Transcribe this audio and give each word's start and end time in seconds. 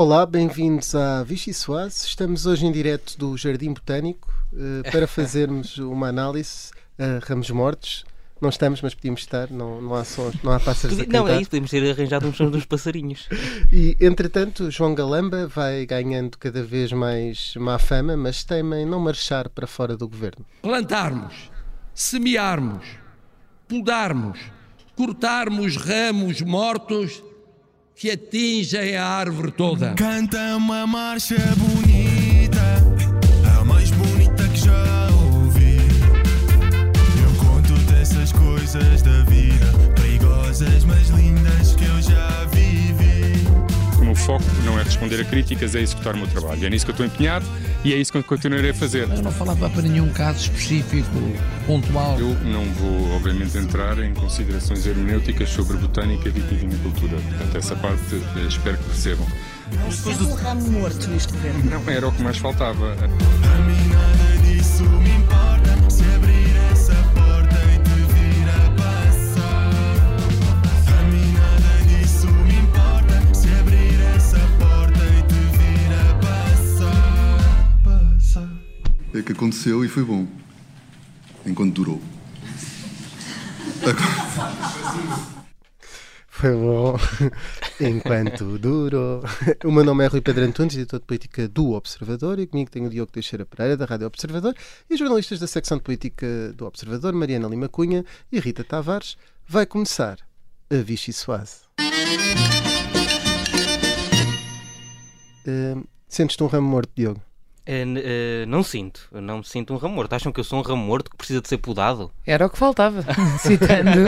Olá, 0.00 0.24
bem-vindos 0.24 0.94
à 0.94 1.24
Vichy 1.24 1.52
Soase. 1.52 2.06
Estamos 2.06 2.46
hoje 2.46 2.64
em 2.64 2.70
direto 2.70 3.18
do 3.18 3.36
Jardim 3.36 3.72
Botânico 3.72 4.32
uh, 4.52 4.88
para 4.92 5.08
fazermos 5.10 5.76
uma 5.78 6.06
análise 6.06 6.70
a 6.96 7.18
ramos 7.26 7.50
mortos. 7.50 8.04
Não 8.40 8.48
estamos, 8.48 8.80
mas 8.80 8.94
podíamos 8.94 9.22
estar, 9.22 9.50
não, 9.50 9.82
não 9.82 9.96
há 9.96 10.04
sons, 10.04 10.36
não 10.40 10.52
há 10.52 10.60
pássaros 10.60 11.00
a 11.00 11.04
cantar. 11.04 11.18
Não, 11.18 11.26
é 11.26 11.40
isso, 11.40 11.50
podemos 11.50 11.70
ter 11.72 11.90
arranjado 11.90 12.28
uns 12.28 12.36
sons 12.36 12.52
dos 12.52 12.64
passarinhos. 12.64 13.28
E, 13.72 13.96
entretanto, 14.00 14.70
João 14.70 14.94
Galamba 14.94 15.48
vai 15.48 15.84
ganhando 15.84 16.38
cada 16.38 16.62
vez 16.62 16.92
mais 16.92 17.54
má 17.56 17.76
fama, 17.76 18.16
mas 18.16 18.44
temem 18.44 18.86
não 18.86 19.00
marchar 19.00 19.48
para 19.48 19.66
fora 19.66 19.96
do 19.96 20.08
governo. 20.08 20.46
Plantarmos, 20.62 21.50
semearmos, 21.92 22.86
podarmos, 23.66 24.38
cortarmos 24.94 25.76
ramos 25.76 26.40
mortos 26.40 27.20
que 27.98 28.12
atingem 28.12 28.96
a 28.96 29.04
árvore 29.04 29.50
toda. 29.50 29.92
Canta 29.94 30.56
uma 30.56 30.86
marcha 30.86 31.34
bonita, 31.56 32.62
a 33.58 33.64
mais 33.64 33.90
bonita 33.90 34.46
que 34.50 34.60
já 34.60 35.08
ouvi. 35.10 35.78
Eu 37.20 37.44
conto 37.44 37.72
dessas 37.90 38.30
coisas 38.30 39.02
da 39.02 39.24
vida, 39.24 39.27
foco 44.28 44.44
não 44.62 44.78
é 44.78 44.82
responder 44.82 45.18
a 45.22 45.24
críticas, 45.24 45.74
é 45.74 45.80
executar 45.80 46.14
o 46.14 46.18
meu 46.18 46.26
trabalho. 46.26 46.66
É 46.66 46.68
nisso 46.68 46.84
que 46.84 46.90
eu 46.90 46.92
estou 46.92 47.06
empenhado 47.06 47.46
e 47.82 47.94
é 47.94 47.96
isso 47.96 48.12
que 48.12 48.18
eu 48.18 48.22
continuarei 48.22 48.72
a 48.72 48.74
fazer. 48.74 49.08
Eu 49.08 49.22
não 49.22 49.32
falava 49.32 49.70
para 49.70 49.80
nenhum 49.80 50.10
caso 50.10 50.40
específico, 50.40 51.08
pontual. 51.66 52.20
Eu 52.20 52.34
não 52.44 52.62
vou, 52.74 53.16
obviamente, 53.16 53.56
entrar 53.56 53.98
em 54.00 54.12
considerações 54.12 54.86
hermenêuticas 54.86 55.48
sobre 55.48 55.78
botânica 55.78 56.28
e 56.28 56.32
vitivinicultura. 56.32 57.16
Portanto, 57.16 57.56
essa 57.56 57.74
parte 57.76 58.16
eh, 58.36 58.46
espero 58.46 58.76
que 58.76 58.84
percebam. 58.84 59.26
Depois 59.70 60.18
do 60.18 60.34
ramo 60.34 60.70
morto 60.72 61.08
neste 61.08 61.32
governo. 61.32 61.70
Não 61.70 61.90
era 61.90 62.06
o 62.06 62.12
que 62.12 62.22
mais 62.22 62.36
faltava. 62.36 62.96
Que 79.28 79.32
aconteceu 79.32 79.84
e 79.84 79.88
foi 79.88 80.02
bom. 80.02 80.26
Enquanto 81.44 81.74
durou. 81.74 82.00
Foi 86.28 86.52
bom 86.52 86.96
enquanto 87.78 88.58
durou. 88.58 89.22
O 89.64 89.70
meu 89.70 89.84
nome 89.84 90.04
é 90.04 90.06
Rui 90.06 90.22
Pedro 90.22 90.44
Antunes, 90.44 90.74
editor 90.76 91.00
de 91.00 91.04
política 91.04 91.46
do 91.46 91.72
Observador, 91.72 92.38
e 92.38 92.46
comigo 92.46 92.70
tenho 92.70 92.86
o 92.86 92.90
Diogo 92.90 93.12
Teixeira 93.12 93.44
Pereira, 93.44 93.76
da 93.76 93.84
Rádio 93.84 94.06
Observador, 94.06 94.54
e 94.88 94.94
os 94.94 94.98
jornalistas 94.98 95.38
da 95.38 95.46
secção 95.46 95.76
de 95.76 95.84
política 95.84 96.52
do 96.54 96.64
Observador, 96.64 97.12
Mariana 97.12 97.48
Lima 97.48 97.68
Cunha 97.68 98.06
e 98.32 98.40
Rita 98.40 98.64
Tavares. 98.64 99.18
Vai 99.46 99.66
começar 99.66 100.18
a 100.70 100.76
Vichy 100.76 101.12
Soase. 101.12 101.64
Uh, 105.46 105.86
Sentes-te 106.08 106.42
um 106.42 106.46
ramo 106.46 106.68
morto, 106.68 106.90
Diogo? 106.96 107.27
N- 107.70 108.00
eh, 108.02 108.46
não 108.46 108.62
sinto, 108.62 109.02
eu 109.12 109.20
não 109.20 109.38
me 109.38 109.44
sinto 109.44 109.74
um 109.74 109.76
ramo 109.76 109.94
morto. 109.94 110.14
Acham 110.14 110.32
que 110.32 110.40
eu 110.40 110.44
sou 110.44 110.58
um 110.58 110.62
ramo 110.62 110.82
morto 110.82 111.10
que 111.10 111.16
precisa 111.18 111.42
de 111.42 111.48
ser 111.48 111.58
podado? 111.58 112.10
Era 112.26 112.46
o 112.46 112.50
que 112.50 112.56
faltava, 112.56 113.02
citando, 113.40 114.00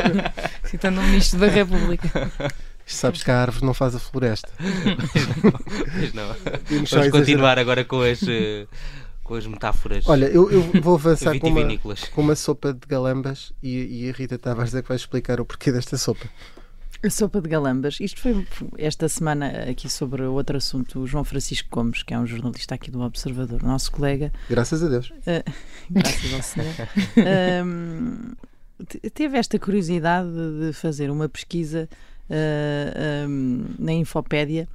citando 0.64 0.98
o 1.00 1.04
Ministro 1.04 1.38
da 1.40 1.46
República. 1.48 2.32
Sabes 2.86 3.22
que 3.22 3.30
a 3.30 3.42
árvore 3.42 3.66
não 3.66 3.74
faz 3.74 3.94
a 3.94 3.98
floresta. 3.98 4.48
Mas 4.58 6.12
não. 6.14 6.34
Vamos 6.70 6.88
só 6.90 6.96
Vamos 7.00 7.12
continuar 7.12 7.58
agora 7.58 7.84
com 7.84 8.00
as, 8.00 8.22
eh, 8.26 8.66
com 9.22 9.34
as 9.34 9.46
metáforas 9.46 10.08
Olha, 10.08 10.24
eu, 10.26 10.50
eu 10.50 10.62
vou 10.82 10.94
avançar 10.96 11.38
com 11.38 11.48
uma, 11.48 11.76
com 12.12 12.20
uma 12.20 12.34
sopa 12.34 12.72
de 12.72 12.80
galambas 12.88 13.52
e, 13.62 14.04
e 14.06 14.10
a 14.10 14.12
Rita 14.12 14.38
Tavares 14.38 14.74
é 14.74 14.82
que 14.82 14.88
vai 14.88 14.96
explicar 14.96 15.40
o 15.40 15.44
porquê 15.44 15.70
desta 15.70 15.96
sopa. 15.98 16.26
A 17.02 17.08
sopa 17.10 17.40
de 17.40 17.48
galambas. 17.48 17.98
Isto 18.00 18.20
foi 18.20 18.46
esta 18.76 19.08
semana 19.08 19.48
aqui 19.70 19.88
sobre 19.88 20.22
outro 20.22 20.56
assunto. 20.58 21.00
O 21.00 21.06
João 21.06 21.24
Francisco 21.24 21.68
Gomes, 21.70 22.02
que 22.02 22.12
é 22.12 22.18
um 22.18 22.26
jornalista 22.26 22.74
aqui 22.74 22.90
do 22.90 23.00
Observador, 23.00 23.62
nosso 23.62 23.90
colega, 23.90 24.30
Graças 24.50 24.82
a 24.82 24.88
Deus. 24.88 25.10
graças 25.90 26.34
ao 26.34 26.42
Senhor, 26.42 26.74
te- 28.86 29.10
teve 29.10 29.38
esta 29.38 29.58
curiosidade 29.58 30.28
de 30.60 30.72
fazer 30.72 31.10
uma 31.10 31.28
pesquisa 31.28 31.88
ah, 32.30 33.26
hum, 33.28 33.64
na 33.78 33.92
Infopédia. 33.92 34.68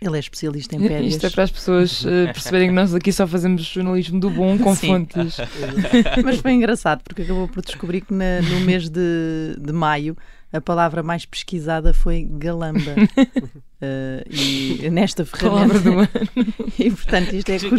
Ele 0.00 0.16
é 0.16 0.20
especialista 0.20 0.76
em 0.76 0.80
pédias. 0.80 1.14
Isto 1.14 1.26
é 1.26 1.30
para 1.30 1.44
as 1.44 1.50
pessoas 1.50 2.04
eh, 2.06 2.26
perceberem 2.32 2.68
que 2.68 2.74
nós 2.74 2.94
aqui 2.94 3.12
só 3.12 3.26
fazemos 3.26 3.62
jornalismo 3.64 4.20
do 4.20 4.30
bom 4.30 4.56
com 4.58 4.74
Sim. 4.74 4.86
fontes. 4.88 5.36
Mas 6.24 6.38
foi 6.38 6.52
engraçado 6.52 7.02
porque 7.02 7.22
acabou 7.22 7.48
por 7.48 7.62
descobrir 7.64 8.02
que 8.02 8.14
na- 8.14 8.40
no 8.42 8.60
mês 8.60 8.88
de, 8.88 9.56
de 9.60 9.72
maio 9.72 10.16
a 10.52 10.60
palavra 10.60 11.02
mais 11.02 11.26
pesquisada 11.26 11.92
foi 11.92 12.26
galamba. 12.30 12.94
Eh, 13.80 14.24
e 14.28 14.90
nesta 14.90 15.24
Palavra 15.24 15.78
do 15.78 15.82
ferramenta. 15.84 16.18
ano. 16.18 16.72
E 16.80 16.90
portanto 16.90 17.32
isto 17.36 17.48
é, 17.50 17.58
cu- 17.60 17.76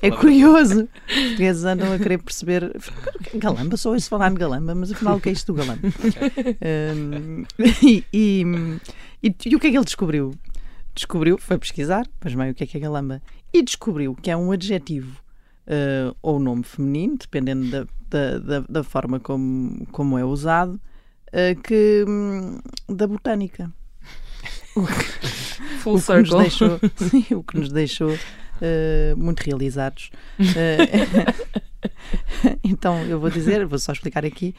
é 0.00 0.10
curioso. 0.10 0.88
Os 1.06 1.14
portugueses 1.14 1.64
andam 1.66 1.92
a 1.92 1.98
querer 1.98 2.16
perceber. 2.22 2.74
Galamba, 3.34 3.76
só 3.76 3.90
ouço 3.92 4.08
falar 4.08 4.30
de 4.30 4.36
galamba, 4.36 4.74
mas 4.74 4.90
afinal 4.92 5.18
o 5.18 5.20
que 5.20 5.28
é 5.28 5.32
isto 5.32 5.52
do 5.52 5.58
galamba? 5.58 5.82
Hum, 6.96 7.44
e, 7.82 8.02
e, 8.10 8.44
e- 9.22 9.34
e 9.46 9.54
o 9.56 9.60
que 9.60 9.66
é 9.66 9.70
que 9.70 9.76
ele 9.76 9.84
descobriu? 9.84 10.34
Descobriu, 10.94 11.38
foi 11.38 11.58
pesquisar, 11.58 12.06
mas 12.22 12.34
bem, 12.34 12.50
o 12.50 12.54
que 12.54 12.64
é 12.64 12.66
que 12.66 12.76
é 12.76 12.80
galamba? 12.80 13.22
E 13.52 13.62
descobriu 13.62 14.14
que 14.14 14.30
é 14.30 14.36
um 14.36 14.52
adjetivo 14.52 15.22
eh, 15.66 16.12
ou 16.20 16.38
nome 16.38 16.64
feminino, 16.64 17.16
dependendo 17.16 17.70
da, 17.70 17.86
da, 18.10 18.38
da, 18.38 18.60
da 18.68 18.84
forma 18.84 19.20
como, 19.20 19.86
como 19.92 20.18
é 20.18 20.24
usado, 20.24 20.80
eh, 21.32 21.54
que, 21.54 22.04
hum, 22.06 22.58
da 22.88 23.06
botânica. 23.06 23.72
Full 25.82 25.96
o 25.96 26.02
que 26.02 26.12
nos 26.12 26.28
circle. 26.28 26.38
deixou, 26.38 26.80
sim, 26.96 27.34
o 27.34 27.42
que 27.42 27.58
nos 27.58 27.70
deixou 27.70 28.18
eh, 28.60 29.14
muito 29.16 29.40
realizados. 29.40 30.10
Então, 32.62 33.02
eu 33.04 33.18
vou 33.18 33.30
dizer, 33.30 33.66
vou 33.66 33.78
só 33.78 33.92
explicar 33.92 34.24
aqui. 34.24 34.54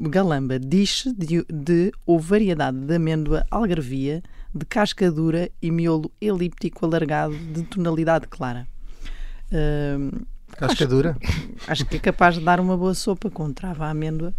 galamba 0.00 0.58
diz-se 0.58 1.12
de, 1.14 1.44
de 1.44 1.92
ou 2.06 2.18
variedade 2.18 2.78
de 2.78 2.94
amêndoa 2.94 3.46
algarvia, 3.50 4.22
de 4.54 4.64
casca 4.64 5.10
dura 5.10 5.50
e 5.60 5.70
miolo 5.70 6.10
elíptico 6.20 6.84
alargado 6.86 7.34
de 7.36 7.62
tonalidade 7.64 8.26
clara. 8.28 8.66
Eh, 9.52 9.96
Casca 10.56 10.86
dura. 10.86 11.16
acho 11.68 11.84
que 11.86 11.96
é 11.96 12.00
capaz 12.00 12.36
de 12.36 12.44
dar 12.44 12.58
uma 12.60 12.76
boa 12.76 12.94
sopa 12.94 13.30
com 13.30 13.52
trava 13.52 13.86
à 13.86 13.90
amêndoa. 13.90 14.34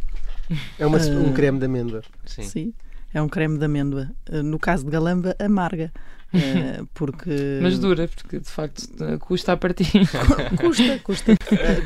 É 0.78 0.86
uma, 0.86 0.98
um 0.98 1.30
Ah. 1.30 1.34
creme 1.34 1.60
de 1.60 1.66
amêndoa. 1.66 2.02
Sim. 2.26 2.44
Sim, 2.44 2.74
é 3.14 3.22
um 3.22 3.30
creme 3.30 3.58
de 3.58 3.66
amêndoa. 3.66 4.10
Eh, 4.30 4.42
no 4.42 4.58
caso 4.60 4.84
de 4.86 4.92
galamba, 4.92 5.36
amarga. 5.40 5.92
eh, 6.34 6.82
porque 6.94 7.60
Mas 7.62 7.78
dura, 7.80 8.08
porque 8.08 8.40
de 8.40 8.50
facto 8.50 8.84
custa 9.20 9.54
a 9.54 9.58
partir. 9.58 9.86
custa, 10.60 11.00
custa, 11.04 11.36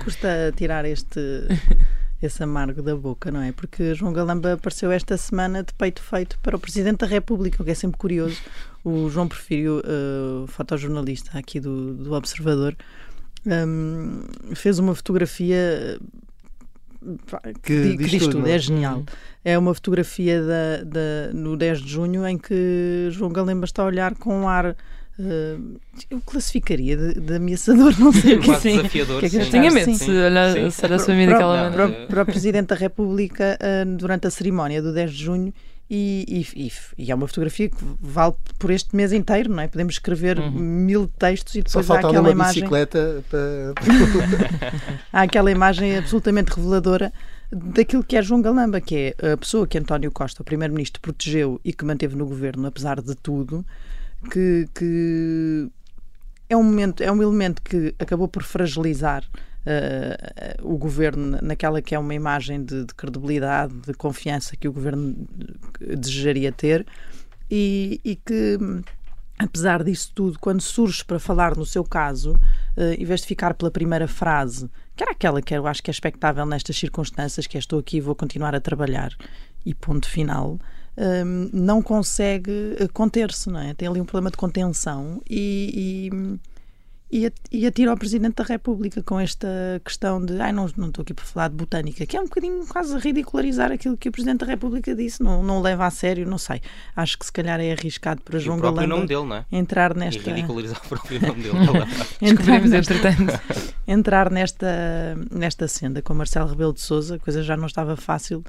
custa 0.04 0.52
tirar 0.56 0.86
este 0.86 1.20
esse 2.26 2.42
amargo 2.44 2.82
da 2.82 2.96
boca, 2.96 3.30
não 3.32 3.42
é? 3.42 3.52
Porque 3.52 3.94
João 3.94 4.14
Galamba 4.14 4.54
apareceu 4.54 4.92
esta 4.92 5.18
semana 5.18 5.64
de 5.64 5.74
peito 5.74 6.02
feito 6.02 6.40
para 6.40 6.56
o 6.56 6.60
Presidente 6.60 7.00
da 7.00 7.08
República, 7.08 7.62
o 7.62 7.66
que 7.66 7.72
é 7.72 7.76
sempre 7.76 7.98
curioso. 7.98 8.38
O 8.84 9.10
João 9.10 9.28
Porfírio, 9.28 9.82
eh, 9.86 10.46
fotojornalista 10.48 11.38
aqui 11.38 11.60
do, 11.60 11.94
do 11.94 12.14
Observador, 12.14 12.76
hum, 13.46 14.24
fez 14.56 14.80
uma 14.80 14.94
fotografia 14.96 16.00
que, 17.62 17.98
que 17.98 17.98
diz 17.98 18.24
tudo, 18.24 18.40
não 18.40 18.46
é 18.48 18.58
genial. 18.60 19.04
É 19.44 19.58
uma 19.58 19.74
fotografia 19.74 20.42
da, 20.42 20.84
da- 20.86 21.34
no 21.34 21.58
10 21.58 21.82
de 21.82 21.90
junho 21.92 22.26
em 22.26 22.38
que 22.38 23.10
João 23.12 23.32
Galamba 23.32 23.66
está 23.66 23.84
a 23.84 23.86
olhar 23.86 24.16
com 24.16 24.42
um 24.42 24.48
ar. 24.48 24.76
Eh, 25.20 25.58
eu 26.10 26.22
classificaria 26.22 26.98
de, 26.98 27.20
de 27.20 27.36
ameaçador, 27.36 27.94
não 28.00 28.12
sei 28.12 28.36
o 28.36 28.40
que 28.40 28.46
Quase 28.48 28.62
sim. 28.62 28.78
desafiador. 28.78 29.20
Que 29.20 29.26
é 29.26 29.30
que 29.30 29.44
sim. 29.44 29.50
Tinha 29.52 29.70
Sim. 29.70 29.76
medo 29.76 29.96
se, 29.96 30.12
olhar, 30.12 30.54
Sim. 31.00 31.28
daquela 31.28 31.70
para, 31.70 31.70
maneira. 31.70 31.96
para, 31.98 32.06
para 32.08 32.22
o 32.24 32.26
Presidente 32.26 32.68
da 32.68 32.76
República 32.76 33.58
eh, 33.60 33.86
durante 33.86 34.28
a 34.28 34.32
cerimónia 34.32 34.82
do 34.82 34.94
10 34.94 35.12
de 35.12 35.24
junho 35.24 35.54
e, 35.90 36.26
e- 36.56 36.66
e- 36.68 36.72
e 36.98 37.12
é 37.12 37.16
uma 37.16 37.28
fotografia 37.28 37.70
que 37.70 37.76
vale 38.02 38.34
por 38.58 38.72
este 38.72 38.96
mês 38.96 39.12
inteiro, 39.14 39.52
não 39.52 39.60
é? 39.62 39.68
Podemos 39.68 39.96
escrever 39.96 40.40
mil 40.52 41.08
textos 41.08 41.54
e 41.56 41.64
Só 41.68 41.82
depois 41.82 41.86
há 41.86 41.94
falta 42.02 42.08
ali 42.08 42.16
aquela 42.18 42.28
uma 42.30 42.32
imagem, 42.32 42.62
bicicleta 42.64 43.24
para. 43.30 43.74
há 45.12 45.22
aquela 45.22 45.52
imagem 45.52 45.98
absolutamente 45.98 46.52
reveladora 46.56 47.12
daquilo 47.52 48.04
que 48.04 48.16
é 48.16 48.22
João 48.24 48.42
Galamba, 48.42 48.82
que 48.82 49.14
é 49.20 49.34
a 49.34 49.38
pessoa 49.38 49.68
que 49.68 49.78
António 49.78 50.10
Costa, 50.12 50.42
o 50.42 50.46
Primeiro-Ministro, 50.46 51.00
protegeu 51.02 51.60
e 51.64 51.72
que 51.74 51.86
manteve 51.86 52.16
no 52.16 52.26
governo, 52.26 52.66
apesar 52.66 53.00
de 53.02 53.14
tudo, 53.16 53.64
que, 54.24 54.68
que 54.74 55.70
é 56.50 56.58
um 56.58 56.64
momento, 56.64 57.04
é 57.04 57.12
um 57.12 57.22
elemento 57.22 57.62
que 57.62 57.94
acabou 58.00 58.28
por 58.28 58.44
fragilizar 58.44 59.24
eh, 59.66 60.58
o 60.62 60.78
governo 60.78 61.40
naquela 61.42 61.82
que 61.82 61.96
é 61.96 62.00
uma 62.00 62.14
imagem 62.14 62.64
de, 62.64 62.86
de 62.86 62.94
credibilidade, 62.94 63.74
de 63.74 63.94
confiança 63.94 64.56
que 64.58 64.68
o 64.68 64.74
governo 64.74 65.16
desejaria 65.80 66.52
ter. 66.52 66.86
E, 67.50 68.00
e 68.04 68.16
que 68.16 68.58
apesar 69.38 69.84
disso 69.84 70.12
tudo, 70.14 70.40
quando 70.40 70.62
surge 70.62 71.04
para 71.04 71.20
falar 71.20 71.56
no 71.56 71.66
seu 71.66 71.84
caso, 71.84 72.38
eh, 72.78 72.96
em 72.96 73.06
vez 73.06 73.22
de 73.22 73.28
ficar 73.28 73.54
pela 73.54 73.72
primeira 73.72 74.08
frase, 74.08 74.70
que 74.96 75.04
era 75.04 75.12
aquela 75.12 75.42
que 75.42 75.54
eu 75.54 75.68
acho 75.68 75.82
que 75.82 75.90
é 75.90 75.94
expectável 75.94 76.46
nestas 76.46 76.78
circunstâncias, 76.78 77.48
que 77.48 77.58
é 77.58 77.60
estou 77.60 77.80
aqui 77.80 77.98
e 77.98 78.02
vou 78.02 78.16
continuar 78.16 78.56
a 78.56 78.62
trabalhar, 78.62 79.12
e 79.66 79.74
ponto 79.74 80.08
final, 80.08 80.60
hum, 80.98 81.50
não 81.54 81.82
consegue 81.82 82.76
eh, 82.80 82.88
conter-se, 82.94 83.50
não 83.50 83.60
é? 83.60 83.74
Tem 83.74 83.88
ali 83.88 84.00
um 84.02 84.06
problema 84.06 84.30
de 84.32 84.38
contenção 84.38 85.22
e, 85.30 86.10
e, 87.12 87.20
e, 87.20 87.26
at- 87.28 87.36
e 87.52 87.68
atira 87.68 87.92
ao 87.92 87.98
Presidente 87.98 88.36
da 88.38 88.44
República 88.44 89.04
com 89.04 89.20
esta 89.20 89.48
questão 89.86 90.24
de 90.24 90.40
ai, 90.42 90.52
não, 90.52 90.68
não 90.76 90.88
estou 90.88 91.04
aqui 91.04 91.14
para 91.14 91.26
falar 91.26 91.48
de 91.50 91.56
botânica, 91.56 92.06
que 92.08 92.18
é 92.18 92.20
um 92.20 92.24
bocadinho 92.26 92.66
quase 92.68 92.98
ridicularizar 92.98 93.72
aquilo 93.72 93.96
que 93.96 94.10
o 94.10 94.12
Presidente 94.12 94.40
da 94.40 94.46
República 94.48 94.96
disse, 94.96 95.22
não, 95.22 95.44
não 95.44 95.62
leva 95.62 95.86
a 95.86 95.92
sério, 95.92 96.26
não 96.28 96.38
sei. 96.40 96.60
Acho 96.96 97.18
que 97.20 97.26
se 97.26 97.32
calhar 97.32 97.60
é 97.60 97.72
arriscado 97.72 98.22
para 98.22 98.38
E 98.38 98.42
João 98.42 98.60
Galamba 98.60 99.06
dele, 99.06 99.34
é? 99.34 99.46
entrar 99.58 99.96
E 99.96 100.00
nesta 100.00 100.30
ridicularizar 100.32 100.82
o 100.84 100.90
próprio 100.90 101.22
nome 101.22 101.44
dele. 101.44 101.58
Entrar 102.22 102.62
nesta, 102.62 102.94
entretanto. 102.94 103.42
entrar 103.88 104.32
nesta, 104.32 104.68
nesta 105.32 105.68
senda 105.68 106.02
com 106.02 106.14
Marcelo 106.16 106.50
Rebelo 106.50 106.74
de 106.74 106.82
Souza, 106.82 107.16
a 107.16 107.20
coisa 107.20 107.44
já 107.44 107.56
não 107.56 107.68
estava 107.68 107.96
fácil. 107.96 108.44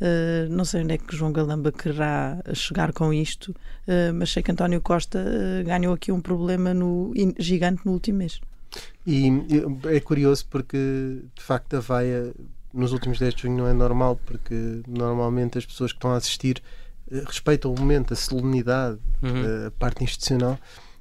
Uh, 0.00 0.48
não 0.50 0.64
sei 0.64 0.82
onde 0.82 0.92
é 0.94 0.98
que 0.98 1.16
João 1.16 1.32
Galamba 1.32 1.72
quererá 1.72 2.38
chegar 2.52 2.92
com 2.92 3.12
isto, 3.14 3.48
uh, 3.88 4.12
mas 4.14 4.30
sei 4.30 4.42
que 4.42 4.50
António 4.52 4.80
Costa 4.82 5.18
uh, 5.18 5.64
ganhou 5.64 5.94
aqui 5.94 6.12
um 6.12 6.20
problema 6.20 6.74
no, 6.74 7.12
in- 7.16 7.34
gigante 7.38 7.80
no 7.86 7.92
último 7.92 8.18
mês. 8.18 8.40
E 9.06 9.30
é 9.86 10.00
curioso 10.00 10.46
porque, 10.50 10.76
de 11.34 11.42
facto, 11.42 11.76
a 11.76 11.80
vaia 11.80 12.32
nos 12.74 12.92
últimos 12.92 13.18
10 13.18 13.34
de 13.34 13.42
junho 13.42 13.56
não 13.56 13.66
é 13.66 13.72
normal, 13.72 14.20
porque 14.26 14.82
normalmente 14.86 15.56
as 15.56 15.64
pessoas 15.64 15.92
que 15.92 15.96
estão 15.98 16.10
a 16.12 16.16
assistir 16.16 16.62
eh, 17.10 17.22
respeitam 17.24 17.72
o 17.72 17.78
momento, 17.80 18.12
a 18.12 18.16
solenidade, 18.16 18.98
Uhum. 19.22 19.44
eh, 19.44 19.66
a 19.68 19.70
parte 19.70 20.04
institucional. 20.04 20.58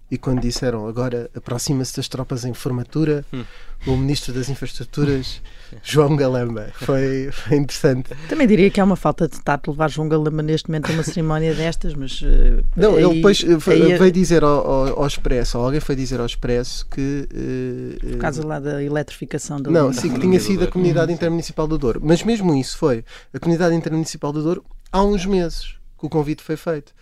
E 0.09 0.19
quando 0.19 0.39
disseram 0.39 0.87
agora 0.87 1.29
aproxima-se 1.35 1.95
das 1.97 2.07
tropas 2.07 2.45
em 2.45 2.53
formatura, 2.53 3.25
Hum. 3.33 3.43
o 3.87 3.97
Ministro 3.97 4.31
das 4.33 4.49
Infraestruturas, 4.49 5.41
João 5.83 6.15
Galamba. 6.15 6.67
Foi, 6.75 7.29
foi 7.31 7.57
interessante. 7.57 8.11
Também 8.29 8.45
diria 8.47 8.69
que 8.69 8.79
é 8.79 8.83
uma 8.83 8.95
falta 8.95 9.27
de 9.27 9.41
tato 9.41 9.71
levar 9.71 9.89
João 9.89 10.07
Galamba 10.07 10.43
neste 10.43 10.69
momento 10.69 10.91
a 10.91 10.93
uma 10.93 11.01
cerimónia 11.03 11.55
destas, 11.55 11.95
mas. 11.95 12.21
uh, 12.21 12.63
Não, 12.75 12.93
ele 12.99 13.05
aí- 13.07 13.15
depois 13.15 13.43
eh, 13.43 13.71
aí, 13.71 13.97
veio 13.97 14.11
dizer 14.11 14.43
ao, 14.43 14.67
ao, 14.67 14.99
ao 15.01 15.07
Expresso, 15.07 15.57
ou 15.57 15.65
alguém 15.65 15.79
foi 15.79 15.95
dizer 15.95 16.19
ao 16.19 16.25
Expresso 16.27 16.85
que. 16.87 17.27
eh, 17.33 18.11
Por 18.11 18.17
causa 18.19 18.45
lá 18.45 18.59
da 18.59 18.83
eletrificação 18.83 19.59
da 19.59 19.71
Não, 19.71 19.91
sim, 19.91 20.13
que 20.13 20.19
tinha 20.19 20.39
sido 20.39 20.65
a 20.65 20.67
Comunidade 20.67 21.11
Intermunicipal 21.11 21.67
do 21.67 21.79
Douro. 21.79 21.99
Mas 22.03 22.21
mesmo 22.23 22.53
isso 22.55 22.77
foi 22.77 23.03
a 23.33 23.39
Comunidade 23.39 23.73
Intermunicipal 23.75 24.31
do 24.31 24.43
Douro 24.43 24.63
há 24.91 25.03
uns 25.03 25.25
meses 25.25 25.75
que 25.99 26.05
o 26.05 26.09
convite 26.09 26.43
foi 26.43 26.55
feito. 26.57 26.93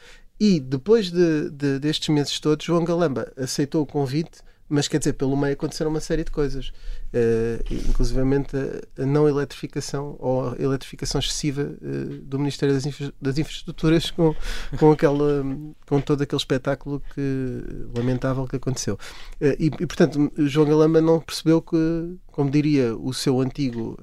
E 0.47 0.59
depois 0.59 1.03
de, 1.09 1.49
de- 1.51 1.79
destes 1.79 2.09
meses 2.09 2.37
todos, 2.39 2.65
João 2.65 2.83
Galamba 2.83 3.31
aceitou 3.37 3.81
o 3.81 3.85
convite, 3.85 4.39
mas 4.67 4.87
quer 4.89 4.97
dizer, 4.97 5.13
pelo 5.13 5.37
meio 5.37 5.53
aconteceram 5.53 5.89
uma 5.91 5.99
série 6.01 6.23
de 6.23 6.31
coisas. 6.31 6.71
Eh, 7.13 7.63
inclusivamente 7.89 8.51
a, 8.57 9.03
a 9.03 9.05
não 9.05 9.25
eletrificação 9.29 10.15
ou 10.19 10.49
a 10.49 10.55
eletrificação 10.59 11.19
excessiva 11.21 11.61
eh, 11.61 12.19
do 12.23 12.39
Ministério 12.39 12.73
das, 12.73 12.85
Infra- 12.85 13.13
das 13.21 13.37
Infraestruturas 13.37 14.11
com, 14.11 14.35
com, 14.79 14.91
aquela, 14.91 15.45
com 15.87 16.01
todo 16.01 16.23
aquele 16.23 16.41
espetáculo 16.41 17.01
que 17.13 17.63
lamentável 17.95 18.45
que 18.47 18.55
aconteceu. 18.57 18.97
Eh, 19.39 19.55
e, 19.59 19.65
e, 19.67 19.85
portanto, 19.85 20.29
João 20.39 20.67
Galamba 20.67 20.99
não 20.99 21.21
percebeu 21.21 21.61
que, 21.61 22.17
como 22.27 22.49
diria 22.51 22.95
o 22.97 23.13
seu 23.13 23.39
antigo 23.39 23.97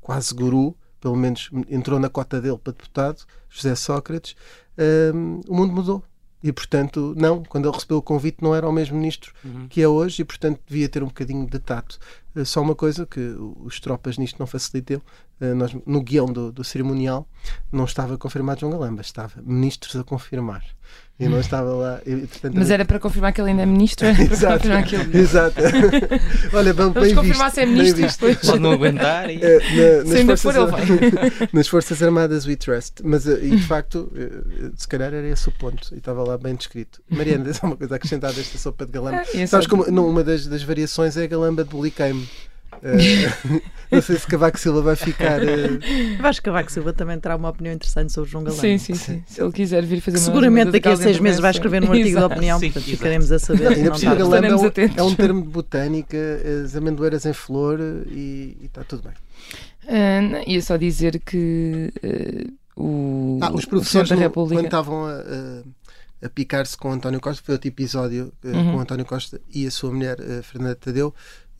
quase 0.00 0.34
guru, 0.34 0.76
pelo 1.00 1.16
menos 1.16 1.50
entrou 1.68 1.98
na 1.98 2.08
cota 2.08 2.40
dele 2.40 2.58
para 2.62 2.72
deputado, 2.72 3.24
José 3.48 3.74
Sócrates, 3.74 4.36
o 5.48 5.54
mundo 5.54 5.72
mudou. 5.72 6.02
E, 6.42 6.52
portanto, 6.52 7.14
não, 7.16 7.44
quando 7.44 7.66
ele 7.68 7.74
recebeu 7.74 7.98
o 7.98 8.02
convite, 8.02 8.38
não 8.42 8.52
era 8.52 8.68
o 8.68 8.72
mesmo 8.72 8.96
ministro 8.96 9.32
Uhum. 9.44 9.68
que 9.68 9.80
é 9.80 9.86
hoje 9.86 10.22
e, 10.22 10.24
portanto, 10.24 10.60
devia 10.66 10.88
ter 10.88 11.00
um 11.02 11.06
bocadinho 11.06 11.46
de 11.46 11.58
tato. 11.60 11.98
Eh, 12.36 12.44
Só 12.44 12.60
uma 12.62 12.74
coisa 12.74 13.06
que 13.06 13.34
os 13.64 13.78
tropas 13.80 14.18
nisto 14.18 14.38
não 14.38 14.46
facilitam, 14.46 15.00
eh, 15.40 15.54
nós, 15.54 15.74
no 15.86 16.02
guião 16.02 16.26
do, 16.26 16.50
do 16.52 16.64
cerimonial 16.64 17.28
não 17.70 17.84
estava 17.84 18.16
confirmado 18.18 18.60
João 18.60 18.72
Galamba, 18.72 19.00
estava 19.02 19.40
ministros 19.44 19.96
a 19.96 20.04
confirmar. 20.04 20.62
E 21.20 21.28
não 21.28 21.38
estava 21.38 21.70
lá. 21.72 22.00
e, 22.04 22.16
portanto, 22.26 22.54
Mas 22.56 22.68
era 22.68 22.84
para 22.84 22.98
confirmar 22.98 23.32
que 23.32 23.40
ele 23.40 23.50
ainda 23.50 23.62
é 23.62 23.66
ministro? 23.66 24.04
Era 24.08 24.16
para 24.16 24.24
Exato. 24.24 24.54
confirmar 24.56 24.84
que 24.84 24.96
ele... 24.96 25.18
Exato. 25.18 25.54
Olha, 26.52 26.74
bem, 26.74 26.86
Vamos 26.90 27.02
bem 27.02 27.14
confirmar 27.14 27.50
visto, 27.50 27.54
se 27.54 27.60
é 27.60 27.64
bem 27.66 27.74
ministro 27.74 28.02
visto. 28.02 28.20
depois. 28.26 28.46
Pode 28.50 28.58
não 28.58 28.72
aguentar 28.72 29.30
e... 29.30 29.38
Eh, 29.42 29.58
na- 29.58 30.04
Se 30.04 30.08
nas, 30.08 30.14
ainda 30.16 30.36
forças, 30.36 30.88
for, 30.88 31.02
ele 31.02 31.48
nas 31.52 31.68
Forças 31.68 32.02
Armadas 32.02 32.44
we 32.46 32.56
trust. 32.56 32.94
Mas, 33.04 33.24
e 33.26 33.50
de 33.50 33.62
facto, 33.62 34.10
se 34.74 34.88
calhar 34.88 35.14
era 35.14 35.28
esse 35.28 35.48
o 35.48 35.52
ponto. 35.52 35.94
E 35.94 35.98
estava 35.98 36.24
lá 36.24 36.36
bem 36.36 36.56
descrito. 36.56 37.00
Mariana, 37.08 37.44
tens 37.44 37.56
alguma 37.62 37.76
coisa 37.76 37.94
a 37.94 37.96
acrescentar 37.96 38.32
desta 38.32 38.58
sopa 38.58 38.84
de 38.84 38.90
galamba? 38.90 39.22
Ah, 39.32 39.38
é 39.38 39.46
Sabes 39.46 39.66
só- 39.66 39.70
como 39.70 39.88
não, 39.92 40.08
uma 40.08 40.24
das, 40.24 40.46
das 40.48 40.62
variações 40.64 41.16
é 41.16 41.22
a 41.22 41.26
galamba 41.28 41.62
de 41.62 41.70
boliqueime. 41.70 42.21
Eh, 42.82 43.60
não 43.92 44.00
sei 44.02 44.16
se 44.18 44.26
Cavaco 44.26 44.58
Silva 44.58 44.80
vai 44.82 44.96
ficar. 44.96 45.40
eh, 45.46 46.16
Vasco 46.20 46.44
Cavaco 46.44 46.72
Silva 46.72 46.92
também 46.92 47.18
terá 47.20 47.36
uma 47.36 47.48
opinião 47.50 47.74
interessante 47.74 48.12
sobre 48.12 48.30
João 48.30 48.42
Galamba. 48.44 48.60
Sim, 48.62 48.78
sim, 48.78 48.94
sim. 48.94 49.22
Se 49.26 49.40
ele 49.42 49.52
quiser 49.52 49.84
vir 49.84 50.00
fazer 50.00 50.16
Que 50.16 50.22
uma 50.22 50.26
seguramente 50.26 50.70
daqui 50.72 50.88
a 50.88 50.96
seis 50.96 51.20
meses 51.20 51.38
vai 51.38 51.50
escrever 51.50 51.80
num 51.82 51.92
artigo 51.92 52.18
de 52.18 52.24
opinião, 52.24 52.58
Sim, 52.58 52.66
portanto 52.72 52.88
exato. 52.88 52.96
ficaremos 52.98 53.30
a 53.32 53.38
saber. 53.38 53.64
Não, 53.64 53.70
que 53.72 53.76
ainda 53.78 53.88
não 53.90 53.96
está. 53.96 54.14
galamba 54.14 54.46
é 54.46 54.56
um, 54.56 54.70
é 54.96 55.02
um 55.02 55.14
termo 55.14 55.42
de 55.42 55.48
botânica, 55.48 56.16
as 56.64 56.74
amendoeiras 56.74 57.24
em 57.26 57.32
flor 57.32 57.78
eh, 57.80 58.08
e 58.10 58.56
e 58.62 58.66
está 58.66 58.82
tudo 58.84 59.02
bem. 59.04 59.12
Não, 60.30 60.42
ia 60.46 60.62
só 60.62 60.76
dizer 60.76 61.20
que 61.20 61.92
ah, 62.02 62.50
o, 62.76 63.38
Ah, 63.42 63.52
os 63.52 63.64
o 63.64 63.68
professores, 63.68 64.08
da 64.08 64.16
República. 64.16 64.58
quando 64.60 64.66
estavam 64.66 65.04
a, 65.06 65.12
a- 65.12 65.62
a 66.24 66.28
picar-se 66.30 66.76
com 66.76 66.92
António 66.92 67.20
Costa, 67.20 67.42
foi 67.44 67.54
outro 67.56 67.66
episódio 67.68 68.32
eh, 68.44 68.48
Uhum. 68.48 68.72
com 68.74 68.80
António 68.80 69.04
Costa 69.04 69.40
e 69.52 69.66
a 69.66 69.70
sua 69.72 69.90
mulher, 69.92 70.16
eh, 70.20 70.40
Fernanda 70.42 70.76
Tadeu. 70.76 71.12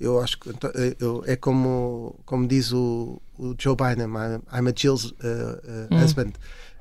Eu 0.02 0.20
acho 0.20 0.38
que 0.38 0.50
Anto- 0.50 0.72
eh, 0.74 0.96
eu- 0.98 1.22
é 1.26 1.36
como, 1.36 2.18
como 2.24 2.46
diz 2.48 2.72
o, 2.72 3.20
o 3.38 3.54
Joe 3.58 3.76
Biden: 3.76 4.06
I'm, 4.06 4.42
I'm 4.52 4.68
a 4.68 4.72
Jill's 4.76 5.14
eh, 5.22 5.60
eh, 5.64 5.88
Hum. 5.94 6.02
husband. 6.04 6.32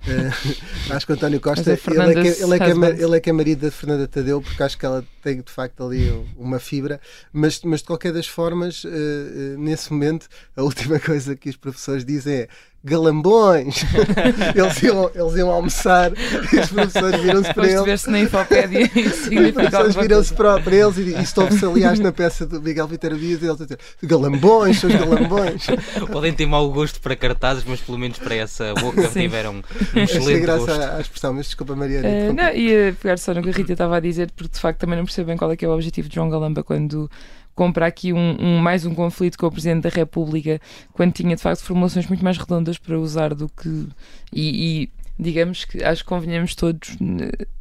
Eh, 0.07 0.31
acho 0.89 1.05
que 1.05 1.11
o 1.11 1.15
António 1.15 1.39
Costa 1.39 1.69
é 1.69 1.73
ele, 1.73 1.77
é 1.77 1.77
que, 1.77 2.41
ele, 2.41 2.55
é 2.55 2.57
que 2.57 2.63
é, 2.63 3.03
ele 3.05 3.17
é 3.17 3.19
que 3.19 3.29
é 3.29 3.33
marido 3.33 3.61
da 3.61 3.71
Fernanda 3.71 4.07
Tadeu, 4.07 4.41
porque 4.41 4.63
acho 4.63 4.75
que 4.75 4.83
ela 4.83 5.05
tem 5.21 5.39
de 5.41 5.51
facto 5.51 5.83
ali 5.83 6.09
uma 6.35 6.57
fibra. 6.59 6.99
Mas, 7.31 7.61
mas 7.61 7.81
de 7.81 7.85
qualquer 7.85 8.11
das 8.11 8.25
formas, 8.25 8.81
eh, 8.83 9.55
nesse 9.59 9.93
momento, 9.93 10.27
a 10.57 10.63
última 10.63 10.97
coisa 10.99 11.35
que 11.35 11.49
os 11.51 11.55
professores 11.55 12.03
dizem 12.03 12.33
é 12.33 12.47
galambões. 12.83 13.83
eles, 14.55 14.83
iam, 14.83 15.11
eles 15.13 15.35
iam 15.35 15.49
almoçar 15.51 16.11
e 16.51 16.59
os 16.59 16.69
professores 16.69 17.21
viram-se 17.21 17.53
para 17.53 17.63
Depois 17.63 17.69
de 17.69 17.75
ele. 17.75 17.85
ver-se 17.85 18.09
na 18.09 18.19
infopédia 18.19 18.81
Os 18.95 19.53
professores 19.53 19.95
viram-se 19.95 20.33
para, 20.33 20.59
para 20.59 20.75
eles 20.75 20.97
e, 20.97 21.01
e 21.01 21.21
isto 21.21 21.41
houve-se, 21.41 21.65
aliás, 21.65 21.99
na 21.99 22.11
peça 22.11 22.45
do 22.45 22.61
Miguel 22.61 22.87
Viterbo 22.87 23.19
Dias, 23.19 23.41
e 23.41 23.45
eles 23.45 23.61
a 23.61 23.63
dizer 23.63 23.79
galambões, 24.03 24.79
seus 24.79 24.95
galambões. 24.95 25.67
Podem 26.11 26.33
ter 26.33 26.45
mau 26.45 26.69
gosto 26.71 26.99
para 27.01 27.15
cartazes, 27.15 27.63
mas 27.65 27.79
pelo 27.79 27.97
menos 27.97 28.17
para 28.17 28.35
essa 28.35 28.73
boca 28.75 29.07
Sim. 29.09 29.21
tiveram 29.21 29.55
um 29.95 29.99
excelente 29.99 30.41
graça 30.41 30.65
gosto. 30.65 30.81
à, 30.81 30.95
à 30.97 31.01
expressão, 31.01 31.33
mas 31.33 31.45
desculpa, 31.45 31.75
Mariana. 31.75 32.07
Eh, 32.07 32.29
interrompi. 32.29 32.41
não, 32.41 32.53
ia 32.53 32.95
pegar 32.99 33.17
só 33.17 33.33
no 33.33 33.41
que 33.41 33.49
a 33.49 33.53
Rita 33.53 33.73
estava 33.73 33.97
a 33.97 33.99
dizer, 33.99 34.31
porque 34.31 34.53
de 34.53 34.59
facto 34.59 34.79
também 34.79 34.97
não 34.97 35.05
percebo 35.05 35.27
bem 35.27 35.37
qual 35.37 35.51
é 35.51 35.55
que 35.55 35.65
é 35.65 35.67
o 35.67 35.71
objetivo 35.73 36.09
de 36.09 36.15
João 36.15 36.29
Galamba 36.29 36.63
quando 36.63 37.09
compra 37.55 37.85
aqui 37.87 38.13
um, 38.13 38.35
um- 38.39 38.57
mais 38.59 38.85
um 38.85 38.93
conflito 38.95 39.37
com 39.37 39.47
o 39.47 39.51
Presidente 39.51 39.83
da 39.83 39.89
República, 39.89 40.59
quando 40.93 41.13
tinha 41.13 41.35
de 41.35 41.41
facto 41.41 41.63
formulações 41.63 42.07
muito 42.07 42.23
mais 42.23 42.37
redondas 42.37 42.77
para 42.77 42.99
usar 42.99 43.33
do 43.33 43.47
que. 43.49 43.87
E, 44.33 44.83
e, 44.83 44.89
digamos 45.19 45.65
que 45.65 45.83
acho 45.83 46.03
que 46.03 46.09
convenhamos 46.09 46.55
todos. 46.55 46.97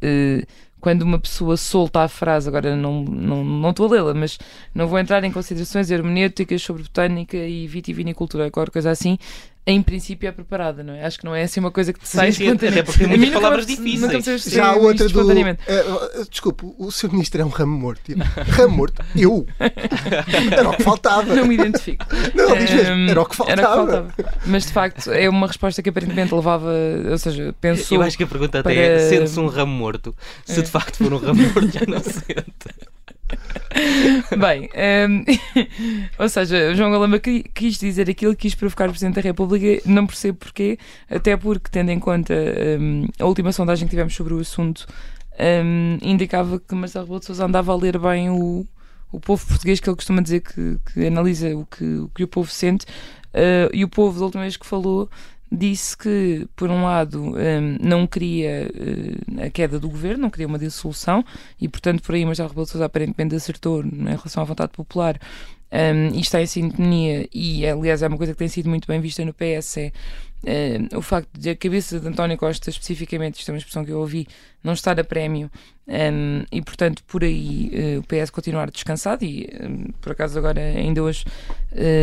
eh, 0.03 0.45
quando 0.81 1.03
uma 1.03 1.19
pessoa 1.19 1.59
solta 1.59 2.01
a 2.01 2.09
frase, 2.09 2.49
agora 2.49 2.75
não, 2.75 3.05
não, 3.05 3.45
não 3.45 3.69
estou 3.71 3.87
a 3.87 3.91
lê-la, 3.91 4.15
mas 4.15 4.39
não 4.75 4.87
vou 4.89 4.99
entrar 4.99 5.23
em 5.25 5.31
considerações 5.31 5.91
hermenêuticas 5.91 6.63
sobre 6.63 6.83
botânica 6.85 7.37
e 7.37 7.67
vitivinicultura, 7.67 8.51
qualquer 8.51 8.71
coisa 8.73 8.91
assim, 8.91 9.19
em 9.67 9.83
princípio 9.83 10.29
é 10.29 10.33
preparada, 10.33 10.83
não 10.83 10.95
é? 10.95 11.05
Acho 11.05 11.19
que 11.19 11.25
não 11.25 11.35
é 11.35 11.43
assim 11.43 11.61
uma 11.61 11.71
coisa 11.71 11.93
que 11.93 12.01
te 12.01 12.09
sai 12.09 12.33
sim, 12.33 12.49
até 12.49 12.83
porque 12.83 13.07
tem 13.07 13.17
muitas 13.19 13.31
palavras 13.41 13.67
difíceis. 13.67 14.45
Já 14.47 14.69
há 14.71 14.75
outra 14.75 15.05
do. 15.05 15.07
espontaneamente. 15.07 15.61
eh, 15.69 15.85
desculpe, 16.31 16.65
o 16.79 16.91
seu 16.91 17.11
ministro 17.11 17.41
é 17.41 17.45
um 17.45 17.49
ramo 17.51 17.79
morto. 17.79 18.01
Ramo 18.49 18.77
morto? 18.77 19.05
Eu? 19.15 19.47
Era 20.51 20.69
o 20.71 20.77
que 20.77 20.83
faltava. 20.83 21.35
Não 21.35 21.47
me 21.47 21.55
identifico. 21.55 22.05
Não, 22.35 22.57
diz 22.57 22.71
mesmo, 22.71 22.91
Ehm, 22.95 23.11
era 23.11 23.21
o 23.23 23.27
que 23.27 23.37
faltava. 23.37 23.61
era 23.61 23.71
o 23.71 23.87
que 23.87 23.93
faltava. 23.93 24.35
Mas 24.47 24.67
de 24.67 24.73
facto 24.73 25.11
é 25.13 25.29
uma 25.29 25.47
resposta 25.47 25.83
que 25.83 25.89
aparentemente 25.91 26.35
levava, 26.35 26.73
ou 27.11 27.19
seja, 27.19 27.55
pensou. 27.61 27.99
Eu 27.99 28.03
acho 28.03 28.17
que 28.17 28.25
a 28.25 28.27
pergunta 28.27 28.61
até 28.61 28.73
para- 28.75 28.81
é: 28.83 28.99
sente-se 29.09 29.39
um 29.39 29.47
ramo 29.47 29.73
morto? 29.73 30.17
Se 30.45 30.59
É. 30.61 30.63
de 30.63 30.71
facto 30.71 30.97
for 30.97 31.13
um 31.13 31.19
ramo 31.19 31.43
morto, 31.43 31.71
já 31.71 31.81
não 31.87 32.01
sente. 32.03 32.91
Bem, 34.39 34.69
ehm, 34.75 35.25
ou 36.19 36.29
seja, 36.29 36.75
João 36.75 36.91
Galamba 36.91 37.19
qui- 37.19 37.45
quis 37.55 37.79
dizer 37.79 38.09
aquilo, 38.11 38.35
quis 38.35 38.55
provocar 38.55 38.87
o 38.87 38.91
Presidente 38.91 39.15
da 39.17 39.21
República, 39.21 39.83
não 39.89 40.07
percebo 40.07 40.39
porquê, 40.39 40.79
até 41.09 41.37
porque, 41.37 41.71
tendo 41.71 41.91
em 41.91 41.99
conta 41.99 42.35
ehm, 42.35 43.07
a 43.19 43.27
última 43.27 43.53
sondagem 43.53 43.87
que 43.87 43.91
tivemos 43.91 44.15
sobre 44.15 44.35
o 44.35 44.41
assunto, 44.41 44.87
ehm, 45.39 45.99
indicava 46.03 46.59
que 46.61 46.75
Marcelo 46.75 47.05
Rebelo 47.05 47.21
de 47.21 47.27
Sousa 47.27 47.45
andava 47.47 47.73
a 47.73 47.77
ler 47.77 47.99
bem 47.99 48.31
o, 48.31 48.67
o 49.13 49.21
povo 49.21 49.47
português, 49.47 49.81
que 49.81 49.89
ele 49.89 49.97
costuma 49.97 50.23
dizer 50.23 50.41
que, 50.41 50.79
que 50.93 51.07
analisa 51.07 51.57
o 51.57 51.65
que, 51.67 51.85
o 51.85 52.09
que 52.15 52.25
o 52.25 52.29
povo 52.29 52.51
sente, 52.51 52.87
eh, 53.33 53.69
e 53.73 53.85
o 53.85 53.89
povo, 53.89 54.19
da 54.19 54.25
última 54.27 54.43
vez 54.43 54.57
que 54.57 54.67
falou, 54.67 55.09
disse 55.51 55.97
que, 55.97 56.47
por 56.55 56.71
um 56.71 56.85
lado, 56.85 57.35
hum, 57.35 57.77
não 57.81 58.07
queria 58.07 58.71
eh, 58.73 59.47
a 59.47 59.51
queda 59.51 59.81
do 59.81 59.89
governo, 59.89 60.23
não 60.23 60.31
queria 60.31 60.47
uma 60.47 60.59
dissolução, 60.59 61.25
e, 61.61 61.69
portanto, 61.69 62.03
por 62.03 62.15
aí 62.15 62.25
Marcelo 62.25 62.49
Rebelo 62.49 62.67
de 62.67 62.71
Sousa 62.71 62.85
aparentemente 62.85 63.35
acertou 63.35 63.83
em 63.83 64.05
relação 64.05 64.43
à 64.43 64.47
vontade 64.47 64.71
popular 64.73 65.19
um, 65.73 66.15
e 66.15 66.21
está 66.21 66.41
em 66.41 66.47
sintonia, 66.47 67.29
e 67.33 67.67
aliás 67.67 68.03
é 68.03 68.09
uma 68.09 68.17
coisa 68.17 68.33
que 68.33 68.39
tem 68.39 68.49
sido 68.49 68.69
muito 68.69 68.87
bem 68.87 69.01
vista 69.01 69.25
no 69.25 69.35
PS, 69.35 69.79
é 69.79 70.79
o 70.97 71.03
facto 71.03 71.29
de 71.39 71.51
a 71.51 71.57
cabeça 71.57 72.01
de 72.01 72.09
António 72.09 72.39
Costa, 72.39 72.71
especificamente, 72.71 73.39
isto 73.39 73.51
é 73.51 73.53
uma 73.53 73.59
expressão 73.59 73.85
que 73.85 73.91
eu 73.91 73.99
ouvi, 73.99 74.27
não 74.65 74.73
estar 74.73 74.99
a 74.99 75.05
prémio, 75.05 75.51
e 76.51 76.63
portanto 76.63 77.05
por 77.05 77.23
aí 77.23 77.71
o 77.99 78.03
PS 78.03 78.31
continuar 78.31 78.71
descansado, 78.71 79.25
e 79.25 79.49
por 80.01 80.13
acaso 80.13 80.39
agora, 80.39 80.61
ainda 80.61 81.03
hoje, 81.03 81.25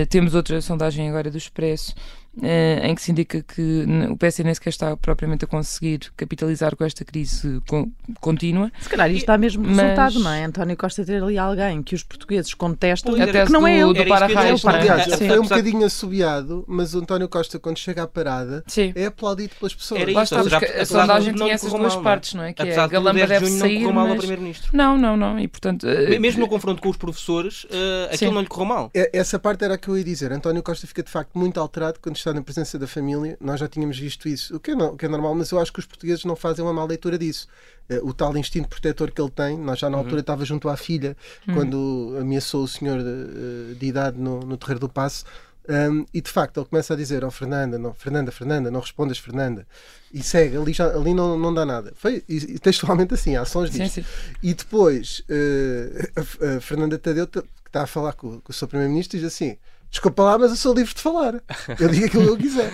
temos 0.10 0.36
outra 0.36 0.62
sondagem 0.62 1.10
agora 1.10 1.32
do 1.32 1.38
Expresso, 1.38 1.96
em 2.42 2.94
que 2.96 3.02
se 3.02 3.12
indica 3.12 3.42
que 3.42 3.86
o 4.10 4.18
PS 4.18 4.40
nem 4.40 4.54
sequer 4.54 4.70
está 4.70 4.96
propriamente 4.98 5.46
a 5.46 5.48
conseguir 5.48 6.00
capitalizar 6.16 6.76
com 6.76 6.84
esta 6.84 7.04
crise 7.04 7.62
con- 7.68 7.90
contínua. 8.22 8.72
Se 8.80 8.90
calhar 8.90 9.10
isto 9.12 9.26
dá 9.28 9.38
mesmo 9.38 9.64
Mas- 9.66 9.78
resultado, 9.78 10.20
não 10.20 10.32
é? 10.32 10.44
António 10.46 10.78
Costa 10.78 11.04
ter 11.06 11.22
ali 11.24 11.38
alguém 11.38 11.82
que 11.82 11.96
os 11.96 12.04
portugueses 12.04 12.54
contestam 12.54 13.18
e 13.18 13.22
Até 13.22 13.46
que 13.46 13.52
não 13.52 13.68
é 13.68 13.84
do- 13.84 13.92
ele. 13.92 14.04
do 14.04 14.10
para-raios, 14.10 14.62
dizer, 14.62 14.68
não 14.72 15.14
é? 15.26 15.28
Foi 15.28 15.40
um 15.40 15.44
bocadinho 15.44 15.86
assobiado, 15.86 16.64
mas 16.68 16.94
o 16.94 17.00
António 17.00 17.28
Costa, 17.28 17.60
quando 17.60 17.78
chega 17.78 18.04
à 18.04 18.08
parada, 18.08 18.64
Sim. 18.68 18.94
é 18.96 19.06
aplaudido 19.06 19.54
pelas 19.60 19.74
pessoas. 19.74 20.02
Era 20.02 20.12
isso, 20.12 20.36
a 20.36 20.40
apesar 20.42 20.60
de 20.60 20.86
sondagem 20.86 21.34
não 21.34 21.40
tinha 21.46 21.54
essas 21.54 21.72
duas 21.72 21.94
mal, 21.94 22.02
é? 22.02 22.04
partes, 22.04 22.34
não 22.34 22.44
é? 22.44 22.54
Que 22.54 22.62
Apesar 22.62 22.82
é 22.82 22.84
a 22.84 22.88
de 22.88 22.94
Galamba 22.94 23.20
tudo, 23.20 23.28
deve 23.30 23.46
junho 23.48 23.60
sair, 23.60 23.74
não 23.74 23.80
correu 23.82 23.94
mal 23.94 24.04
ao 24.04 24.10
mas... 24.10 24.18
Primeiro-Ministro. 24.20 24.70
Não, 24.78 24.98
não, 24.98 25.18
não. 25.18 25.40
E 25.40 25.48
portanto... 25.48 25.88
eh, 25.88 26.20
Mesmo 26.20 26.42
no 26.42 26.48
confronto 26.48 26.82
com 26.82 26.90
os 26.90 26.98
professores, 26.98 27.66
eh, 27.70 28.06
aquilo 28.14 28.30
Sim. 28.32 28.36
não 28.36 28.42
lhe 28.42 28.48
correu 28.48 28.66
mal. 28.66 28.92
É- 28.94 29.10
Essa 29.18 29.40
parte 29.40 29.64
era 29.64 29.74
a 29.76 29.78
que 29.78 29.88
eu 29.88 29.98
ia 29.98 30.04
dizer. 30.04 30.32
António 30.32 30.62
Costa 30.64 30.86
fica 30.88 31.02
de 31.04 31.10
facto 31.12 31.38
muito 31.38 31.60
alterado 31.60 32.00
quando 32.02 32.16
está 32.16 32.27
na 32.34 32.42
presença 32.42 32.78
da 32.80 32.88
família. 32.88 33.38
Nós 33.40 33.60
já 33.60 33.68
tínhamos 33.68 33.98
visto 33.98 34.28
isso, 34.28 34.56
o 34.56 34.60
que 34.60 34.72
é, 34.72 34.76
o 34.76 34.96
que 34.96 35.06
é 35.06 35.08
normal, 35.10 35.36
mas 35.36 35.52
eu 35.52 35.60
acho 35.60 35.72
que 35.74 35.80
os 35.80 35.86
portugueses 35.86 36.24
não 36.26 36.36
fazem 36.36 36.64
uma 36.64 36.74
má 36.74 36.84
leitura 36.86 37.18
disso. 37.18 37.48
Eh, 37.90 38.00
O 38.04 38.14
tal 38.14 38.36
instinto 38.38 38.68
protetor 38.70 39.12
que 39.12 39.22
ele 39.22 39.32
tem, 39.32 39.58
nós 39.58 39.80
já 39.80 39.90
na 39.90 39.98
altura 39.98 40.22
estava 40.22 40.44
junto 40.46 40.70
à 40.70 40.78
filha, 40.78 41.16
quando 41.54 42.16
ameaçou 42.20 42.64
o 42.64 42.68
senhor 42.68 43.00
de, 43.02 43.76
de 43.76 43.86
idade 43.86 44.18
no, 44.20 44.40
no 44.42 44.58
Terreiro 44.58 44.80
do 44.82 44.90
Passo. 44.90 45.26
Um, 45.70 46.06
e 46.14 46.22
de 46.22 46.30
facto 46.32 46.62
ele 46.62 46.66
começa 46.66 46.94
a 46.94 46.98
dizer: 46.98 47.26
Oh 47.26 47.32
Fernanda, 47.32 47.78
não, 47.78 47.94
Fernanda, 47.94 48.32
Fernanda, 48.32 48.72
não 48.72 48.80
respondas, 48.80 49.18
Fernanda. 49.18 49.68
E 50.14 50.24
segue, 50.24 50.56
ali, 50.56 50.72
já, 50.72 50.88
ali 50.96 51.14
não, 51.14 51.38
não 51.38 51.54
dá 51.54 51.66
nada. 51.66 51.92
Foi 51.98 52.24
e, 52.30 52.58
textualmente 52.58 53.14
assim, 53.14 53.36
há 53.36 53.42
ações 53.42 53.72
Sim, 53.72 53.84
disto. 53.84 53.96
sim. 53.96 54.06
E 54.42 54.54
depois 54.54 55.24
eh, 55.28 56.10
a, 56.16 56.58
a 56.58 56.62
Fernanda 56.62 56.98
Tadeu, 56.98 57.28
que 57.28 57.44
está 57.66 57.84
a 57.84 57.88
falar 57.88 58.14
com, 58.14 58.40
com 58.40 58.50
o 58.50 58.54
seu 58.54 58.66
Primeiro-Ministro, 58.66 59.18
diz 59.18 59.28
assim: 59.28 59.58
Desculpa 59.90 60.24
lá, 60.24 60.38
mas 60.38 60.52
eu 60.52 60.58
sou 60.58 60.74
livre 60.74 60.94
de 60.94 61.02
falar. 61.02 61.42
Eu 61.80 61.90
digo 61.90 62.06
aquilo 62.06 62.24
que 62.24 62.30
eu 62.30 62.38
quiser. 62.38 62.74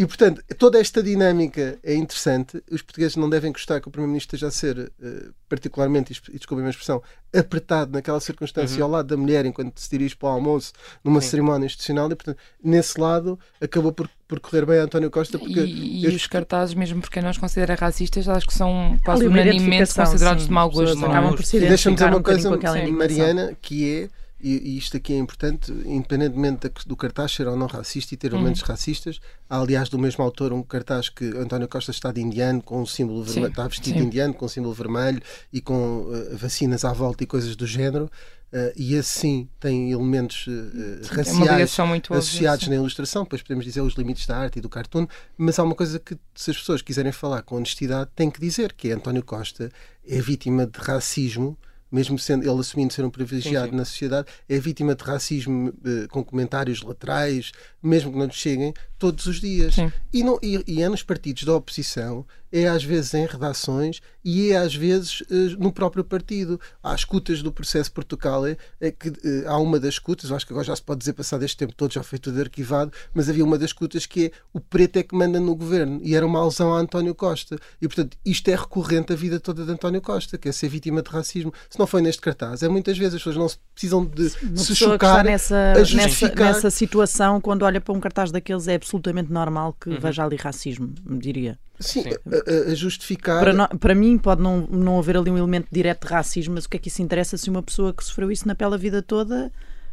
E 0.00 0.06
portanto, 0.06 0.42
toda 0.56 0.80
esta 0.80 1.02
dinâmica 1.02 1.78
é 1.82 1.94
interessante. 1.94 2.62
Os 2.70 2.80
portugueses 2.80 3.16
não 3.16 3.28
devem 3.28 3.52
gostar 3.52 3.80
que 3.80 3.88
o 3.88 3.90
Primeiro-Ministro 3.90 4.34
esteja 4.34 4.46
a 4.46 4.50
ser, 4.50 4.90
eh, 5.02 5.28
particularmente, 5.48 6.12
e 6.12 6.38
desculpem 6.38 6.62
a 6.62 6.64
minha 6.64 6.70
expressão, 6.70 7.02
apertado 7.36 7.92
naquela 7.92 8.18
circunstância 8.18 8.82
ao 8.82 8.88
lado 8.88 9.08
da 9.08 9.16
mulher 9.16 9.44
enquanto 9.44 9.78
se 9.78 9.90
dirige 9.90 10.16
para 10.16 10.28
o 10.28 10.32
almoço 10.32 10.72
numa 11.04 11.20
cerimónia 11.20 11.66
institucional. 11.66 12.10
E 12.10 12.14
portanto, 12.14 12.38
nesse 12.64 12.98
lado, 12.98 13.38
acabou 13.60 13.92
por, 13.92 14.08
por 14.26 14.40
correr 14.40 14.64
bem 14.64 14.78
a 14.78 14.84
António 14.84 15.10
Costa. 15.10 15.38
Porque 15.38 15.60
E, 15.60 16.04
e 16.04 16.06
os 16.06 16.26
cartazes, 16.26 16.74
mesmo 16.74 17.00
porque 17.00 17.20
nós 17.20 17.36
considera 17.36 17.74
racistas, 17.74 18.26
acho 18.26 18.46
que 18.46 18.54
são 18.54 18.98
quase 19.04 19.26
unanimemente 19.26 19.92
considerados 19.92 20.44
sim. 20.44 20.48
de 20.48 20.54
mau 20.54 20.70
gosto. 20.70 21.04
é? 21.04 21.08
acabam 21.08 21.34
por 21.34 21.44
se 21.44 21.58
E 21.58 21.60
deixa-me 21.60 21.96
dizer 21.96 22.06
um 22.06 22.12
uma 22.12 22.22
coisa, 22.22 22.48
sim. 22.48 22.92
Mariana, 22.92 23.56
que 23.60 24.04
é, 24.04 24.08
e, 24.42 24.78
isto 24.78 24.96
aqui 24.96 25.12
é 25.12 25.18
importante, 25.18 25.70
independentemente 25.84 26.70
do 26.86 26.96
cartaz 26.96 27.32
ser 27.32 27.46
ou 27.46 27.56
não 27.56 27.66
racista 27.66 28.14
e 28.14 28.16
ter 28.16 28.32
elementos 28.32 28.62
racistas, 28.62 29.20
há 29.48 29.58
aliás 29.58 29.88
do 29.88 29.98
mesmo 29.98 30.24
autor 30.24 30.52
um 30.52 30.62
cartaz 30.62 31.08
que 31.08 31.24
António 31.36 31.68
Costa 31.68 31.90
está 31.90 32.10
de 32.10 32.20
indiano, 32.20 32.62
com 32.62 32.80
um 32.80 32.86
símbolo 32.86 33.22
vermelho, 33.22 33.50
está 33.50 33.68
vestido 33.68 33.94
de 33.94 34.00
sim. 34.00 34.06
indiano, 34.06 34.34
com 34.34 34.46
um 34.46 34.48
símbolo 34.48 34.72
vermelho 34.72 35.20
e 35.52 35.60
com 35.60 36.08
eh, 36.12 36.34
vacinas 36.36 36.84
à 36.84 36.92
volta 36.92 37.22
e 37.22 37.26
coisas 37.26 37.54
do 37.54 37.66
género. 37.66 38.10
eh, 38.52 38.72
e 38.76 38.94
esse 38.94 39.10
sim 39.10 39.48
tem 39.60 39.92
elementos 39.92 40.46
uma 40.46 41.16
raciais 41.16 41.38
óbvia, 41.38 41.64
associados 42.10 42.68
na 42.68 42.74
ilustração, 42.76 43.24
depois 43.24 43.42
podemos 43.42 43.64
dizer 43.64 43.80
os 43.80 43.94
limites 43.94 44.26
da 44.26 44.38
arte 44.38 44.58
e 44.58 44.62
do 44.62 44.68
cartoon, 44.68 45.06
mas 45.36 45.58
há 45.58 45.62
uma 45.62 45.74
coisa 45.74 45.98
que, 45.98 46.16
se 46.34 46.50
as 46.50 46.56
pessoas 46.56 46.82
quiserem 46.82 47.12
falar 47.12 47.42
com 47.42 47.56
honestidade, 47.56 48.10
têm 48.16 48.30
que 48.30 48.40
dizer, 48.40 48.72
que 48.72 48.88
é 48.88 48.92
António 48.92 49.22
Costa 49.22 49.70
é 50.06 50.20
vítima 50.20 50.66
de 50.66 50.78
racismo, 50.78 51.56
mesmo 51.90 52.18
sendo 52.18 52.48
ele 52.48 52.60
assumindo 52.60 52.92
ser 52.92 53.04
um 53.04 53.10
privilegiado 53.10 53.66
Sim, 53.66 53.72
sim. 53.72 53.76
na 53.76 53.84
sociedade, 53.84 54.28
é 54.48 54.58
vítima 54.58 54.94
de 54.94 55.02
racismo 55.04 55.72
eh, 55.84 56.06
com 56.08 56.22
comentários 56.22 56.82
laterais, 56.82 57.52
mesmo 57.82 58.12
que 58.12 58.18
não 58.18 58.26
lhe 58.26 58.32
cheguem, 58.32 58.72
todos 59.00 59.24
os 59.24 59.40
dias. 59.40 59.74
Sim. 59.74 59.90
E, 60.12 60.22
não, 60.22 60.38
e, 60.42 60.62
e 60.66 60.82
é 60.82 60.88
nos 60.88 61.02
partidos 61.02 61.44
da 61.44 61.54
oposição, 61.54 62.26
é 62.52 62.68
às 62.68 62.84
vezes 62.84 63.14
em 63.14 63.26
redações 63.26 64.00
e 64.24 64.50
é 64.50 64.58
às 64.58 64.74
vezes 64.74 65.22
eh, 65.30 65.56
no 65.58 65.72
próprio 65.72 66.04
partido. 66.04 66.60
Há 66.82 66.94
escutas 66.94 67.42
do 67.42 67.50
processo 67.50 67.90
Portugal, 67.92 68.46
é, 68.46 68.56
é 68.80 68.90
que 68.90 69.08
eh, 69.08 69.44
há 69.46 69.56
uma 69.56 69.80
das 69.80 69.94
escutas, 69.94 70.30
acho 70.30 70.46
que 70.46 70.52
agora 70.52 70.66
já 70.66 70.76
se 70.76 70.82
pode 70.82 70.98
dizer, 70.98 71.14
passado 71.14 71.42
este 71.44 71.56
tempo 71.56 71.72
todo, 71.74 71.92
já 71.92 72.02
foi 72.02 72.18
tudo 72.18 72.38
arquivado, 72.40 72.92
mas 73.14 73.28
havia 73.28 73.44
uma 73.44 73.56
das 73.56 73.70
escutas 73.70 74.04
que 74.04 74.26
é 74.26 74.30
o 74.52 74.60
preto 74.60 74.98
é 74.98 75.02
que 75.02 75.14
manda 75.14 75.40
no 75.40 75.54
governo 75.54 76.00
e 76.02 76.14
era 76.14 76.26
uma 76.26 76.40
alusão 76.40 76.74
a 76.74 76.78
António 76.80 77.14
Costa. 77.14 77.58
E 77.80 77.88
portanto, 77.88 78.18
isto 78.24 78.48
é 78.48 78.54
recorrente 78.54 79.12
a 79.12 79.16
vida 79.16 79.40
toda 79.40 79.64
de 79.64 79.72
António 79.72 80.02
Costa, 80.02 80.36
que 80.36 80.48
é 80.48 80.52
ser 80.52 80.68
vítima 80.68 81.00
de 81.02 81.08
racismo. 81.08 81.54
Se 81.70 81.78
não 81.78 81.86
foi 81.86 82.02
neste 82.02 82.20
cartaz, 82.20 82.62
é 82.62 82.68
muitas 82.68 82.98
vezes 82.98 83.14
as 83.14 83.20
pessoas 83.20 83.36
não 83.36 83.46
precisam 83.72 84.04
de 84.04 84.30
Uma 84.44 84.56
se 84.58 84.76
chocar 84.76 85.24
nessa, 85.24 85.54
a 85.54 85.74
nessa, 85.74 85.84
justificar. 85.84 86.52
nessa 86.52 86.70
situação, 86.70 87.40
quando 87.40 87.62
olha 87.62 87.80
para 87.80 87.94
um 87.94 88.00
cartaz 88.00 88.30
daqueles, 88.30 88.68
é 88.68 88.74
absolutamente 88.74 88.89
normal 89.32 89.74
que 89.80 89.90
Uhum. 89.90 89.98
veja 90.00 90.24
ali 90.24 90.36
racismo, 90.36 90.92
diria. 91.18 91.58
Sim, 91.78 92.04
a- 92.08 92.68
a, 92.68 92.72
a 92.72 92.74
justificar. 92.74 93.40
Para, 93.40 93.52
no- 93.52 93.78
para 93.78 93.94
mim, 93.94 94.18
pode 94.18 94.42
não, 94.42 94.66
não 94.66 94.98
haver 94.98 95.16
ali 95.16 95.30
um 95.30 95.38
elemento 95.38 95.68
direto 95.72 96.06
de 96.06 96.12
racismo, 96.12 96.54
mas 96.54 96.64
o 96.64 96.68
que 96.68 96.76
é 96.76 96.80
que 96.80 96.88
isso 96.88 97.00
interessa 97.02 97.36
se 97.38 97.48
uma 97.48 97.62
pessoa 97.62 97.92
que 97.94 98.04
sofreu 98.04 98.30
isso 98.30 98.46
na 98.46 98.54
pele 98.54 98.74
a 98.74 98.76
vida 98.76 99.00
toda 99.02 99.50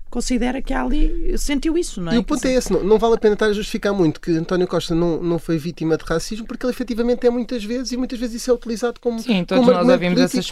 considera 0.09 0.61
que 0.61 0.73
há 0.73 0.83
ali. 0.83 1.37
sentiu 1.37 1.77
isso, 1.77 2.01
não 2.01 2.11
é? 2.11 2.15
E 2.15 2.17
o 2.17 2.23
ponto 2.23 2.45
é 2.45 2.53
esse, 2.53 2.71
não, 2.71 2.83
não 2.83 2.97
vale 2.97 3.15
a 3.15 3.17
pena 3.17 3.33
estar 3.33 3.47
a 3.47 3.53
justificar 3.53 3.93
muito 3.93 4.19
que 4.21 4.31
António 4.31 4.67
Costa 4.67 4.93
não, 4.95 5.21
não 5.21 5.39
foi 5.39 5.57
vítima 5.57 5.97
de 5.97 6.03
racismo, 6.05 6.45
porque 6.45 6.65
ele 6.65 6.71
efetivamente 6.73 7.25
é 7.25 7.29
muitas 7.29 7.63
vezes, 7.63 7.91
e 7.91 7.97
muitas 7.97 8.19
vezes 8.19 8.41
isso 8.41 8.51
é 8.51 8.53
utilizado 8.53 8.99
como, 8.99 9.19
Sim, 9.19 9.43
todos 9.45 9.65
como 9.65 9.77
nós 9.77 9.87
ouvimos 9.87 10.19
essas 10.19 10.33
ele. 10.33 10.39
E, 10.39 10.45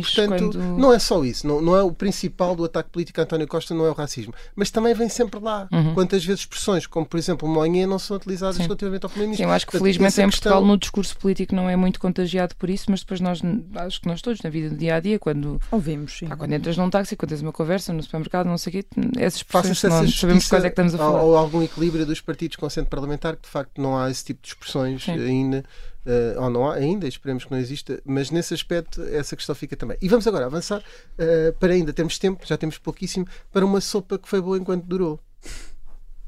expressões 0.00 0.14
portanto, 0.14 0.58
quando- 0.58 0.78
não 0.78 0.92
é 0.92 0.98
só 0.98 1.24
isso, 1.24 1.46
não, 1.46 1.60
não 1.60 1.76
é 1.76 1.82
o 1.82 1.92
principal 1.92 2.54
do 2.56 2.64
ataque 2.64 2.90
político 2.90 3.20
a 3.20 3.24
António 3.24 3.46
Costa, 3.46 3.74
não 3.74 3.84
é 3.86 3.90
o 3.90 3.94
racismo, 3.94 4.32
mas 4.56 4.70
também 4.70 4.94
vem 4.94 5.08
sempre 5.08 5.40
lá. 5.40 5.68
Quantas 5.94 6.24
vezes 6.24 6.40
expressões 6.40 6.86
como, 6.86 7.06
por 7.06 7.16
exemplo, 7.18 7.48
Moinhê 7.48 7.86
não 7.86 7.98
são 7.98 8.16
utilizadas 8.16 8.56
Sim. 8.56 8.62
relativamente 8.62 9.04
ao 9.04 9.08
Sim, 9.08 9.14
Primeiro-Ministro. 9.14 9.48
eu 9.48 9.52
acho 9.54 9.66
que 9.66 9.72
Portanto, 9.72 9.84
felizmente 9.86 10.08
essa 10.08 10.22
em 10.22 10.30
Portugal 10.30 10.58
questão- 10.58 10.68
no 10.68 10.78
discurso 10.78 11.16
político 11.16 11.54
não 11.54 11.68
é 11.68 11.76
muito 11.76 12.00
contagiado 12.00 12.54
por 12.56 12.68
isso, 12.70 12.86
mas 12.90 13.00
depois 13.00 13.20
nós, 13.20 13.40
acho 13.76 14.00
que 14.00 14.06
nós 14.08 14.20
todos, 14.22 14.40
na 14.42 14.50
vida 14.50 14.70
do 14.70 14.76
dia 14.76 14.94
a 14.96 15.00
dia, 15.00 15.18
quando, 15.18 15.60
Ouvimos, 15.70 16.18
sim. 16.18 16.26
pá, 16.26 16.36
quando 16.36 16.52
entras 16.52 16.76
num 16.76 16.90
táxi, 16.90 17.16
quando 17.16 17.30
tens 17.30 17.42
uma 17.42 17.52
conversa 17.52 17.92
no 17.92 18.02
supermercado, 18.02 18.46
não 18.46 18.58
sei 18.58 18.70
o 18.70 18.72
quê, 18.72 18.79
essas 19.18 19.40
Faça-se 19.42 19.72
expressões 19.72 20.02
não 20.02 20.12
sabemos 20.12 20.48
quais 20.48 20.64
é 20.64 20.68
que 20.68 20.72
estamos 20.72 20.94
a 20.94 20.98
falar. 20.98 21.22
Ou, 21.22 21.36
algum 21.36 21.62
equilíbrio 21.62 22.06
dos 22.06 22.20
partidos 22.20 22.56
com 22.56 22.68
centro 22.68 22.90
parlamentar, 22.90 23.36
que 23.36 23.42
de 23.42 23.48
facto 23.48 23.80
não 23.80 23.96
há 23.96 24.10
esse 24.10 24.24
tipo 24.24 24.42
de 24.42 24.48
expressões 24.48 25.04
Sim. 25.04 25.12
ainda, 25.12 25.64
eh, 26.06 26.34
ou 26.38 26.50
não 26.50 26.68
há 26.68 26.74
ainda, 26.74 27.06
esperemos 27.06 27.44
que 27.44 27.50
não 27.50 27.58
exista, 27.58 28.00
mas 28.04 28.30
nesse 28.30 28.54
aspecto 28.54 29.02
essa 29.02 29.36
questão 29.36 29.54
fica 29.54 29.76
também. 29.76 29.96
E 30.00 30.08
vamos 30.08 30.26
agora 30.26 30.46
avançar 30.46 30.82
eh, 31.18 31.52
para 31.58 31.72
ainda 31.72 31.92
termos 31.92 32.18
tempo, 32.18 32.46
já 32.46 32.56
temos 32.56 32.78
pouquíssimo, 32.78 33.26
para 33.52 33.64
uma 33.64 33.80
sopa 33.80 34.18
que 34.18 34.28
foi 34.28 34.40
boa 34.40 34.58
enquanto 34.58 34.84
durou. 34.84 35.20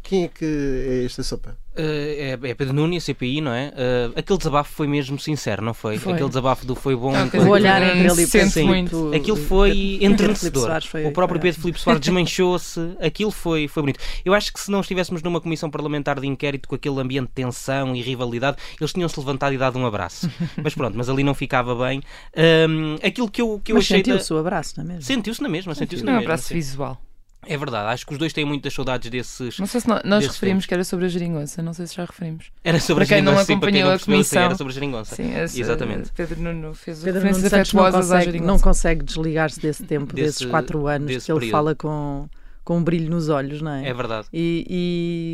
Quem 0.02 0.24
é 0.24 0.28
que 0.28 0.44
é 0.44 1.04
esta 1.04 1.22
sopa? 1.22 1.56
Eh, 1.74 2.36
é, 2.44 2.48
é 2.50 2.54
Pedro 2.54 2.74
Nunes, 2.74 3.02
CPI, 3.04 3.40
não 3.40 3.52
é? 3.52 3.72
Eh, 3.74 4.10
aquele 4.16 4.36
desabafo 4.36 4.70
foi 4.74 4.86
mesmo 4.86 5.18
sincero, 5.18 5.62
não 5.62 5.72
foi? 5.72 5.96
Foi. 5.96 6.12
Aquele 6.12 6.28
desabafo 6.28 6.66
do 6.66 6.74
foi 6.74 6.94
bom. 6.94 7.14
Ah, 7.14 7.22
enquanto- 7.24 7.46
O 7.46 7.50
olhar 7.50 7.80
entre 7.82 8.00
ele 8.08 8.60
e 8.60 8.62
muito. 8.64 9.14
Aquilo 9.14 9.36
foi 9.38 9.98
entrenecedor. 10.02 10.68
O 11.06 11.12
próprio 11.12 11.40
Pedro 11.40 11.60
Filipe 11.60 11.80
Soares 11.80 12.00
desmanchou-se. 12.02 12.80
Aquilo 13.00 13.30
foi, 13.30 13.68
foi 13.68 13.82
bonito. 13.82 14.00
Eu 14.24 14.34
acho 14.34 14.52
que 14.52 14.60
se 14.60 14.70
não 14.70 14.80
estivéssemos 14.80 15.22
numa 15.22 15.40
comissão 15.40 15.70
parlamentar 15.70 16.20
de 16.20 16.26
inquérito 16.26 16.68
com 16.68 16.74
aquele 16.74 17.00
ambiente 17.00 17.28
de 17.28 17.32
tensão 17.32 17.96
e 17.96 18.02
rivalidade, 18.02 18.58
eles 18.78 18.92
tinham-se 18.92 19.18
levantado 19.18 19.54
e 19.54 19.58
dado 19.58 19.78
um 19.78 19.86
abraço. 19.86 20.28
mas 20.62 20.74
pronto, 20.74 20.94
mas 20.98 21.08
ali 21.08 21.22
não 21.24 21.32
ficava 21.34 21.74
bem. 21.74 22.02
Ahm, 22.36 22.96
aquilo 23.02 23.30
que 23.30 23.40
eu, 23.40 23.60
que 23.64 23.72
eu 23.72 23.76
Mas 23.76 23.84
achei. 23.84 24.02
da- 24.02 24.12
sentiu-se 24.12 24.32
o 24.34 24.36
abraço, 24.38 24.74
não 24.76 24.84
é 24.84 24.88
mesmo? 24.88 25.02
Sentiu-se 25.02 25.40
na 25.40 25.48
mesma, 25.48 25.74
sentiu-se 25.74 26.04
Não 26.04 26.12
na 26.12 26.18
é 26.18 26.18
um 26.18 26.20
mesma. 26.20 26.34
abraço 26.34 26.48
sim. 26.48 26.54
visual. 26.54 27.00
É 27.44 27.56
verdade, 27.56 27.92
acho 27.92 28.06
que 28.06 28.12
os 28.12 28.18
dois 28.18 28.32
têm 28.32 28.44
muitas 28.44 28.72
saudades 28.72 29.10
desses. 29.10 29.58
Não 29.58 29.66
sei 29.66 29.80
se 29.80 29.88
nó- 29.88 30.00
nós 30.04 30.20
Desses 30.20 30.34
referimos 30.36 30.64
que 30.64 30.72
era 30.74 30.84
sobre 30.84 31.06
a 31.06 31.08
geringonça, 31.08 31.60
não 31.62 31.72
sei 31.74 31.86
se 31.88 31.96
já 31.96 32.04
referimos. 32.04 32.46
Era 32.62 32.78
sobre 32.78 33.04
Para 33.04 33.14
a 33.14 33.18
quem 33.18 33.24
não 33.24 33.32
geringonça, 33.32 33.46
sim, 33.52 33.58
para 33.58 33.72
quem 33.72 33.80
acompanhou 33.82 33.88
não 33.88 33.94
a 33.94 33.98
percebeu, 33.98 34.14
sim, 34.24 34.30
comissão. 34.30 34.42
era 34.42 34.54
sobre 34.56 34.70
a 34.70 34.74
geringonça. 34.74 35.14
Sim, 35.16 35.36
esse, 35.38 35.60
Exatamente. 35.60 36.12
Pedro 36.12 36.40
Nuno 36.40 36.74
fez 36.74 36.98
Pedro 37.02 37.20
Nuno 37.20 37.34
referências 37.36 37.72
não 37.72 37.82
afetuosas 37.84 38.12
à 38.12 38.18
consegue, 38.18 38.40
não 38.40 38.58
consegue 38.60 39.04
desligar-se 39.04 39.60
desse 39.60 39.82
tempo, 39.84 40.14
Desse- 40.14 40.26
desses 40.38 40.46
quatro 40.46 40.86
anos, 40.86 41.08
desse 41.08 41.26
que 41.26 41.32
ele 41.32 41.38
período. 41.40 41.52
fala 41.52 41.74
com, 41.74 42.28
com 42.64 42.78
um 42.78 42.84
brilho 42.84 43.10
nos 43.10 43.28
olhos, 43.28 43.60
não 43.60 43.72
é? 43.72 43.88
É 43.88 43.92
verdade. 43.92 44.28
E, 44.32 44.64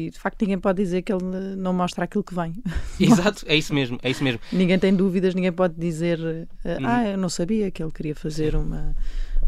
e, 0.07 0.11
de 0.11 0.19
facto 0.19 0.41
ninguém 0.41 0.59
pode 0.59 0.83
dizer 0.83 1.03
que 1.03 1.12
ele 1.12 1.23
não 1.59 1.75
mostra 1.75 2.05
aquilo 2.05 2.25
que 2.25 2.35
vem. 2.35 2.55
Exato, 2.99 3.45
é 3.47 3.55
isso 3.55 3.75
mesmo, 3.75 3.99
é 4.03 4.09
isso 4.11 4.25
mesmo. 4.25 4.41
ninguém 4.50 4.79
tem 4.79 4.95
dúvidas, 4.95 5.35
ninguém 5.35 5.53
pode 5.53 5.75
dizer 5.77 6.19
eh, 6.65 6.79
Uhum. 6.81 6.87
ah, 6.87 7.07
eu 7.11 7.19
não 7.19 7.29
sabia 7.29 7.71
que 7.71 7.83
ele 7.83 7.93
queria 7.93 8.15
fazer 8.15 8.57
uma 8.57 8.95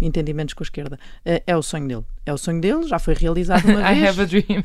entendimentos 0.00 0.54
com 0.54 0.62
a 0.62 0.66
esquerda. 0.66 0.99
Eh, 1.25 1.42
é 1.47 1.57
o 1.57 1.62
sonho 1.62 1.87
dele. 1.88 2.04
É 2.25 2.33
o 2.33 2.38
sonho 2.38 2.61
dele, 2.61 2.87
já 2.87 2.99
foi 2.99 3.14
realizado 3.14 3.64
uma 3.69 3.80
I 3.80 4.00
vez, 4.00 4.09
have 4.09 4.23
a 4.23 4.25
dream. 4.25 4.62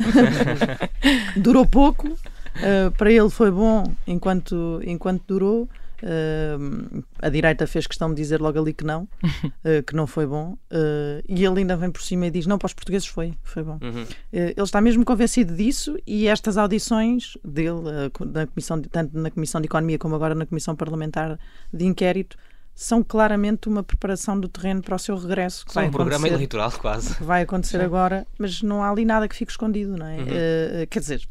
durou 1.38 1.65
pouco, 1.65 2.15
Uh, 2.56 2.89
para 2.92 3.12
ele 3.12 3.30
foi 3.30 3.51
bom 3.51 3.84
enquanto, 4.08 4.80
enquanto 4.86 5.24
durou. 5.27 5.70
Uh, 6.04 7.04
a 7.20 7.30
direita 7.30 7.65
fez 7.65 7.88
questão 7.88 8.10
de 8.10 8.15
dizer 8.15 8.42
logo 8.42 8.60
ali 8.60 8.74
que 8.74 8.84
não, 8.84 9.04
uh, 9.04 9.82
que 9.88 9.96
não 9.96 10.06
foi 10.06 10.27
bom, 10.27 10.51
uh, 10.72 11.24
e 11.27 11.44
ele 11.44 11.62
ainda 11.62 11.75
vem 11.77 11.89
por 11.89 12.01
cima 12.01 12.27
e 12.27 12.32
diz: 12.32 12.46
Não, 12.46 12.58
para 12.58 12.68
os 12.68 12.74
portugueses 12.74 13.08
foi, 13.08 13.34
foi 13.44 13.63
bom. 13.63 13.80
Uhum. 13.82 14.06
ele 14.32 14.54
está 14.58 14.82
mesmo 14.82 15.06
convencido 15.06 15.56
disso, 15.56 15.98
e 16.06 16.27
estas 16.27 16.58
audições 16.58 17.38
dele, 17.44 18.12
na 18.25 18.46
comissão 18.46 18.80
de, 18.80 18.89
tanto 18.89 19.18
na 19.18 19.32
Comissão 19.32 19.62
de 19.62 19.68
Economia 19.68 19.98
como 19.98 20.15
agora 20.15 20.36
na 20.36 20.46
Comissão 20.46 20.75
Parlamentar 20.75 21.39
de 21.74 21.86
Inquérito, 21.86 22.38
são 22.77 23.01
claramente 23.01 23.70
uma 23.70 23.82
preparação 23.82 24.38
do 24.38 24.50
terreno 24.50 24.82
para 24.82 24.96
o 24.96 25.00
seu 25.00 25.15
regresso. 25.17 25.65
Que 25.65 25.72
São 25.72 25.82
vai 25.82 25.89
um 25.89 25.94
programa 25.94 26.27
eleitoral 26.27 26.72
quase. 26.74 27.15
que 27.15 27.24
vai 27.24 27.41
acontecer 27.44 27.79
agora, 27.82 28.27
mas 28.38 28.62
não 28.62 28.84
há 28.84 28.89
ali 28.91 29.05
nada 29.05 29.27
que 29.29 29.36
fique 29.36 29.51
escondido, 29.51 29.96
não 29.98 30.05
é? 30.05 30.17
Uhum. 30.17 30.25
Eh, 30.29 30.88
quer 30.89 31.00
dizer, 31.00 31.22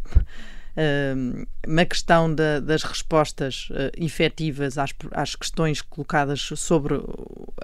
eh, 0.74 1.14
na 1.66 1.84
questão 1.84 2.34
da- 2.34 2.60
das 2.60 2.82
respostas 2.82 3.68
eh, 3.72 3.92
efetivas 3.98 4.78
às, 4.78 4.90
às 5.12 5.34
questões 5.36 5.82
colocadas 5.82 6.40
sobre 6.56 6.94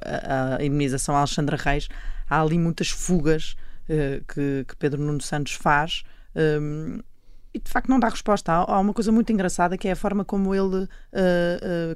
a, 0.02 0.56
a 0.56 0.64
indemnização 0.64 1.16
a 1.16 1.20
Alexandra 1.20 1.56
Reis, 1.56 1.88
há 2.28 2.40
ali 2.42 2.58
muitas 2.58 2.90
fugas 2.90 3.56
eh, 3.88 4.20
que, 4.28 4.64
que 4.68 4.76
Pedro 4.76 5.00
Nuno 5.02 5.22
Santos 5.22 5.54
faz. 5.54 6.04
eh, 6.34 6.58
e 7.54 7.58
de 7.58 7.68
facto 7.68 7.88
não 7.88 7.98
dá 7.98 8.08
resposta. 8.08 8.52
Há, 8.52 8.56
há 8.74 8.78
uma 8.78 8.92
coisa 8.94 9.10
muito 9.10 9.32
engraçada 9.32 9.76
que 9.76 9.88
é 9.88 9.92
a 9.92 9.96
forma 9.96 10.24
como 10.24 10.54
ele 10.54 10.86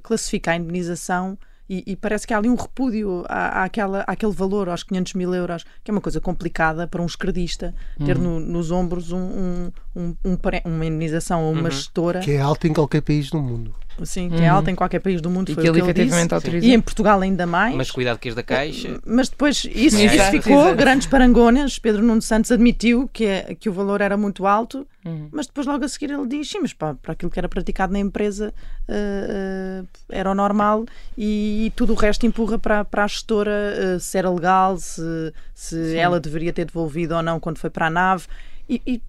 classifica 0.03 0.51
a 0.51 0.57
indemnização 0.57 1.39
e, 1.69 1.83
e 1.87 1.97
parece 1.97 2.27
que 2.27 2.35
há 2.35 2.39
ali 2.39 2.49
um 2.49 2.55
repúdio 2.55 3.25
à, 3.29 3.65
àquela, 3.65 4.01
àquele 4.07 4.33
valor, 4.33 4.69
aos 4.69 4.83
500 4.83 5.15
mil 5.15 5.35
euros, 5.35 5.65
que 5.83 5.91
é 5.91 5.93
uma 5.93 6.01
coisa 6.01 6.21
complicada 6.21 6.87
para 6.87 7.01
um 7.01 7.07
esquerdista 7.07 7.75
ter 8.05 8.19
no- 8.19 8.39
nos 8.41 8.71
ombros 8.71 9.13
um, 9.13 9.19
um, 9.19 9.73
um- 9.95 10.15
um 10.25 10.37
uma 10.65 10.87
indemnização 10.87 11.45
ou 11.45 11.53
uma 11.53 11.65
Uhum. 11.65 11.71
gestora 11.71 12.21
Que 12.21 12.33
é 12.33 12.41
alta 12.41 12.67
em 12.69 12.73
qualquer 12.73 13.01
país 13.03 13.31
do 13.31 13.41
mundo. 13.41 13.75
assim, 14.03 14.29
que 14.29 14.43
é 14.43 14.51
Uhum. 14.51 14.57
alta 14.57 14.71
em 14.73 14.75
qualquer 14.75 14.99
país 14.99 15.21
do 15.21 15.31
mundo. 15.31 15.51
E 15.53 15.55
foi 15.55 15.63
que 15.63 15.71
o 15.71 15.73
ele 15.73 15.81
efetivamente 15.81 16.35
autorizou. 16.35 16.69
E 16.69 16.75
em 16.75 16.81
Portugal 16.81 17.21
ainda 17.21 17.47
mais. 17.47 17.77
Mas 17.77 17.93
cuidado 17.93 18.19
que 18.19 18.27
és 18.29 18.35
da 18.35 18.43
Caixa. 18.43 19.01
Mas 19.07 19.29
depois 19.29 19.65
isso, 19.73 19.97
Exato, 19.97 20.35
isso 20.37 20.43
ficou 20.43 20.75
grandes 20.75 21.07
parangonas. 21.07 21.79
Pedro 21.79 22.03
Nuno 22.03 22.21
Santos 22.21 22.51
admitiu 22.51 23.09
que, 23.13 23.25
é, 23.25 23.55
que 23.55 23.69
o 23.69 23.73
valor 23.73 24.01
era 24.01 24.17
muito 24.17 24.49
alto, 24.49 24.85
Uhum. 25.05 25.29
mas 25.31 25.47
depois 25.47 25.65
logo 25.69 25.85
a 25.85 25.89
seguir 25.89 26.11
ele 26.11 26.27
diz: 26.27 26.51
sim, 26.51 26.59
mas 26.61 26.73
para, 26.73 26.95
para 26.95 27.13
aquilo 27.13 27.31
que 27.31 27.39
era 27.39 27.49
praticado 27.49 27.93
na 27.93 28.01
empresa 28.01 28.53
eh, 28.89 29.83
eh, 30.11 30.19
era 30.19 30.29
o 30.31 30.35
normal 30.35 30.85
e, 31.17 31.73
tudo 31.77 31.93
o 31.93 31.97
resto 31.97 32.27
empurra 32.27 32.59
para, 32.59 32.85
para 32.85 33.05
a 33.05 33.07
gestora 33.07 33.53
eh, 33.77 33.99
se 34.01 34.19
era 34.19 34.29
legal, 34.29 34.77
se, 34.77 35.33
se 35.55 35.97
ela 35.97 36.19
deveria 36.19 36.53
ter 36.53 36.65
devolvido 36.67 37.15
ou 37.15 37.23
não 37.23 37.39
quando 37.39 37.59
foi 37.59 37.71
para 37.71 37.87
a 37.87 37.91
nave. 37.91 38.27
E, 38.69 38.81
e, 38.87 39.03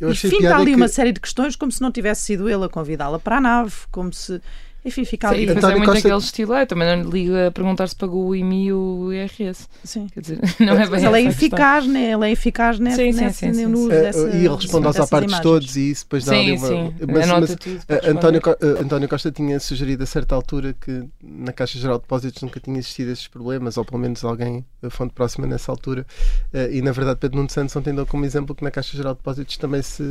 Eu 0.00 0.10
e 0.12 0.16
finta 0.16 0.54
ali 0.56 0.70
que- 0.72 0.76
uma 0.76 0.88
série 0.88 1.12
de 1.12 1.20
questões 1.20 1.56
como 1.56 1.72
se 1.72 1.80
não 1.80 1.90
tivesse 1.90 2.22
sido 2.22 2.48
ele 2.48 2.64
a 2.64 2.68
convidá-la 2.68 3.18
para 3.18 3.36
a 3.38 3.40
nave, 3.40 3.72
como 3.90 4.12
se. 4.12 4.40
Enfim, 4.88 5.04
fica 5.04 5.28
Sim, 5.28 5.34
ali. 5.34 5.42
e 5.44 5.46
depois 5.46 5.64
é 5.64 5.66
António 5.68 5.78
muito 5.78 5.90
Costa- 5.92 6.08
aquele 6.08 6.20
estilo, 6.20 6.52
ah, 6.52 6.60
eu 6.62 6.66
também 6.66 6.88
não 6.96 7.02
lhe 7.04 7.10
liga 7.22 7.46
a 7.46 7.50
perguntar 7.50 7.86
se 7.86 7.96
pagou 7.96 8.26
o 8.28 8.34
IMI 8.36 8.66
e 8.66 8.72
o 8.72 9.12
IRS. 9.12 9.68
Sim. 9.84 10.06
Quer 10.12 10.20
dizer, 10.20 10.38
não 10.60 10.72
é 10.74 10.76
bem 10.78 10.88
Mas 10.90 11.02
ele 11.04 11.06
é 11.06 11.22
questão. 11.22 11.30
eficaz, 11.30 11.86
né? 11.86 12.12
ele 12.12 12.26
é 12.26 12.30
eficaz 12.32 12.78
nesse, 12.78 12.96
Sim, 12.96 13.12
sim, 13.12 13.24
nesse, 13.24 13.38
sim, 13.38 13.52
sim, 13.54 13.66
no 13.66 13.78
uso 13.78 13.92
Eh, 13.92 14.00
dessa- 14.02 14.28
e 14.30 14.44
ele 14.44 14.54
responde 14.54 14.86
aos 14.86 14.96
apartes 15.00 15.38
todos 15.40 15.76
e 15.76 15.90
isso 15.90 16.04
depois 16.04 16.24
dá 16.24 16.32
ali 16.32 16.58
Sim, 16.58 16.64
uma. 16.64 16.68
sim, 16.68 16.92
mas- 17.06 17.26
mas, 17.28 17.54
tudo. 17.56 17.80
eh, 17.88 18.10
António, 18.10 18.40
eh, 18.44 18.82
António 18.82 19.08
Costa 19.08 19.30
tinha 19.30 19.60
sugerido 19.60 20.02
a 20.02 20.06
certa 20.06 20.34
altura 20.34 20.74
que 20.80 21.04
na 21.22 21.52
Caixa 21.52 21.78
Geral 21.78 21.96
de 21.98 22.02
Depósitos 22.02 22.42
nunca 22.42 22.58
tinha 22.60 22.78
existido 22.78 23.10
esses 23.12 23.28
problemas, 23.28 23.76
ou 23.76 23.84
pelo 23.84 23.98
menos 24.00 24.24
alguém, 24.24 24.64
a 24.82 24.90
fonte 24.90 25.12
próxima 25.14 25.46
nessa 25.46 25.70
altura. 25.70 26.06
Eh, 26.52 26.70
e 26.76 26.82
na 26.82 26.92
verdade, 26.92 27.18
Pedro 27.20 27.36
Nuno 27.36 27.50
Santos 27.50 27.74
ontem 27.76 27.94
deu 27.94 28.06
como 28.06 28.24
exemplo 28.24 28.54
que 28.54 28.64
na 28.64 28.70
Caixa 28.70 28.96
Geral 28.96 29.12
de 29.14 29.18
Depósitos 29.18 29.56
também 29.56 29.82
se. 29.82 30.02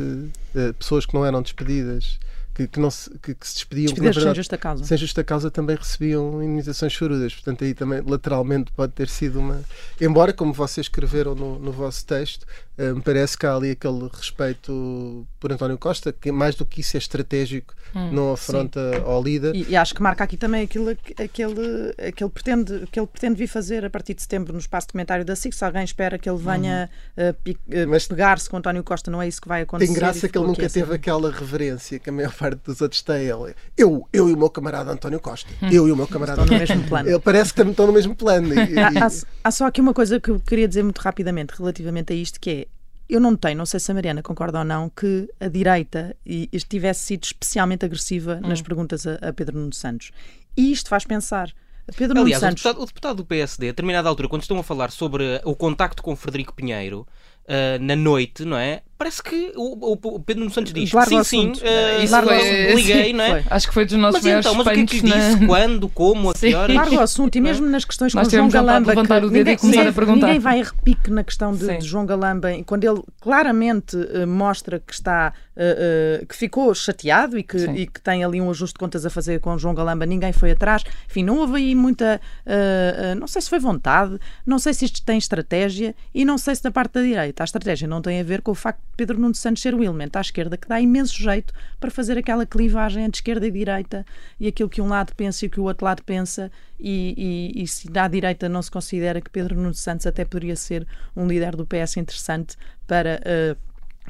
eh, 0.55 0.73
pessoas 0.77 1.05
que 1.05 1.13
não 1.13 1.25
eram 1.25 1.41
despedidas, 1.41 2.19
que, 2.57 2.67
que, 2.67 2.79
não 2.79 2.89
se, 2.89 3.07
que, 3.19 3.35
que 3.35 3.47
se 3.47 3.53
despediam, 3.53 3.85
Despedidas 3.85 4.15
sem 4.15 4.23
verdade. 4.23 4.37
justa 4.39 4.57
causa. 4.57 4.83
Sem 4.83 4.97
justa 4.97 5.23
causa 5.23 5.51
também 5.51 5.75
recebiam 5.75 6.41
indemnizações 6.41 6.91
chorudas, 6.91 7.35
portanto 7.35 7.63
aí 7.63 7.75
também 7.75 8.01
lateralmente 8.01 8.71
pode 8.71 8.93
ter 8.93 9.07
sido 9.07 9.39
uma. 9.39 9.61
Embora, 10.01 10.33
como 10.33 10.51
vocês 10.51 10.85
escreveram 10.85 11.35
no, 11.35 11.59
no 11.59 11.71
vosso 11.71 12.03
texto, 12.03 12.47
me 12.77 13.01
parece 13.01 13.37
que 13.37 13.45
há 13.45 13.55
ali 13.55 13.71
aquele 13.71 14.07
respeito 14.13 15.27
por 15.39 15.51
António 15.51 15.77
Costa, 15.77 16.11
que 16.13 16.31
mais 16.31 16.55
do 16.55 16.65
que 16.65 16.81
isso 16.81 16.97
é 16.97 16.99
estratégico, 16.99 17.73
Hum, 17.95 18.11
não 18.11 18.33
afronta 18.33 19.01
ao 19.05 19.23
líder. 19.23 19.55
E, 19.55 19.69
e 19.69 19.75
acho 19.75 19.95
que 19.95 20.01
marca 20.01 20.21
aqui 20.21 20.35
também 20.35 20.61
aquilo 20.63 20.93
que- 20.95 21.23
aquele, 21.23 21.95
aquele 21.97 22.29
pretende, 22.29 22.85
que 22.91 22.99
ele 22.99 23.07
pretende 23.07 23.35
vir 23.35 23.47
fazer 23.47 23.85
a 23.85 23.89
partir 23.89 24.13
de 24.13 24.21
setembro 24.21 24.51
no 24.51 24.59
espaço 24.59 24.87
documentário 24.87 25.23
da 25.23 25.35
SIC. 25.37 25.53
Se 25.55 25.63
alguém 25.63 25.85
espera 25.85 26.17
que 26.17 26.29
ele 26.29 26.37
venha 26.37 26.89
uh, 27.17 27.33
pi- 27.43 27.57
uh, 27.67 27.87
Mas- 27.87 28.05
pegar-se 28.05 28.49
com 28.49 28.57
António 28.57 28.83
Costa, 28.83 29.09
não 29.09 29.21
é 29.21 29.27
isso 29.29 29.41
que 29.41 29.47
vai 29.47 29.61
acontecer. 29.61 29.89
Tem 29.91 29.95
graça 29.99 30.27
que 30.27 30.37
ele 30.37 30.45
nunca 30.47 30.59
aqui 30.59 30.65
assim. 30.65 30.81
teve 30.81 30.95
aquela 30.95 31.31
reverência 31.31 31.97
que 31.97 32.09
a 32.09 32.13
maior 32.13 32.33
parte 32.33 32.59
dos 32.65 32.81
outros 32.81 33.01
tem. 33.01 33.21
Ele, 33.25 33.55
eu, 33.77 34.05
eu 34.11 34.29
e 34.29 34.33
o 34.33 34.37
meu 34.37 34.49
camarada 34.49 34.91
António 34.91 35.21
Costa. 35.21 35.49
Eu 35.71 35.87
e 35.87 35.91
o 35.91 35.95
meu 35.95 36.07
camarada 36.07 36.41
Estão 36.41 36.53
no 36.57 36.59
mesmo 36.59 36.83
plano. 36.89 37.09
Ele 37.09 37.19
parece 37.19 37.51
que 37.51 37.55
também 37.57 37.71
estão 37.71 37.87
no 37.87 37.93
mesmo 37.93 38.15
plano. 38.15 38.53
E- 38.53 38.73
e- 38.73 38.79
Há, 38.79 38.89
há- 39.07 39.11
há 39.45 39.51
só 39.51 39.65
aqui 39.65 39.79
uma 39.79 39.93
coisa 39.93 40.19
que 40.19 40.29
eu 40.29 40.39
queria 40.41 40.67
dizer 40.67 40.83
muito 40.83 40.99
rapidamente 40.99 41.53
relativamente 41.57 42.11
a 42.11 42.15
isto, 42.17 42.37
que 42.37 42.49
é 42.49 42.66
eu 43.09 43.19
não 43.19 43.35
tenho, 43.35 43.57
não 43.57 43.65
sei 43.65 43.79
se 43.79 43.91
a 43.91 43.93
Mariana 43.93 44.21
concorda 44.21 44.59
ou 44.59 44.65
não, 44.65 44.89
que 44.89 45.29
a 45.39 45.47
direita 45.47 46.15
e- 46.25 46.49
tivesse 46.69 47.01
sido 47.05 47.23
especialmente 47.23 47.85
agressiva 47.85 48.39
Hum. 48.43 48.47
nas 48.49 48.61
perguntas 48.61 49.05
a, 49.07 49.15
a 49.15 49.33
Pedro 49.33 49.57
Nuno 49.57 49.73
Santos. 49.73 50.11
E 50.55 50.71
isto 50.71 50.89
faz 50.89 51.05
pensar. 51.05 51.51
Pedro 51.95 52.15
Nuno 52.15 52.25
Aliás, 52.25 52.43
o 52.43 52.47
deputado, 52.49 52.81
o 52.81 52.85
deputado 52.85 53.15
do 53.17 53.25
PSD, 53.25 53.67
a 53.67 53.71
determinada 53.71 54.09
altura, 54.09 54.27
quando 54.27 54.41
estão 54.41 54.59
a 54.59 54.63
falar 54.63 54.91
sobre 54.91 55.39
o 55.45 55.55
contacto 55.55 56.03
com 56.03 56.15
Frederico 56.15 56.53
Pinheiro 56.53 57.07
ah, 57.47 57.77
na 57.79 57.95
noite, 57.95 58.43
não 58.43 58.57
é? 58.57 58.81
Parece 58.97 59.21
que 59.21 59.51
o, 59.55 59.91
o- 59.93 60.19
Pedro 60.19 60.39
Nuno 60.41 60.51
Santos 60.53 60.73
diz: 60.73 60.91
Larga 60.91 61.17
o 61.17 61.23
sim, 61.23 61.29
sim, 61.29 61.51
assunto. 61.51 61.63
ah, 61.63 62.03
Isso 62.03 62.21
foi- 62.23 62.35
assunto. 62.35 62.75
liguei, 62.77 63.03
Sim, 63.05 63.13
não 63.13 63.23
é? 63.23 63.29
foi. 63.29 63.43
Acho 63.51 63.67
que 63.67 63.73
foi 63.75 63.85
dos 63.85 63.97
nossos 63.97 64.15
Mas 64.15 64.23
maiores 64.23 64.45
então, 64.47 64.57
mas 64.57 64.67
o 64.67 64.69
que 64.71 64.79
é 64.79 64.85
que 64.85 64.95
lhe 64.95 65.01
suspeitos 65.01 65.27
disse? 65.29 65.39
na... 65.41 65.47
Quando? 65.47 65.89
Como? 65.89 66.29
A 66.29 66.33
que 66.33 66.39
Sim. 66.39 66.53
horas? 66.55 66.75
Larga 66.75 66.95
o 66.95 66.99
assunto 66.99 67.35
e 67.35 67.41
mesmo 67.41 67.67
nas 67.67 67.85
questões 67.85 68.13
Nós 68.15 68.27
com 68.27 68.33
o 68.33 68.37
João 68.37 68.49
Galamba 68.49 68.89
levantar 68.89 69.23
o 69.23 69.29
dedo 69.29 69.35
e 69.35 69.39
ninguém, 69.39 69.57
começar 69.57 69.77
ninguém- 69.77 69.89
a 69.91 69.93
perguntar. 69.93 70.25
ninguém 70.27 70.39
vai 70.39 70.61
a 70.61 70.63
repique 70.63 71.11
na 71.11 71.23
questão 71.23 71.53
de, 71.53 71.65
Sim. 71.65 71.77
de 71.77 71.85
João 71.85 72.05
Galamba 72.07 72.51
e 72.53 72.63
quando 72.63 72.83
ele 72.85 73.01
claramente 73.21 73.95
eh, 74.13 74.25
mostra 74.25 74.79
que 74.79 74.93
está 74.93 75.31
eh, 75.55 76.19
eh, 76.21 76.25
que 76.27 76.35
ficou 76.35 76.73
chateado 76.73 77.37
e 77.37 77.43
que, 77.43 77.59
Sim. 77.59 77.75
e 77.75 77.85
que 77.85 78.01
tem 78.01 78.23
ali 78.23 78.41
um 78.41 78.49
ajuste 78.49 78.73
de 78.73 78.79
contas 78.79 79.05
a 79.05 79.09
fazer 79.11 79.39
com 79.39 79.53
o 79.53 79.59
João 79.59 79.75
Galamba 79.75 80.05
ninguém 80.07 80.33
foi 80.33 80.51
atrás 80.51 80.83
enfim, 81.07 81.23
não 81.23 81.37
houve 81.37 81.57
aí 81.57 81.75
muita 81.75 82.19
eh, 82.45 82.95
eh, 83.11 83.15
não 83.15 83.27
sei 83.27 83.41
se 83.43 83.49
foi 83.49 83.59
vontade 83.59 84.17
não 84.45 84.57
sei 84.57 84.73
se 84.73 84.85
isto 84.85 85.03
tem 85.03 85.17
estratégia 85.19 85.93
e 86.15 86.25
não 86.25 86.37
sei 86.39 86.55
se 86.55 86.63
da 86.63 86.71
parte 86.71 86.93
da 86.93 87.01
direita 87.03 87.43
a 87.43 87.45
estratégia 87.45 87.87
não 87.87 88.01
tem 88.01 88.19
a 88.19 88.23
ver 88.23 88.41
com 88.41 88.51
o 88.51 88.55
facto 88.55 88.81
Pedro 88.97 89.19
Nuno 89.19 89.35
Santos 89.35 89.61
ser 89.61 89.75
o 89.75 89.83
elemento 89.83 90.17
à 90.17 90.21
esquerda 90.21 90.57
que 90.57 90.67
dá 90.67 90.81
imenso 90.81 91.15
jeito 91.15 91.53
para 91.79 91.91
fazer 91.91 92.17
aquela 92.17 92.45
clivagem 92.45 93.03
entre 93.03 93.19
esquerda 93.19 93.45
e 93.45 93.51
direita 93.51 94.03
e 94.39 94.47
aquilo 94.47 94.67
que 94.67 94.81
um 94.81 94.87
lado 94.87 95.13
pensa 95.15 95.45
e 95.45 95.47
o 95.47 95.51
que 95.51 95.59
o 95.59 95.63
outro 95.63 95.85
lado 95.85 96.03
pensa 96.03 96.51
e, 96.79 97.53
e, 97.55 97.63
e 97.63 97.67
se 97.67 97.89
da 97.89 98.07
direita 98.07 98.49
não 98.49 98.61
se 98.61 98.71
considera 98.71 99.21
que 99.21 99.29
Pedro 99.29 99.55
Nuno 99.55 99.75
Santos 99.75 100.07
até 100.07 100.25
poderia 100.25 100.55
ser 100.55 100.85
um 101.15 101.27
líder 101.27 101.55
do 101.55 101.65
PS 101.65 101.97
interessante 101.97 102.57
para, 102.87 103.21
eh, 103.23 103.55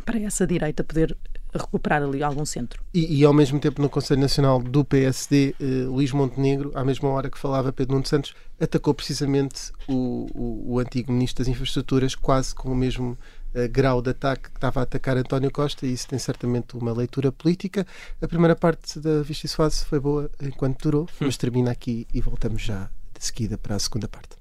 para 0.06 0.20
essa 0.20 0.48
direita 0.48 0.84
poder 0.84 1.18
recuperar 1.54 2.04
ali 2.04 2.22
algum 2.24 2.46
centro. 2.46 2.82
E, 2.94 3.20
e 3.20 3.24
ao 3.24 3.34
mesmo 3.34 3.60
tempo 3.60 3.82
no 3.82 3.90
Conselho 3.90 4.22
Nacional 4.22 4.62
do 4.62 4.84
PSD, 4.86 5.56
eh, 5.60 5.64
Luís 5.88 6.12
Montenegro, 6.12 6.72
à 6.76 6.84
mesma 6.84 7.10
hora 7.10 7.30
que 7.30 7.38
falava 7.38 7.72
Pedro 7.74 7.94
Nuno 7.94 8.06
Santos, 8.06 8.34
atacou 8.60 8.94
precisamente 8.94 9.72
o, 9.88 10.28
o, 10.34 10.74
o 10.74 10.80
antigo 10.80 11.12
Ministro 11.12 11.44
das 11.44 11.48
Infraestruturas, 11.52 12.16
quase 12.16 12.54
com 12.54 12.72
o 12.72 12.76
mesmo 12.76 13.18
grau 13.72 14.02
de 14.02 14.12
ataque 14.12 14.50
que 14.50 14.58
estava 14.58 14.80
a 14.80 14.84
atacar 14.84 15.18
António 15.18 15.52
Costa, 15.52 15.86
e 15.86 15.94
isso 15.94 16.08
tem 16.08 16.20
certamente 16.20 16.76
uma 16.78 16.94
leitura 16.94 17.32
política. 17.32 17.86
A 18.22 18.28
primeira 18.28 18.56
parte 18.56 19.00
da 19.00 19.22
Vista 19.22 19.46
e 19.46 19.50
Suave 19.50 19.76
foi 19.76 20.00
boa 20.00 20.30
enquanto 20.42 20.84
durou, 20.84 21.10
mas 21.20 21.38
termina 21.38 21.72
aqui 21.72 22.08
e 22.14 22.22
voltamos 22.22 22.62
já 22.62 22.90
de 23.18 23.26
seguida 23.26 23.58
para 23.58 23.76
a 23.76 23.80
segunda 23.80 24.08
parte. 24.08 24.38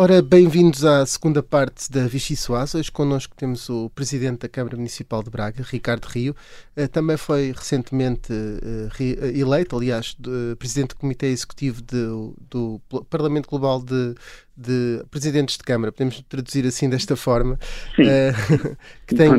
Ora, 0.00 0.22
bem-vindos 0.22 0.84
à 0.84 1.04
segunda 1.04 1.42
parte 1.42 1.90
da 1.90 2.06
Vichy 2.06 2.36
Soares. 2.36 2.72
Hoje 2.72 2.88
connosco 2.92 3.34
temos 3.36 3.68
o 3.68 3.90
Presidente 3.90 4.42
da 4.42 4.48
Câmara 4.48 4.76
Municipal 4.76 5.24
de 5.24 5.28
Braga, 5.28 5.64
Ricardo 5.68 6.04
Rio. 6.04 6.36
Eh, 6.76 6.86
Também 6.86 7.16
foi 7.16 7.50
recentemente 7.50 8.32
eh, 8.32 8.88
eh, 9.00 9.36
eleito, 9.40 9.76
aliás, 9.76 10.14
de- 10.16 10.54
Presidente 10.56 10.90
do 10.90 10.96
Comitê 10.98 11.26
Executivo 11.26 11.82
de- 11.82 12.32
do 12.48 12.80
Parlamento 13.10 13.48
Global 13.48 13.82
de, 13.82 14.14
de 14.56 15.02
Presidentes 15.10 15.56
de 15.56 15.64
Câmara. 15.64 15.90
Podemos 15.90 16.22
traduzir 16.28 16.64
assim 16.64 16.88
desta 16.88 17.16
forma. 17.16 17.58
Eh, 17.98 18.32
que 19.04 19.16
tem 19.16 19.30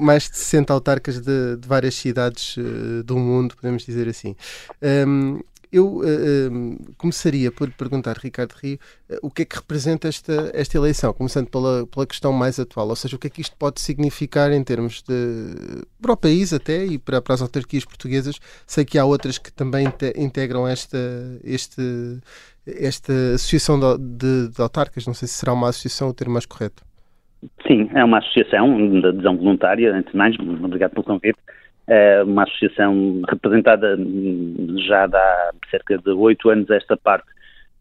mais 0.00 0.30
de 0.30 0.38
60 0.38 0.72
autarcas 0.72 1.20
de, 1.20 1.56
de 1.58 1.68
várias 1.68 1.94
cidades 1.96 2.56
do 3.04 3.18
mundo, 3.18 3.54
podemos 3.54 3.84
dizer 3.84 4.08
assim. 4.08 4.34
Um, 5.06 5.38
eu 5.72 6.00
eh, 6.04 6.48
começaria 6.96 7.50
por 7.50 7.70
perguntar, 7.72 8.16
Ricardo 8.16 8.52
Rio, 8.52 8.78
eh, 9.08 9.18
o 9.22 9.30
que 9.30 9.42
é 9.42 9.44
que 9.44 9.56
representa 9.56 10.08
esta, 10.08 10.50
esta 10.54 10.76
eleição, 10.76 11.12
começando 11.12 11.48
pela, 11.48 11.86
pela 11.86 12.06
questão 12.06 12.32
mais 12.32 12.58
atual, 12.58 12.88
ou 12.88 12.96
seja, 12.96 13.16
o 13.16 13.18
que 13.18 13.26
é 13.26 13.30
que 13.30 13.40
isto 13.40 13.56
pode 13.56 13.80
significar 13.80 14.52
em 14.52 14.62
termos 14.62 15.02
de. 15.02 15.84
para 16.00 16.12
o 16.12 16.16
país 16.16 16.52
até 16.52 16.84
e 16.84 16.98
para, 16.98 17.20
para 17.20 17.34
as 17.34 17.42
autarquias 17.42 17.84
portuguesas. 17.84 18.38
Sei 18.66 18.84
que 18.84 18.98
há 18.98 19.04
outras 19.04 19.38
que 19.38 19.52
também 19.52 19.86
inte- 19.86 20.12
integram 20.16 20.66
esta, 20.66 20.98
este, 21.44 21.82
esta 22.66 23.12
associação 23.34 23.78
de, 23.78 23.98
de, 23.98 24.48
de 24.54 24.62
autarcas, 24.62 25.06
não 25.06 25.14
sei 25.14 25.28
se 25.28 25.34
será 25.34 25.52
uma 25.52 25.68
associação 25.68 26.08
o 26.08 26.14
termo 26.14 26.34
mais 26.34 26.46
correto. 26.46 26.82
Sim, 27.66 27.88
é 27.94 28.02
uma 28.02 28.18
associação 28.18 29.00
de 29.00 29.06
adesão 29.06 29.36
voluntária, 29.36 29.94
antes 29.94 30.10
de 30.10 30.18
mais, 30.18 30.34
obrigado 30.38 30.92
pelo 30.92 31.04
convite. 31.04 31.38
É 31.86 32.22
uma 32.22 32.42
associação 32.42 33.22
representada 33.28 33.96
hum, 33.96 34.76
já 34.86 35.04
há 35.04 35.52
cerca 35.70 35.96
de 35.98 36.10
oito 36.10 36.50
anos 36.50 36.68
esta 36.70 36.96
parte 36.96 37.26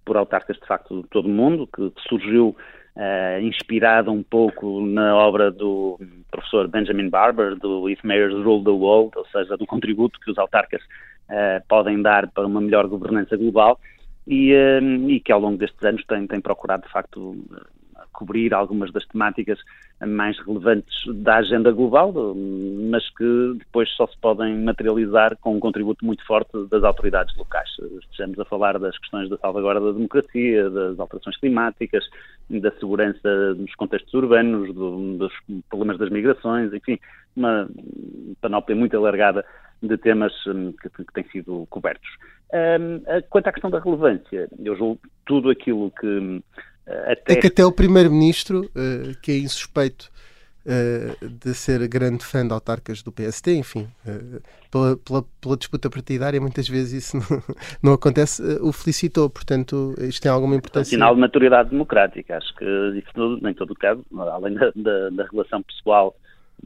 por 0.04 0.16
autarcas 0.16 0.58
de 0.58 0.68
facto 0.68 1.02
de 1.02 1.08
todo 1.10 1.26
o 1.26 1.30
mundo, 1.30 1.68
que, 1.68 1.92
surgiu 2.08 2.56
eh, 2.96 3.42
inspirada 3.42 4.12
um 4.12 4.22
pouco 4.22 4.86
na 4.86 5.16
obra 5.16 5.52
do 5.52 6.00
professor 6.30 6.68
Benjamin 6.68 7.10
Barber, 7.10 7.56
do 7.56 7.90
If 7.90 8.04
Mayors 8.04 8.36
Rule 8.36 8.64
the 8.64 8.70
World, 8.70 9.18
ou 9.18 9.26
seja, 9.28 9.58
do 9.58 9.66
contributo 9.66 10.20
que 10.20 10.30
os 10.30 10.38
autarcas 10.38 10.82
eh, 11.28 11.62
podem 11.68 12.02
dar 12.02 12.30
para 12.30 12.46
uma 12.46 12.62
melhor 12.62 12.88
governança 12.88 13.36
global. 13.36 13.80
E, 14.28 14.54
eh, 14.54 14.80
e 15.08 15.20
que 15.20 15.32
ao 15.32 15.40
longo 15.40 15.58
destes 15.58 15.84
anos 15.84 16.06
tem, 16.06 16.26
tem 16.28 16.40
procurado 16.40 16.84
de 16.84 16.92
facto 16.92 17.36
cobrir 18.16 18.54
algumas 18.54 18.92
das 18.92 19.06
temáticas 19.06 19.60
mais 20.06 20.38
relevantes 20.40 20.96
da 21.24 21.38
agenda 21.38 21.72
global, 21.72 22.14
mas 22.90 23.08
que 23.16 23.54
depois 23.60 23.90
só 23.92 24.08
se 24.08 24.18
podem 24.20 24.58
materializar 24.58 25.38
com 25.38 25.56
um 25.56 25.60
contributo 25.60 26.06
muito 26.06 26.26
forte 26.26 26.52
das 26.70 26.84
autoridades 26.84 27.36
locais. 27.38 27.70
Estejamos 28.02 28.40
a 28.40 28.46
falar 28.46 28.80
das 28.80 28.98
questões 28.98 29.30
da 29.30 29.38
salvaguarda 29.38 29.82
da 29.82 29.92
democracia, 29.92 30.70
das 30.70 31.00
alterações 31.00 31.38
climáticas, 31.38 32.04
da 32.50 32.72
segurança 32.72 33.54
nos 33.56 33.74
contextos 33.76 34.14
urbanos, 34.14 34.74
do, 34.74 35.18
dos 35.18 35.34
problemas 35.70 35.98
das 35.98 36.10
migrações, 36.10 36.74
enfim, 36.74 37.00
uma 37.36 37.68
panóplia 38.42 38.76
muito 38.76 38.96
alargada 38.98 39.46
de 39.82 39.98
temas 39.98 40.34
hum, 40.48 40.74
que, 40.82 40.90
que 40.90 41.14
têm 41.14 41.28
sido 41.30 41.68
cobertos. 41.70 42.10
Hum, 42.54 43.02
quanto 43.30 43.48
à 43.48 43.52
questão 43.52 43.70
da 43.70 43.80
relevância, 43.80 44.48
eu 44.64 44.76
julgo 44.76 45.00
tudo 45.26 45.50
aquilo 45.50 45.92
que 45.92 46.08
hum, 46.08 46.42
até... 46.88 47.34
É 47.34 47.36
que 47.36 47.48
até 47.48 47.66
o 47.66 47.72
Primeiro-Ministro, 47.72 48.66
uh, 48.66 49.16
que 49.22 49.32
é 49.32 49.38
insuspeito 49.38 50.12
uh, 50.66 51.28
de 51.28 51.54
ser 51.54 51.88
grande 51.88 52.24
fã 52.24 52.46
de 52.46 52.54
autarcas 52.54 53.02
do 53.02 53.12
PST, 53.12 53.54
enfim, 53.54 53.88
pela, 54.72 54.98
pela, 54.98 55.26
pela, 55.42 55.58
disputa 55.58 55.90
partidária, 55.90 56.40
muitas 56.40 56.68
vezes 56.68 57.06
isso 57.06 57.18
não, 57.30 57.44
não 57.82 57.94
acontece, 57.94 58.42
o 58.62 58.72
felicitou, 58.72 59.30
portanto, 59.30 59.96
isto 60.00 60.22
tem 60.22 60.32
alguma 60.32 60.56
importância. 60.56 60.94
É 60.94 60.98
um 60.98 61.00
sinal 61.00 61.16
de 61.16 61.22
maturidade 61.22 61.70
democrática, 61.70 62.38
acho 62.38 62.54
que 62.56 62.66
isso, 62.66 63.48
em 63.48 63.54
todo 63.54 63.72
o 63.72 63.76
caso, 63.76 64.04
além 64.32 64.54
da, 64.54 64.72
da, 64.76 65.10
da 65.10 65.26
relação 65.32 65.64
pessoal 65.64 66.16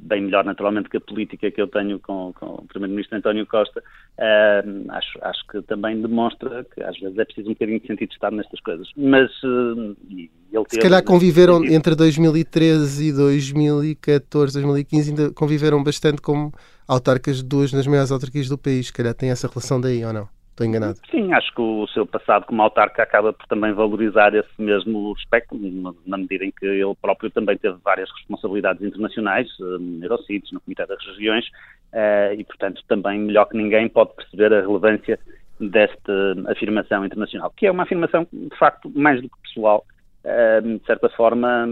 bem 0.01 0.21
melhor 0.21 0.45
naturalmente 0.45 0.89
que 0.89 0.97
a 0.97 1.01
política 1.01 1.51
que 1.51 1.61
eu 1.61 1.67
tenho 1.67 1.99
com, 1.99 2.33
com 2.33 2.45
o 2.45 2.65
Primeiro-Ministro 2.67 3.17
António 3.17 3.45
Costa, 3.45 3.79
uh, 3.81 4.91
acho, 4.91 5.19
acho 5.21 5.47
que 5.47 5.61
também 5.63 6.01
demonstra 6.01 6.65
que 6.73 6.81
às 6.81 6.97
vezes 6.99 7.17
é 7.17 7.25
preciso 7.25 7.49
um 7.49 7.53
bocadinho 7.53 7.79
de 7.79 7.87
sentido 7.87 8.09
de 8.09 8.15
Estado 8.15 8.35
nestas 8.35 8.59
coisas. 8.61 8.89
Mas 8.95 9.31
uh, 9.43 9.95
ele 10.09 10.29
Se 10.69 10.79
calhar 10.79 11.03
conviveram 11.03 11.63
entre 11.65 11.95
2013 11.95 13.09
e 13.09 13.13
2014, 13.13 14.53
2015, 14.53 15.09
ainda 15.09 15.31
conviveram 15.33 15.83
bastante 15.83 16.21
como 16.21 16.53
autarcas 16.87 17.37
de 17.37 17.43
duas 17.43 17.71
das 17.71 17.85
maiores 17.85 18.11
autarquias 18.11 18.47
do 18.47 18.57
país. 18.57 18.87
Se 18.87 18.93
calhar 18.93 19.13
tem 19.13 19.29
essa 19.29 19.47
relação 19.47 19.79
daí 19.79 20.03
ou 20.03 20.13
não? 20.13 20.38
Estou 20.59 20.67
enganado. 20.67 20.99
Sim, 21.09 21.31
acho 21.31 21.55
que 21.55 21.61
o 21.61 21.87
seu 21.87 22.05
passado 22.05 22.45
como 22.45 22.61
autarca 22.61 23.01
acaba 23.01 23.31
por 23.31 23.47
também 23.47 23.71
valorizar 23.71 24.35
esse 24.35 24.61
mesmo 24.61 25.13
aspecto, 25.17 25.57
na 26.05 26.17
medida 26.17 26.43
em 26.43 26.51
que 26.51 26.65
ele 26.65 26.93
próprio 27.01 27.31
também 27.31 27.57
teve 27.57 27.77
várias 27.81 28.11
responsabilidades 28.11 28.83
internacionais, 28.83 29.47
no 29.57 30.03
Eurocities, 30.03 30.51
no 30.51 30.59
Comitê 30.59 30.85
das 30.85 30.99
Regiões, 31.05 31.45
e, 32.37 32.43
portanto, 32.43 32.83
também 32.89 33.19
melhor 33.19 33.45
que 33.45 33.55
ninguém 33.55 33.87
pode 33.87 34.13
perceber 34.15 34.53
a 34.53 34.59
relevância 34.59 35.17
desta 35.61 36.35
afirmação 36.49 37.05
internacional, 37.05 37.53
que 37.55 37.65
é 37.65 37.71
uma 37.71 37.83
afirmação, 37.83 38.27
de 38.33 38.57
facto, 38.57 38.91
mais 38.93 39.21
do 39.21 39.29
que 39.29 39.41
pessoal, 39.43 39.85
de 40.61 40.85
certa 40.85 41.07
forma, 41.07 41.69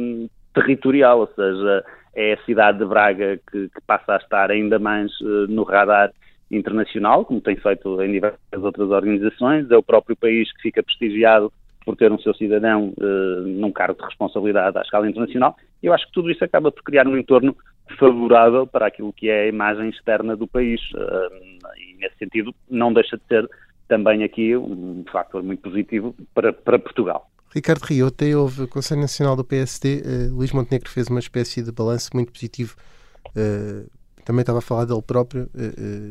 territorial, 0.53 1.19
ou 1.19 1.27
seja, 1.27 1.83
é 2.15 2.35
a 2.35 2.45
cidade 2.45 2.77
de 2.77 2.85
Braga 2.85 3.37
que, 3.51 3.67
que 3.67 3.81
passa 3.85 4.13
a 4.13 4.17
estar 4.17 4.49
ainda 4.49 4.79
mais 4.79 5.11
no 5.49 5.63
radar 5.63 6.09
internacional, 6.49 7.25
como 7.25 7.41
tem 7.41 7.55
feito 7.55 8.01
em 8.01 8.11
diversas 8.11 8.63
outras 8.63 8.89
organizações, 8.89 9.69
é 9.69 9.77
o 9.77 9.83
próprio 9.83 10.15
país 10.15 10.51
que 10.53 10.61
fica 10.63 10.81
prestigiado 10.81 11.51
por 11.85 11.95
ter 11.95 12.11
um 12.11 12.19
seu 12.19 12.33
cidadão 12.33 12.93
uh, 12.97 13.41
num 13.41 13.71
cargo 13.71 13.97
de 13.97 14.05
responsabilidade 14.05 14.77
à 14.77 14.81
escala 14.81 15.09
internacional. 15.09 15.55
Eu 15.81 15.93
acho 15.93 16.05
que 16.07 16.11
tudo 16.11 16.29
isso 16.29 16.43
acaba 16.43 16.69
por 16.69 16.83
criar 16.83 17.07
um 17.07 17.17
entorno 17.17 17.55
favorável 17.97 18.67
para 18.67 18.87
aquilo 18.87 19.13
que 19.13 19.29
é 19.29 19.43
a 19.43 19.47
imagem 19.47 19.89
externa 19.89 20.35
do 20.35 20.45
país. 20.45 20.81
Uh, 20.93 21.73
e, 21.77 21.95
nesse 21.97 22.17
sentido, 22.17 22.53
não 22.69 22.91
deixa 22.91 23.15
de 23.15 23.23
ser 23.27 23.49
também 23.87 24.23
aqui 24.23 24.55
um 24.57 25.05
fator 25.09 25.41
muito 25.41 25.61
positivo 25.61 26.13
para, 26.33 26.51
para 26.51 26.77
Portugal. 26.77 27.29
Ricardo 27.55 27.83
Rio, 27.83 28.07
até 28.07 28.35
houve 28.35 28.63
o 28.63 28.67
Conselho 28.67 28.99
Nacional 28.99 29.37
do 29.37 29.45
PSD, 29.45 30.01
uh, 30.01 30.35
Luís 30.35 30.51
Montenegro 30.51 30.89
fez 30.89 31.07
uma 31.07 31.19
espécie 31.19 31.63
de 31.63 31.71
balanço 31.71 32.09
muito 32.13 32.33
positivo 32.33 32.75
também 34.27 34.41
estava 34.41 34.59
a 34.59 34.61
falar 34.61 34.83
dele 34.83 35.01
próprio, 35.01 35.49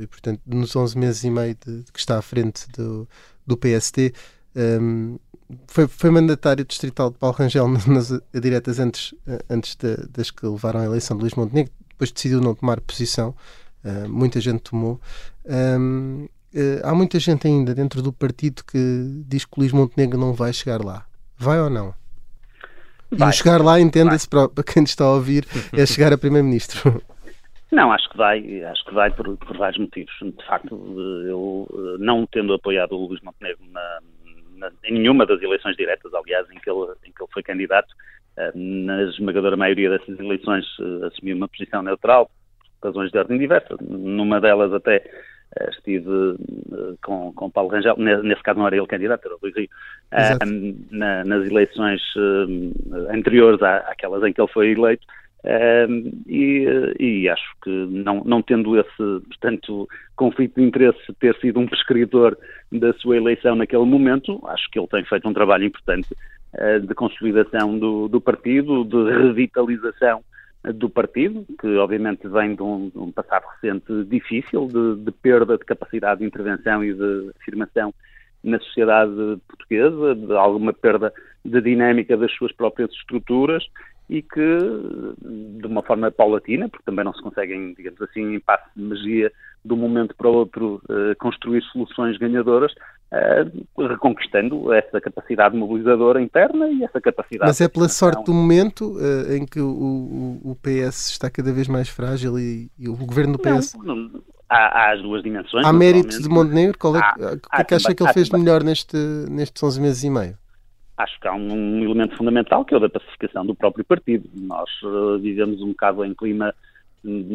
e, 0.01 0.07
portanto, 0.07 0.41
nos 0.47 0.75
11 0.75 0.97
meses 0.97 1.23
e 1.23 1.31
meio 1.31 1.55
de, 1.55 1.85
que 1.93 1.99
está 1.99 2.17
à 2.17 2.23
frente 2.23 2.67
do, 2.73 3.07
do 3.47 3.59
PST, 3.59 4.15
um, 4.81 5.19
foi, 5.69 5.87
foi 5.87 6.11
mandatário 6.11 6.65
distrital 6.65 7.11
de 7.11 7.19
Paulo 7.19 7.37
Rangel 7.37 7.69
nas 7.87 8.11
diretas 8.33 8.81
antes, 8.81 9.15
antes 9.51 9.77
de, 9.77 9.97
das 10.09 10.31
que 10.31 10.47
levaram 10.47 10.81
a 10.81 10.85
eleição 10.87 11.15
de 11.15 11.25
Luís 11.25 11.35
Montenegro, 11.35 11.71
depois 11.91 12.11
decidiu 12.11 12.41
não 12.41 12.55
tomar 12.55 12.81
posição, 12.81 13.35
uh, 13.85 14.09
muita 14.09 14.41
gente 14.41 14.61
tomou. 14.61 14.99
Um, 15.45 16.27
uh, 16.55 16.81
há 16.85 16.95
muita 16.95 17.21
gente 17.21 17.47
ainda 17.47 17.75
dentro 17.75 18.01
do 18.01 18.15
partido 18.15 18.65
que 18.65 19.23
diz 19.29 19.45
que 19.45 19.59
o 19.59 19.61
Luís 19.61 19.73
Montenegro 19.73 20.19
não 20.19 20.33
vai 20.33 20.55
chegar 20.55 20.83
lá. 20.83 21.05
Vai 21.37 21.61
ou 21.61 21.69
não? 21.69 21.93
Vai. 23.11 23.29
E 23.29 23.31
o 23.31 23.33
chegar 23.35 23.61
lá, 23.63 23.79
entenda-se 23.79 24.27
para 24.27 24.49
quem 24.65 24.85
está 24.85 25.05
a 25.05 25.13
ouvir, 25.13 25.47
é 25.75 25.85
chegar 25.85 26.15
a 26.15 26.19
Primeiro-Ministro. 26.19 27.03
Não, 27.77 27.93
acho 27.93 28.09
que 28.09 28.17
vai, 28.17 28.65
acho 28.65 28.85
que 28.87 28.95
vai 28.95 29.11
por, 29.11 29.37
por, 29.37 29.55
vários 29.59 29.79
motivos. 29.79 30.11
De 30.23 30.47
facto, 30.47 30.75
eu 31.27 31.69
não 31.99 32.25
tendo 32.25 32.55
apoiado 32.55 32.93
o 32.93 33.07
Luís 33.07 33.21
Montenegro 33.21 33.63
na, 33.71 33.99
na, 34.57 34.71
em 34.83 34.95
nenhuma 34.95 35.27
das 35.27 35.43
eleições 35.43 35.77
diretas, 35.77 36.11
aliás, 36.15 36.51
em 36.51 36.59
que 36.59 36.71
ele, 36.71 36.91
em 37.05 37.13
que 37.13 37.23
ele 37.23 37.31
foi 37.31 37.43
candidato, 37.43 37.95
na 38.55 39.03
esmagadora 39.03 39.59
maioria 39.59 39.91
dessas 39.91 40.19
eleições 40.19 40.65
assumi 41.07 41.35
uma 41.35 41.49
posição 41.49 41.83
neutral, 41.83 42.31
por 42.81 42.89
razões 42.89 43.13
de 43.13 43.19
ordem 43.19 43.37
diversa. 43.37 43.77
Numa 43.83 44.41
delas 44.41 44.73
até 44.73 45.05
estive 45.69 46.35
com, 47.05 47.31
com 47.35 47.51
Paulo 47.51 47.69
Rangel, 47.69 47.97
nesse 47.99 48.43
caso 48.43 48.59
não 48.59 48.69
era 48.69 48.77
ele 48.79 48.87
candidato, 48.87 49.27
era 49.27 49.35
o 49.35 49.39
Rui 49.39 49.53
Rio, 49.55 49.69
na, 50.91 51.25
nas 51.25 51.47
eleições 51.47 52.01
anteriores 53.11 53.63
à, 53.63 53.77
àquelas 53.81 54.23
em 54.23 54.33
que 54.33 54.41
ele 54.41 54.51
foi 54.51 54.71
eleito, 54.71 55.07
E, 56.27 56.67
e, 56.99 57.29
acho 57.29 57.55
que 57.63 57.71
não, 57.71 58.25
não 58.25 58.43
tendo 58.43 58.79
esse, 58.79 59.21
portanto, 59.29 59.89
conflito 60.17 60.57
de 60.57 60.67
interesse 60.67 60.99
ter 61.21 61.37
sido 61.37 61.61
um 61.61 61.67
prescritor 61.67 62.37
da 62.73 62.93
sua 62.95 63.17
eleição 63.17 63.55
naquele 63.55 63.85
momento, 63.85 64.43
acho 64.49 64.69
que 64.71 64.79
ele 64.79 64.89
tem 64.89 65.05
feito 65.05 65.29
um 65.29 65.33
trabalho 65.33 65.65
importante 65.65 66.09
uh, 66.55 66.81
de 66.81 66.93
consolidação 66.95 67.79
do, 67.79 68.09
do, 68.09 68.21
partido, 68.21 68.85
de 68.85 69.11
revitalização 69.13 70.21
do 70.75 70.91
partido, 70.91 71.47
que 71.61 71.77
obviamente 71.77 72.27
vem 72.27 72.57
de 72.57 72.63
um, 72.63 72.89
de 72.89 72.99
um 72.99 73.13
passado 73.13 73.45
recente 73.55 74.05
difícil, 74.07 74.67
de, 74.67 75.05
de, 75.05 75.13
perda 75.13 75.57
de 75.57 75.65
capacidade 75.65 76.21
de 76.21 76.27
intervenção 76.27 76.83
e 76.83 76.93
de 76.93 77.31
afirmação 77.41 77.95
na 78.43 78.59
sociedade 78.59 79.13
portuguesa, 79.47 80.15
de 80.17 80.33
alguma 80.33 80.73
perda 80.73 81.13
de 81.45 81.61
dinâmica 81.61 82.17
das 82.17 82.33
suas 82.33 82.51
próprias 82.51 82.91
estruturas 82.91 83.65
e 84.09 84.23
que, 84.23 84.59
de 85.59 85.67
uma 85.67 85.83
forma 85.83 86.11
paulatina, 86.11 86.69
porque 86.69 86.85
também 86.85 87.05
não 87.05 87.13
se 87.13 87.23
conseguem, 87.23 87.75
digamos 87.75 88.01
assim, 88.03 88.35
em 88.35 88.41
passo 88.41 88.65
de 88.77 88.83
magia, 88.83 89.33
de 89.65 89.73
um 89.73 89.77
momento 89.77 90.15
para 90.17 90.29
o 90.29 90.35
outro, 90.35 90.81
uh, 90.89 91.17
construir 91.19 91.61
soluções 91.73 92.17
ganhadoras, 92.19 92.73
uh, 92.73 93.89
reconquistando 93.89 94.73
essa 94.73 95.01
capacidade 95.01 95.57
mobilizadora 95.57 96.23
interna 96.23 96.69
e 96.69 96.85
essa 96.85 97.01
capacidade... 97.01 97.49
Mas 97.49 97.61
é 97.61 97.69
pela 97.69 97.89
sorte 97.89 98.25
do 98.25 98.33
momento 98.33 98.97
uh, 98.97 99.33
em 99.33 99.45
que 99.45 99.61
o, 99.61 100.41
o, 100.45 100.57
PS 100.63 101.11
está 101.11 101.29
cada 101.29 101.53
vez 101.53 101.67
mais 101.67 101.89
frágil 101.89 102.39
e, 102.39 102.71
e 102.79 102.89
o 102.89 102.95
governo 102.95 103.33
do 103.33 103.39
PS... 103.41 103.75
Não, 103.83 103.97
não, 103.97 104.23
há, 104.49 104.85
há, 104.85 104.93
as 104.93 105.03
duas 105.03 105.23
dimensões. 105.25 105.67
Há 105.67 105.73
méritos 105.73 106.21
de 106.21 106.29
Montenegro? 106.29 106.79
Qual 106.79 106.97
é, 106.97 107.01
há, 107.01 107.37
que 107.37 107.61
é 107.61 107.65
que 107.65 107.75
acha 107.75 107.93
que 107.93 108.03
ele 108.05 108.13
fez 108.13 108.31
melhor 108.31 108.63
neste, 108.63 108.97
nestes 109.29 109.61
11 109.61 109.81
meses 109.81 110.05
e 110.05 110.11
meio? 110.11 110.39
Acho 110.97 111.21
que 111.21 111.29
há 111.29 111.35
um, 111.35 111.83
elemento 111.83 112.17
fundamental 112.17 112.65
que 112.65 112.75
é 112.75 112.77
o 112.77 112.81
da 112.81 112.89
pacificação 112.89 113.45
do 113.45 113.55
próprio 113.55 113.85
partido. 113.85 114.29
Nós 114.35 114.69
uh, 114.83 115.19
vivemos 115.19 115.61
um 115.61 115.69
bocado 115.69 116.05
em 116.05 116.15
clima 116.15 116.55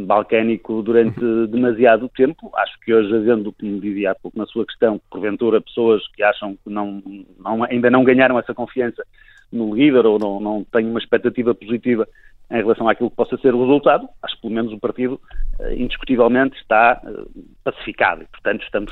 balcânico 0.05 0.81
durante 0.81 1.19
demasiado 1.47 2.09
tempo. 2.09 2.51
Acho 2.55 2.77
que 2.81 2.93
hoje, 2.93 3.15
havendo, 3.15 3.53
como 3.53 3.79
dizia 3.79 4.11
há 4.11 4.15
pouco 4.15 4.37
na 4.37 4.45
sua 4.45 4.65
questão, 4.65 4.99
porventura 5.09 5.61
pessoas 5.61 6.05
que 6.09 6.23
acham 6.23 6.55
que 6.55 6.69
não, 6.69 7.01
não- 7.39 7.63
ainda 7.63 7.89
não 7.89 8.03
ganharam 8.03 8.37
essa 8.37 8.53
confiança 8.53 9.03
no 9.51 9.73
líder 9.75 10.05
ou 10.05 10.17
não, 10.19 10.39
não 10.39 10.63
têm 10.63 10.85
uma 10.87 10.99
expectativa 10.99 11.53
positiva 11.53 12.07
em 12.49 12.57
relação 12.57 12.87
àquilo 12.89 13.09
que 13.09 13.15
possa 13.15 13.37
ser 13.37 13.53
o 13.53 13.61
resultado, 13.61 14.07
acho 14.21 14.35
que 14.35 14.41
pelo 14.41 14.53
menos 14.53 14.73
o 14.73 14.79
partido 14.79 15.19
eh, 15.59 15.75
indiscutivelmente 15.75 16.57
está 16.57 17.01
eh, 17.05 17.23
pacificado 17.63 18.23
e, 18.23 18.25
portanto, 18.27 18.63
estamos 18.63 18.91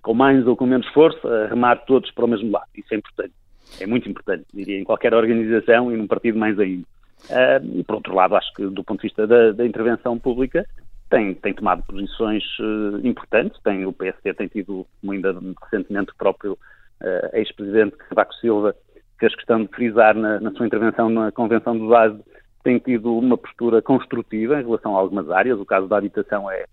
com 0.00 0.14
mais 0.14 0.46
ou 0.46 0.56
com 0.56 0.64
menos 0.66 0.86
força 0.88 1.28
a 1.28 1.48
remar 1.48 1.84
todos 1.86 2.10
para 2.12 2.24
o 2.24 2.28
mesmo 2.28 2.52
lado. 2.52 2.68
Isso 2.76 2.92
é 2.94 2.96
importante. 2.96 3.32
É 3.80 3.86
muito 3.86 4.08
importante, 4.08 4.44
diria, 4.52 4.78
em 4.78 4.84
qualquer 4.84 5.14
organização 5.14 5.92
e 5.92 5.96
num 5.96 6.06
partido 6.06 6.38
mais 6.38 6.58
ainda. 6.58 6.84
Ah, 7.30 7.60
e, 7.62 7.82
por 7.84 7.96
outro 7.96 8.14
lado, 8.14 8.36
acho 8.36 8.52
que 8.54 8.66
do 8.66 8.84
ponto 8.84 9.00
de 9.00 9.08
vista 9.08 9.26
da, 9.26 9.52
da 9.52 9.66
intervenção 9.66 10.18
pública, 10.18 10.66
tem, 11.10 11.34
tem 11.34 11.54
tomado 11.54 11.82
posições 11.84 12.44
eh, 12.60 13.06
importantes. 13.06 13.60
Tem, 13.62 13.84
o 13.86 13.92
PSD 13.92 14.34
tem 14.34 14.48
tido, 14.48 14.86
como 15.00 15.12
ainda 15.12 15.36
recentemente 15.62 16.12
o 16.12 16.16
próprio 16.16 16.58
eh, 17.02 17.30
ex-presidente 17.34 17.96
Cavaco 17.96 18.34
Silva, 18.34 18.74
fez 19.18 19.34
questão 19.34 19.62
de 19.62 19.68
frisar 19.68 20.14
na, 20.14 20.40
na 20.40 20.50
sua 20.52 20.66
intervenção 20.66 21.08
na 21.08 21.32
Convenção 21.32 21.78
de 21.78 21.86
Base, 21.86 22.20
tem 22.62 22.78
tido 22.78 23.16
uma 23.16 23.38
postura 23.38 23.80
construtiva 23.80 24.60
em 24.60 24.64
relação 24.64 24.96
a 24.96 25.00
algumas 25.00 25.30
áreas. 25.30 25.58
O 25.58 25.66
caso 25.66 25.88
da 25.88 25.96
habitação 25.96 26.50
é, 26.50 26.64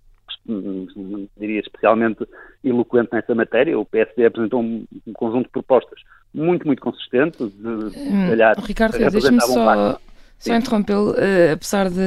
diria, 1.37 1.59
especialmente 1.59 2.27
eloquente 2.63 3.09
nessa 3.13 3.33
matéria. 3.35 3.77
O 3.79 3.85
PSD 3.85 4.25
apresentou 4.25 4.61
um, 4.61 4.85
um 5.07 5.13
conjunto 5.13 5.45
de 5.45 5.51
propostas 5.51 5.99
muito, 6.33 6.65
muito 6.67 6.81
consistentes. 6.81 7.51
De, 7.51 7.91
se 7.91 7.97
Hum, 8.09 8.25
calhar, 8.27 8.55
Ricardo, 8.65 8.97
deixa-me 9.11 9.41
só, 9.41 9.99
só 10.39 10.53
interrompê-lo. 10.55 11.15
eh, 11.17 11.51
apesar 11.51 11.89
de, 11.89 12.01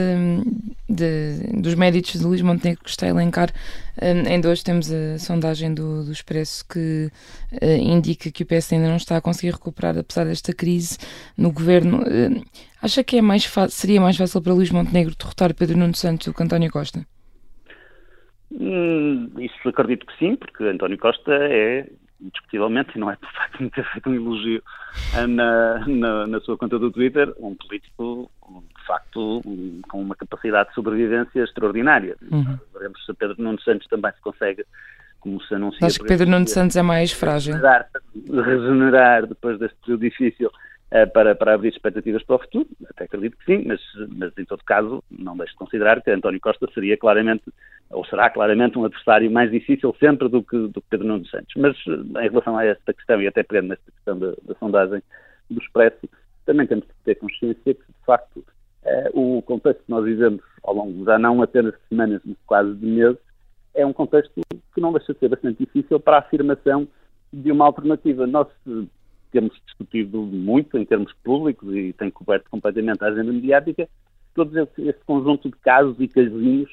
de- 0.89 1.61
dos 1.63 1.75
méritos 1.75 2.13
de 2.13 2.25
Luís 2.25 2.43
Montenegro 2.43 2.83
que 2.85 2.91
está 2.91 3.07
a 3.07 3.11
elencar, 3.11 3.51
eh, 4.01 4.13
ainda 4.27 4.49
hoje 4.49 4.63
temos 4.65 4.91
a 4.91 5.19
sondagem 5.19 5.75
do, 5.75 6.05
do 6.05 6.13
Expresso 6.13 6.65
que 6.69 7.11
eh, 7.61 7.77
indica 7.79 8.31
que 8.31 8.43
o 8.43 8.47
PS 8.47 8.73
ainda 8.75 8.89
não 8.89 8.97
está 8.97 9.17
a 9.17 9.21
conseguir 9.21 9.53
recuperar, 9.53 9.97
apesar 9.99 10.25
desta 10.27 10.53
crise 10.53 10.99
no 11.37 11.51
governo. 11.53 12.03
Eh, 12.07 12.43
acha 12.83 13.03
que 13.03 13.19
é 13.19 13.23
mais 13.23 13.51
seria 13.71 14.01
mais 14.01 14.17
fácil 14.17 14.41
para 14.43 14.53
Luís 14.53 14.71
Montenegro 14.71 15.15
derrotar 15.19 15.55
Pedro 15.55 15.77
Nuno 15.79 15.95
Santos 15.95 16.27
do 16.27 16.35
que 16.35 16.43
António 16.43 16.71
Costa? 16.71 17.07
Hum, 18.51 19.31
isso 19.39 19.69
acredito 19.69 20.07
que 20.07 20.19
sim, 20.19 20.37
porque 20.37 20.65
António 20.65 20.99
Costa 20.99 21.33
é, 21.33 21.87
indiscutivelmente, 22.21 22.93
e 22.97 22.99
não 22.99 23.11
é 23.11 23.17
por 23.17 23.31
facto 23.31 23.59
de 23.63 23.71
ter 23.71 23.85
feito 23.93 24.09
um 24.09 24.15
elogio 24.15 24.63
ah, 25.15 25.27
na, 25.27 25.87
na, 25.87 26.27
na 26.27 26.41
sua 26.41 26.57
conta 26.57 26.79
do 26.79 26.91
Twitter, 26.91 27.33
um 27.39 27.55
político, 27.55 28.31
de 28.79 28.87
facto, 28.87 29.43
um, 29.45 29.81
com 29.89 30.01
uma 30.01 30.17
capacidade 30.17 30.71
de 30.71 30.75
sobrevivência 30.75 31.45
extraordinária. 31.45 32.17
Uhum. 32.31 32.59
Veremos 32.73 33.05
se 33.05 33.13
Pedro 33.15 33.37
Nuno 33.39 33.61
Santos 33.61 33.87
também 33.89 34.13
se 34.13 34.21
consegue, 34.21 34.65
como 35.21 35.43
se 35.43 35.55
anuncia... 35.55 35.87
Acho 35.87 36.01
que 36.01 36.07
Pedro 36.07 36.29
Nuno 36.29 36.49
Santos 36.49 36.77
é 36.77 36.83
mais 36.83 37.13
frágil. 37.13 37.55
regenerar, 37.55 37.89
regenerar 38.29 39.27
depois 39.27 39.59
deste 39.59 39.77
período 39.83 40.01
difícil 40.01 40.51
eh, 40.91 41.05
para, 41.05 41.35
para 41.35 41.53
abrir 41.53 41.69
expectativas 41.69 42.23
para 42.25 42.37
o 42.37 42.39
futuro. 42.39 42.67
Até 42.89 43.05
acredito 43.05 43.37
que 43.37 43.45
sim, 43.45 43.65
mas, 43.67 43.81
mas 44.17 44.33
em 44.39 44.45
todo 44.47 44.65
caso 44.65 45.05
não 45.11 45.37
deixo 45.37 45.53
de 45.53 45.59
considerar 45.59 46.01
que 46.01 46.11
António 46.11 46.41
Costa 46.41 46.67
seria 46.73 46.97
claramente, 46.97 47.45
ou 47.91 48.05
será 48.05 48.29
claramente 48.29 48.79
um 48.79 48.85
adversário 48.85 49.31
mais 49.31 49.51
difícil 49.51 49.95
sempre 49.99 50.29
do 50.29 50.43
que, 50.43 50.57
do 50.69 50.81
que 50.81 50.89
Pedro 50.91 51.07
Nuno 51.07 51.27
Santos. 51.27 51.55
Mas 51.57 51.77
eh, 51.87 52.27
em 52.27 52.29
relação 52.29 52.57
a 52.57 52.65
esta 52.65 52.93
questão, 52.93 53.21
e 53.21 53.27
até 53.27 53.43
pegando 53.43 53.69
nesta 53.69 53.91
questão 53.91 54.19
da, 54.19 54.33
da 54.43 54.55
sondagem 54.59 55.03
do 55.51 55.61
Expresso, 55.61 56.09
também 56.45 56.67
temos 56.67 56.85
que 56.85 56.93
ter 57.05 57.15
consciência 57.17 57.75
que, 57.75 57.81
de 57.81 58.05
facto, 58.07 58.45
eh, 58.85 59.11
o 59.15 59.43
contexto 59.43 59.83
que 59.85 59.91
nós 59.91 60.05
vivemos 60.05 60.43
ao 60.63 60.75
longo 60.75 61.05
já 61.05 61.19
não 61.19 61.43
apenas 61.43 61.73
de 61.73 61.81
semanas, 61.89 62.21
mas 62.25 62.37
quase 62.47 62.75
de 62.75 62.87
meses, 62.87 63.19
é 63.75 63.87
um 63.87 63.93
contexto 63.93 64.41
que 64.75 64.81
não 64.81 64.93
deixa 64.93 65.15
de 65.15 65.21
ser 65.21 65.29
bastante 65.29 65.65
difícil 65.65 65.99
para 65.99 66.17
a 66.17 66.21
afirmação 66.21 66.87
de 67.33 67.51
uma 67.51 67.65
alternativa. 67.65 68.27
Nós 68.27 68.49
eh, 68.67 68.85
temos 69.33 69.59
discutido 69.65 70.19
muito 70.21 70.77
em 70.77 70.85
termos 70.85 71.13
públicos 71.25 71.75
e 71.75 71.95
tem 71.95 72.11
coberto 72.11 72.51
completamente 72.51 73.03
a 73.03 73.09
agenda 73.09 73.33
mediática 73.33 73.89
todo 74.35 74.57
esse, 74.59 74.89
esse 74.89 75.01
conjunto 75.05 75.49
de 75.49 75.57
casos 75.57 75.97
e 75.99 76.07
casinhos 76.07 76.71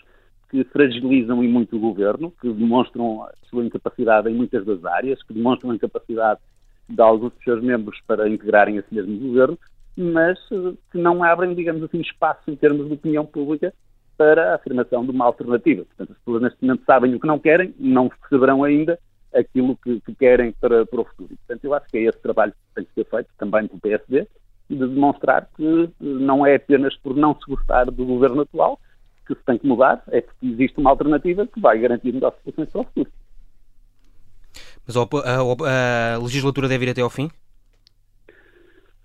que 0.49 0.63
fragilizam 0.65 1.43
e 1.43 1.47
muito 1.47 1.75
o 1.75 1.79
governo, 1.79 2.31
que 2.39 2.51
demonstram 2.51 3.23
a 3.23 3.31
sua 3.49 3.65
incapacidade 3.65 4.29
em 4.29 4.33
muitas 4.33 4.65
das 4.65 4.83
áreas, 4.85 5.21
que 5.23 5.33
demonstram 5.33 5.71
a 5.71 5.75
incapacidade 5.75 6.39
de 6.87 7.01
alguns 7.01 7.33
dos 7.33 7.43
seus 7.43 7.63
membros 7.63 7.99
para 8.05 8.29
integrarem 8.29 8.77
esse 8.77 8.93
mesmo 8.93 9.17
governo, 9.17 9.57
mas 9.97 10.37
eh, 10.51 10.73
que 10.91 10.97
não 10.97 11.23
abrem, 11.23 11.55
digamos 11.55 11.81
assim, 11.83 11.99
espaço 11.99 12.49
em 12.49 12.55
termos 12.55 12.87
de 12.87 12.93
opinião 12.93 13.25
pública 13.25 13.73
para 14.17 14.51
a 14.51 14.55
afirmação 14.55 15.03
de 15.03 15.11
uma 15.11 15.25
alternativa. 15.25 15.83
Portanto, 15.85 16.11
as 16.11 16.17
pessoas 16.19 16.41
neste 16.43 16.63
momento 16.63 16.85
sabem 16.85 17.15
o 17.15 17.19
que 17.19 17.27
não 17.27 17.39
querem, 17.39 17.73
não 17.79 18.09
perceberão 18.09 18.63
ainda 18.63 18.99
aquilo 19.33 19.77
que, 19.77 19.99
que 20.01 20.15
querem 20.15 20.51
para, 20.53 20.85
para 20.85 21.01
o 21.01 21.05
futuro. 21.05 21.33
E, 21.33 21.37
Portanto, 21.37 21.65
eu 21.65 21.73
acho 21.73 21.87
que 21.87 21.97
é 21.97 22.01
esse 22.03 22.19
trabalho 22.19 22.53
que 22.53 22.75
tem 22.75 22.85
que 22.85 22.93
ser 22.93 23.09
feito 23.09 23.29
também 23.37 23.67
pelo 23.67 23.81
PSD, 23.81 24.27
de 24.69 24.77
demonstrar 24.77 25.49
que 25.55 25.83
eh, 25.83 25.89
não 25.99 26.45
é 26.45 26.55
apenas 26.55 26.95
por 26.97 27.15
não 27.15 27.35
se 27.35 27.45
gostar 27.49 27.85
do 27.85 28.05
governo 28.05 28.41
atual 28.41 28.79
que 29.25 29.35
se 29.35 29.43
tem 29.45 29.57
que 29.57 29.67
mudar, 29.67 30.03
é 30.09 30.21
porque 30.21 30.45
existe 30.45 30.79
uma 30.79 30.89
alternativa 30.91 31.45
que 31.47 31.59
vai 31.59 31.79
garantir 31.79 32.13
melhores 32.13 32.37
soluções 32.43 32.69
para 32.69 32.81
o 32.81 32.83
futuro. 32.85 33.11
Mas 34.87 34.95
a, 34.97 35.01
a 35.01 36.15
a 36.15 36.17
legislatura 36.19 36.67
deve 36.67 36.85
ir 36.85 36.89
até 36.91 37.01
ao 37.01 37.09
fim? 37.09 37.29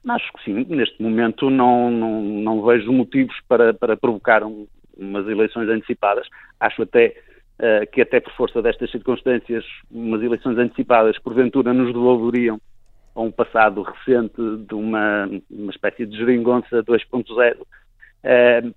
Acho 0.09 0.33
que 0.33 0.45
sim. 0.45 0.65
Neste 0.69 1.03
momento 1.03 1.51
não, 1.51 1.91
não, 1.91 2.23
não 2.23 2.65
vejo 2.65 2.93
motivos 2.93 3.35
para, 3.49 3.75
para 3.75 3.97
provocar 3.97 4.43
um- 4.45 4.67
umas 4.97 5.27
eleições 5.29 5.69
antecipadas. 5.69 6.27
Acho 6.59 6.83
até 6.83 7.15
eh, 7.59 7.87
que 7.87 8.01
até 8.01 8.21
por 8.21 8.33
força 8.35 8.63
destas 8.63 8.91
circunstâncias, 8.91 9.65
umas 9.91 10.23
eleições 10.23 10.57
antecipadas 10.59 11.19
porventura 11.19 11.73
nos 11.75 11.93
devolveriam 11.93 12.59
a 13.15 13.21
um 13.21 13.31
passado 13.31 13.83
recente 13.83 14.41
de 14.67 14.75
uma, 14.75 15.29
uma 15.51 15.71
espécie 15.71 16.07
de 16.07 16.17
geringonça 16.17 16.83
2.0, 16.83 17.27
eh, 17.39 17.57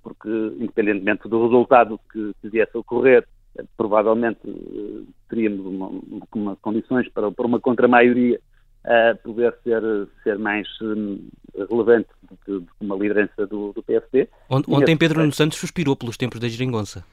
porque 0.01 0.29
independentemente 0.59 1.27
do 1.27 1.43
resultado 1.43 1.99
que, 2.11 2.31
que 2.41 2.49
viesse 2.49 2.71
a 2.75 2.79
ocorrer, 2.79 3.25
eh, 3.57 3.63
provavelmente 3.77 4.39
eh, 4.47 5.03
teríamos 5.29 5.65
uma, 5.65 5.91
uma 6.35 6.55
condições 6.57 7.09
para, 7.09 7.31
para 7.31 7.45
uma 7.47 7.59
contramaioria 7.59 8.39
a 8.85 9.15
poder 9.23 9.53
ser, 9.63 9.81
ser 10.23 10.37
mais 10.37 10.67
hum, 10.81 11.29
relevante 11.69 12.09
do 12.29 12.37
que, 12.45 12.65
uma 12.81 12.95
liderança 12.97 13.47
do, 13.47 13.71
do 13.73 13.81
PSD. 13.81 14.27
Ont- 14.49 14.65
Ontem 14.67 14.91
esse 14.91 14.99
Pedro 14.99 15.19
Nuno 15.21 15.31
Santos 15.31 15.57
suspirou 15.57 15.95
pelos 15.95 16.17
tempos 16.17 16.39
da 16.39 16.49
geringonça. 16.49 17.05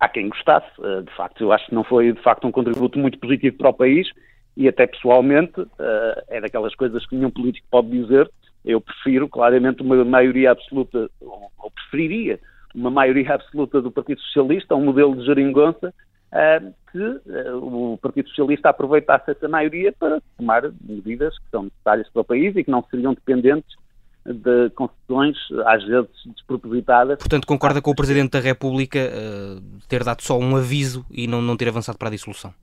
há 0.00 0.08
quem 0.08 0.28
gostasse. 0.30 0.70
Eh, 0.82 1.02
De 1.02 1.14
facto, 1.16 1.42
eu 1.42 1.52
acho 1.52 1.66
que 1.66 1.74
não 1.74 1.84
foi 1.84 2.12
de 2.12 2.22
facto 2.22 2.46
um 2.46 2.52
contributo 2.52 2.98
muito 2.98 3.18
positivo 3.18 3.56
para 3.58 3.70
o 3.70 3.74
país 3.74 4.08
e 4.56 4.68
até 4.68 4.86
pessoalmente 4.86 5.60
eh, 5.78 6.24
é 6.28 6.40
daquelas 6.40 6.74
coisas 6.74 7.06
que 7.06 7.16
nenhum 7.16 7.30
político 7.30 7.66
pode 7.70 7.88
dizer. 7.90 8.30
Eu 8.64 8.80
prefiro 8.80 9.28
claramente 9.28 9.82
uma 9.82 10.04
maioria 10.04 10.52
absoluta, 10.52 11.10
ou 11.20 11.70
preferiria 11.74 12.38
uma 12.74 12.90
maioria 12.90 13.34
absoluta 13.34 13.82
do 13.82 13.90
Partido 13.90 14.20
Socialista, 14.22 14.74
um 14.74 14.84
modelo 14.84 15.16
de 15.16 15.26
geringonça, 15.26 15.92
eh, 16.32 16.62
que 16.90 17.20
eh, 17.26 17.52
o 17.52 17.98
Partido 18.00 18.28
Socialista 18.30 18.70
aproveitasse 18.70 19.30
essa 19.30 19.48
maioria 19.48 19.92
para 19.92 20.22
tomar 20.38 20.62
medidas 20.80 21.38
que 21.38 21.50
são 21.50 21.64
necessárias 21.64 22.08
para 22.10 22.22
o 22.22 22.24
país 22.24 22.56
e 22.56 22.64
que 22.64 22.70
não 22.70 22.82
seriam 22.90 23.12
dependentes 23.12 23.76
de 24.24 24.70
concessões, 24.70 25.36
às 25.66 25.84
vezes 25.84 26.10
despropositadas, 26.26 27.18
Portanto, 27.18 27.46
concorda 27.46 27.82
com 27.82 27.90
o 27.90 27.94
Presidente 27.94 28.30
da 28.30 28.40
República 28.40 28.98
eh, 28.98 29.58
ter 29.88 30.04
dado 30.04 30.22
só 30.22 30.38
um 30.38 30.56
aviso 30.56 31.04
e 31.10 31.26
não, 31.26 31.42
não 31.42 31.56
ter 31.56 31.68
avançado 31.68 31.98
para 31.98 32.08
a 32.08 32.10
dissolução? 32.10 32.54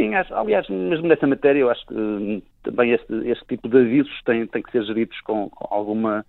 Sim, 0.00 0.14
acho- 0.14 0.34
aliás, 0.34 0.68
mesmo 0.68 1.06
nessa 1.06 1.26
matéria, 1.26 1.60
eu 1.60 1.70
acho 1.70 1.84
que 1.86 1.94
hum, 1.94 2.42
também 2.62 2.92
este, 2.92 3.12
este 3.28 3.44
tipo 3.46 3.68
de 3.68 3.78
avisos 3.78 4.22
têm, 4.24 4.46
têm 4.46 4.62
que 4.62 4.72
ser 4.72 4.82
geridos 4.84 5.20
com, 5.22 5.48
com 5.50 5.74
alguma, 5.74 6.24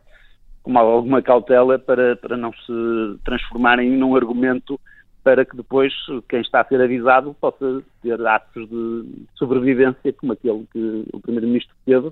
com 0.63 0.77
alguma 0.77 1.21
cautela 1.21 1.79
para, 1.79 2.15
para 2.17 2.35
não 2.35 2.51
se 2.53 3.19
transformarem 3.23 3.89
num 3.91 4.15
argumento 4.15 4.79
para 5.23 5.45
que 5.45 5.55
depois 5.55 5.93
quem 6.27 6.41
está 6.41 6.61
a 6.61 6.65
ser 6.65 6.81
avisado 6.81 7.35
possa 7.39 7.83
ter 8.01 8.19
atos 8.25 8.67
de 8.67 9.05
sobrevivência, 9.35 10.13
como 10.13 10.33
aquele 10.33 10.65
que 10.71 11.05
o 11.13 11.19
Primeiro-Ministro 11.19 11.75
teve 11.85 12.11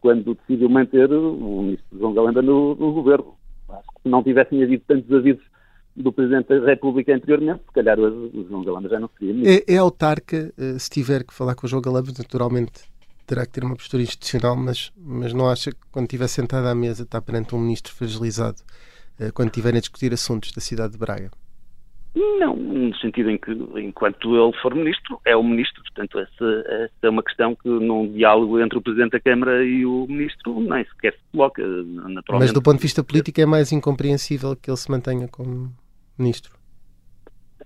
quando 0.00 0.34
decidiu 0.34 0.68
manter 0.68 1.10
o 1.12 1.62
Ministro 1.62 1.98
João 1.98 2.14
Galamba 2.14 2.42
no, 2.42 2.74
no 2.74 2.92
governo. 2.92 3.34
Acho 3.68 3.88
que 3.96 4.02
se 4.02 4.08
não 4.08 4.22
tivessem 4.22 4.62
havido 4.62 4.82
tantos 4.86 5.12
avisos 5.12 5.44
do 6.02 6.12
Presidente 6.12 6.48
da 6.48 6.66
República 6.66 7.14
anteriormente, 7.14 7.60
se 7.66 7.72
calhar 7.72 7.98
hoje 7.98 8.30
o 8.34 8.46
João 8.48 8.64
Galamba 8.64 8.88
já 8.88 9.00
não 9.00 9.10
seria 9.18 9.34
ministro. 9.34 9.64
É, 9.68 9.74
é 9.74 9.78
autarca, 9.78 10.52
eh, 10.56 10.78
se 10.78 10.88
tiver 10.90 11.24
que 11.24 11.34
falar 11.34 11.54
com 11.54 11.66
o 11.66 11.68
João 11.68 11.82
Galamba, 11.82 12.12
naturalmente 12.16 12.88
terá 13.26 13.44
que 13.44 13.52
ter 13.52 13.64
uma 13.64 13.76
postura 13.76 14.02
institucional, 14.02 14.56
mas, 14.56 14.92
mas 14.96 15.34
não 15.34 15.48
acha 15.50 15.70
que 15.70 15.78
quando 15.92 16.06
estiver 16.06 16.28
sentado 16.28 16.66
à 16.66 16.74
mesa 16.74 17.02
está 17.02 17.20
perante 17.20 17.54
um 17.54 17.58
ministro 17.58 17.92
fragilizado, 17.92 18.56
eh, 19.20 19.30
quando 19.32 19.48
estiverem 19.48 19.78
a 19.78 19.80
discutir 19.80 20.12
assuntos 20.12 20.52
da 20.52 20.60
cidade 20.60 20.92
de 20.92 20.98
Braga? 20.98 21.30
Não, 22.14 22.56
no 22.56 22.96
sentido 22.96 23.30
em 23.30 23.38
que, 23.38 23.52
enquanto 23.76 24.34
ele 24.34 24.52
for 24.60 24.74
ministro, 24.74 25.20
é 25.24 25.36
o 25.36 25.42
ministro. 25.42 25.82
Portanto, 25.82 26.18
essa, 26.18 26.64
essa 26.66 26.92
é 27.02 27.10
uma 27.10 27.22
questão 27.22 27.54
que, 27.54 27.68
num 27.68 28.10
diálogo 28.12 28.58
entre 28.58 28.78
o 28.78 28.82
Presidente 28.82 29.12
da 29.12 29.20
Câmara 29.20 29.64
e 29.64 29.84
o 29.84 30.06
ministro, 30.08 30.58
nem 30.60 30.84
sequer 30.86 31.12
se 31.12 31.20
coloca. 31.30 31.62
Naturalmente, 31.62 32.30
Mas 32.30 32.52
do 32.52 32.62
ponto 32.62 32.76
de 32.76 32.82
vista 32.82 33.04
político 33.04 33.40
é 33.40 33.46
mais 33.46 33.72
incompreensível 33.72 34.56
que 34.56 34.70
ele 34.70 34.76
se 34.76 34.90
mantenha 34.90 35.28
como 35.28 35.70
ministro. 36.18 36.52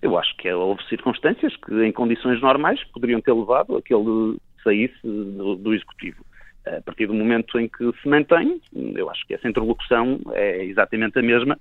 Eu 0.01 0.19
acho 0.19 0.37
que 0.37 0.53
houve 0.53 0.83
circunstâncias 0.89 1.57
que, 1.57 1.85
em 1.85 1.93
condições 1.93 2.41
normais, 2.41 2.83
poderiam 2.93 3.21
ter 3.21 3.33
levado 3.33 3.77
a 3.77 3.83
que 3.83 3.95
ele 3.95 4.37
saísse 4.63 5.01
do, 5.03 5.57
do 5.57 5.75
Executivo. 5.75 6.25
A 6.67 6.81
partir 6.81 7.07
do 7.07 7.15
momento 7.15 7.59
em 7.59 7.69
que 7.69 7.93
se 8.01 8.09
mantém, 8.09 8.61
eu 8.73 9.11
acho 9.11 9.27
que 9.27 9.35
essa 9.35 9.49
interlocução 9.49 10.21
é 10.33 10.65
exatamente 10.65 11.19
a 11.19 11.23
mesma 11.23 11.59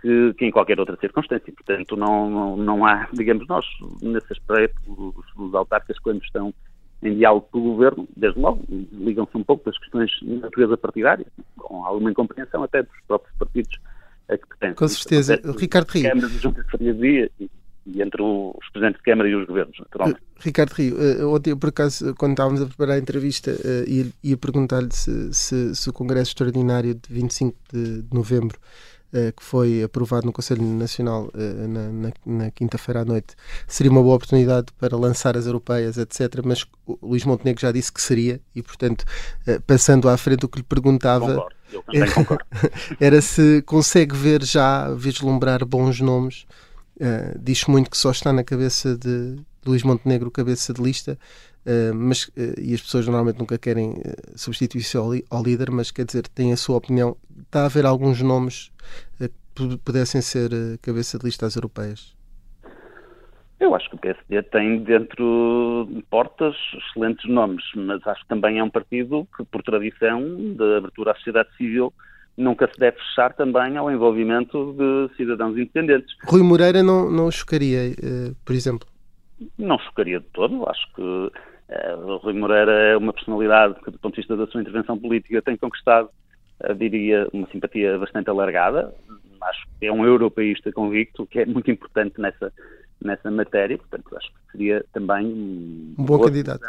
que, 0.00 0.34
que 0.34 0.46
em 0.46 0.50
qualquer 0.50 0.80
outra 0.80 0.96
circunstância. 0.96 1.52
Portanto, 1.52 1.96
não, 1.96 2.30
não, 2.30 2.56
não 2.56 2.86
há, 2.86 3.08
digamos, 3.12 3.46
nós, 3.46 3.66
nesse 4.02 4.32
aspecto, 4.32 4.80
os, 4.86 5.24
os 5.36 5.54
autarcas, 5.54 5.98
quando 5.98 6.22
estão 6.22 6.52
em 7.02 7.16
diálogo 7.16 7.48
com 7.50 7.58
o 7.58 7.62
governo, 7.62 8.08
desde 8.14 8.38
logo, 8.38 8.62
ligam-se 8.68 9.36
um 9.36 9.42
pouco 9.44 9.64
das 9.64 9.78
questões 9.78 10.10
de 10.20 10.36
natureza 10.36 10.76
partidária, 10.76 11.26
com 11.56 11.84
alguma 11.84 12.10
incompreensão 12.10 12.62
até 12.62 12.82
dos 12.82 13.00
próprios 13.06 13.34
partidos 13.38 13.78
que 14.38 14.46
pertencem. 14.48 14.74
Com 14.76 14.88
certeza. 14.88 15.40
Ricardo 15.58 15.88
Rio. 15.90 16.02
nas 16.04 16.12
Câmaras 16.12 16.32
de 16.32 16.38
Juntas 16.38 16.64
de 16.64 16.70
Freguesia 16.70 17.30
e, 17.40 17.50
e 17.86 18.02
entre 18.02 18.22
os 18.22 18.68
presidentes 18.72 18.98
de 19.00 19.04
Câmara 19.04 19.28
e 19.28 19.34
os 19.34 19.46
governos, 19.46 19.76
naturalmente. 19.78 20.20
Ricardo 20.38 20.72
Rio, 20.72 20.96
eh, 21.02 21.24
ontem, 21.24 21.56
por 21.56 21.68
acaso, 21.70 22.14
quando 22.14 22.32
estávamos 22.32 22.62
a 22.62 22.66
preparar 22.66 22.96
a 22.96 22.98
entrevista, 22.98 23.50
eh, 23.50 23.84
ia, 23.88 24.06
ia 24.22 24.36
perguntar-lhe 24.36 24.92
se, 24.92 25.32
se- 25.34 25.74
se 25.74 25.90
o 25.90 25.92
Congresso 25.92 26.30
Extraordinário 26.30 26.94
de 26.94 27.02
25 27.12 27.56
de, 27.72 28.04
novembro, 28.12 28.58
que 29.36 29.42
foi 29.42 29.82
aprovado 29.82 30.26
no 30.26 30.32
Conselho 30.32 30.62
Nacional 30.62 31.30
eh, 31.34 31.66
na, 31.66 31.88
na- 31.90 32.12
na 32.44 32.50
quinta-feira 32.50 33.00
à 33.02 33.04
noite, 33.04 33.34
seria 33.66 33.90
uma 33.90 34.02
boa 34.02 34.14
oportunidade 34.16 34.68
para 34.78 34.96
lançar 34.96 35.36
as 35.36 35.46
europeias, 35.46 35.98
etc. 35.98 36.40
Mas 36.44 36.64
Luís 37.02 37.24
Montenegro 37.24 37.60
já 37.60 37.72
disse 37.72 37.92
que 37.92 38.00
seria, 38.00 38.40
e, 38.54 38.62
portanto, 38.62 39.04
eh, 39.46 39.58
passando 39.66 40.08
à 40.08 40.16
frente, 40.16 40.44
o 40.44 40.48
que 40.48 40.58
lhe 40.58 40.64
perguntava 40.64 41.46
concordo. 42.14 42.44
era 43.00 43.20
se 43.20 43.62
consegue 43.62 44.16
ver 44.16 44.42
já, 44.44 44.90
vislumbrar 44.94 45.64
bons 45.64 46.00
nomes. 46.00 46.46
Uh, 47.00 47.38
diz 47.40 47.64
muito 47.64 47.90
que 47.90 47.96
só 47.96 48.10
está 48.10 48.30
na 48.30 48.44
cabeça 48.44 48.94
de 48.96 49.36
Luís 49.64 49.82
Montenegro, 49.82 50.30
cabeça 50.30 50.72
de 50.74 50.82
lista, 50.82 51.18
uh, 51.70 51.94
mas, 51.94 52.24
uh, 52.28 52.60
e 52.60 52.74
as 52.74 52.80
pessoas 52.80 53.06
normalmente 53.06 53.38
nunca 53.38 53.56
querem 53.58 53.90
uh, 53.90 54.02
substituir-se 54.36 54.96
ao, 54.96 55.12
li- 55.12 55.24
ao 55.30 55.42
líder, 55.42 55.70
mas 55.70 55.90
quer 55.90 56.04
dizer, 56.04 56.26
tem 56.28 56.52
a 56.52 56.56
sua 56.56 56.76
opinião. 56.76 57.16
Está 57.42 57.62
a 57.62 57.66
haver 57.66 57.86
alguns 57.86 58.20
nomes 58.22 58.70
que 59.18 59.28
pu- 59.54 59.78
pudessem 59.78 60.20
ser 60.20 60.50
cabeça 60.82 61.18
de 61.18 61.24
lista 61.24 61.46
às 61.46 61.56
europeias? 61.56 62.14
Eu 63.58 63.74
acho 63.74 63.90
que 63.90 63.96
o 63.96 63.98
PSD 63.98 64.42
tem 64.44 64.82
dentro 64.82 65.86
de 65.90 66.02
portas 66.04 66.54
excelentes 66.78 67.28
nomes, 67.28 67.62
mas 67.76 68.06
acho 68.06 68.22
que 68.22 68.28
também 68.28 68.58
é 68.58 68.64
um 68.64 68.70
partido 68.70 69.28
que, 69.36 69.44
por 69.44 69.62
tradição 69.62 70.22
de 70.54 70.76
abertura 70.78 71.12
à 71.12 71.14
sociedade 71.16 71.50
civil, 71.58 71.92
nunca 72.38 72.66
se 72.72 72.80
deve 72.80 72.96
fechar 72.96 73.34
também 73.34 73.76
ao 73.76 73.90
envolvimento 73.90 74.72
de 74.72 75.14
cidadãos 75.14 75.52
independentes. 75.58 76.16
Rui 76.24 76.42
Moreira 76.42 76.82
não, 76.82 77.10
não 77.10 77.30
chocaria, 77.30 77.94
por 78.46 78.54
exemplo. 78.54 78.88
Não 79.58 79.78
chocaria 79.78 80.20
de 80.20 80.26
todo. 80.32 80.66
Acho 80.66 80.86
que 80.94 81.30
o 82.04 82.16
Rui 82.16 82.34
Moreira 82.34 82.72
é 82.72 82.96
uma 82.96 83.12
personalidade 83.12 83.74
que, 83.82 83.90
do 83.90 83.98
ponto 83.98 84.14
de 84.14 84.20
vista 84.20 84.36
da 84.36 84.46
sua 84.46 84.60
intervenção 84.60 84.98
política, 84.98 85.42
tem 85.42 85.56
conquistado, 85.56 86.10
eh, 86.64 86.74
diria, 86.74 87.28
uma 87.32 87.46
simpatia 87.48 87.96
bastante 87.98 88.28
alargada. 88.28 88.92
Acho 89.40 89.66
que 89.78 89.86
é 89.86 89.92
um 89.92 90.04
europeísta 90.04 90.72
convicto, 90.72 91.26
que 91.26 91.40
é 91.40 91.46
muito 91.46 91.70
importante 91.70 92.20
nessa, 92.20 92.52
nessa 93.00 93.30
matéria. 93.30 93.78
Portanto, 93.78 94.16
acho 94.16 94.28
que 94.28 94.52
seria 94.52 94.84
também 94.92 95.26
um 95.26 96.04
bom 96.04 96.18
candidato. 96.18 96.60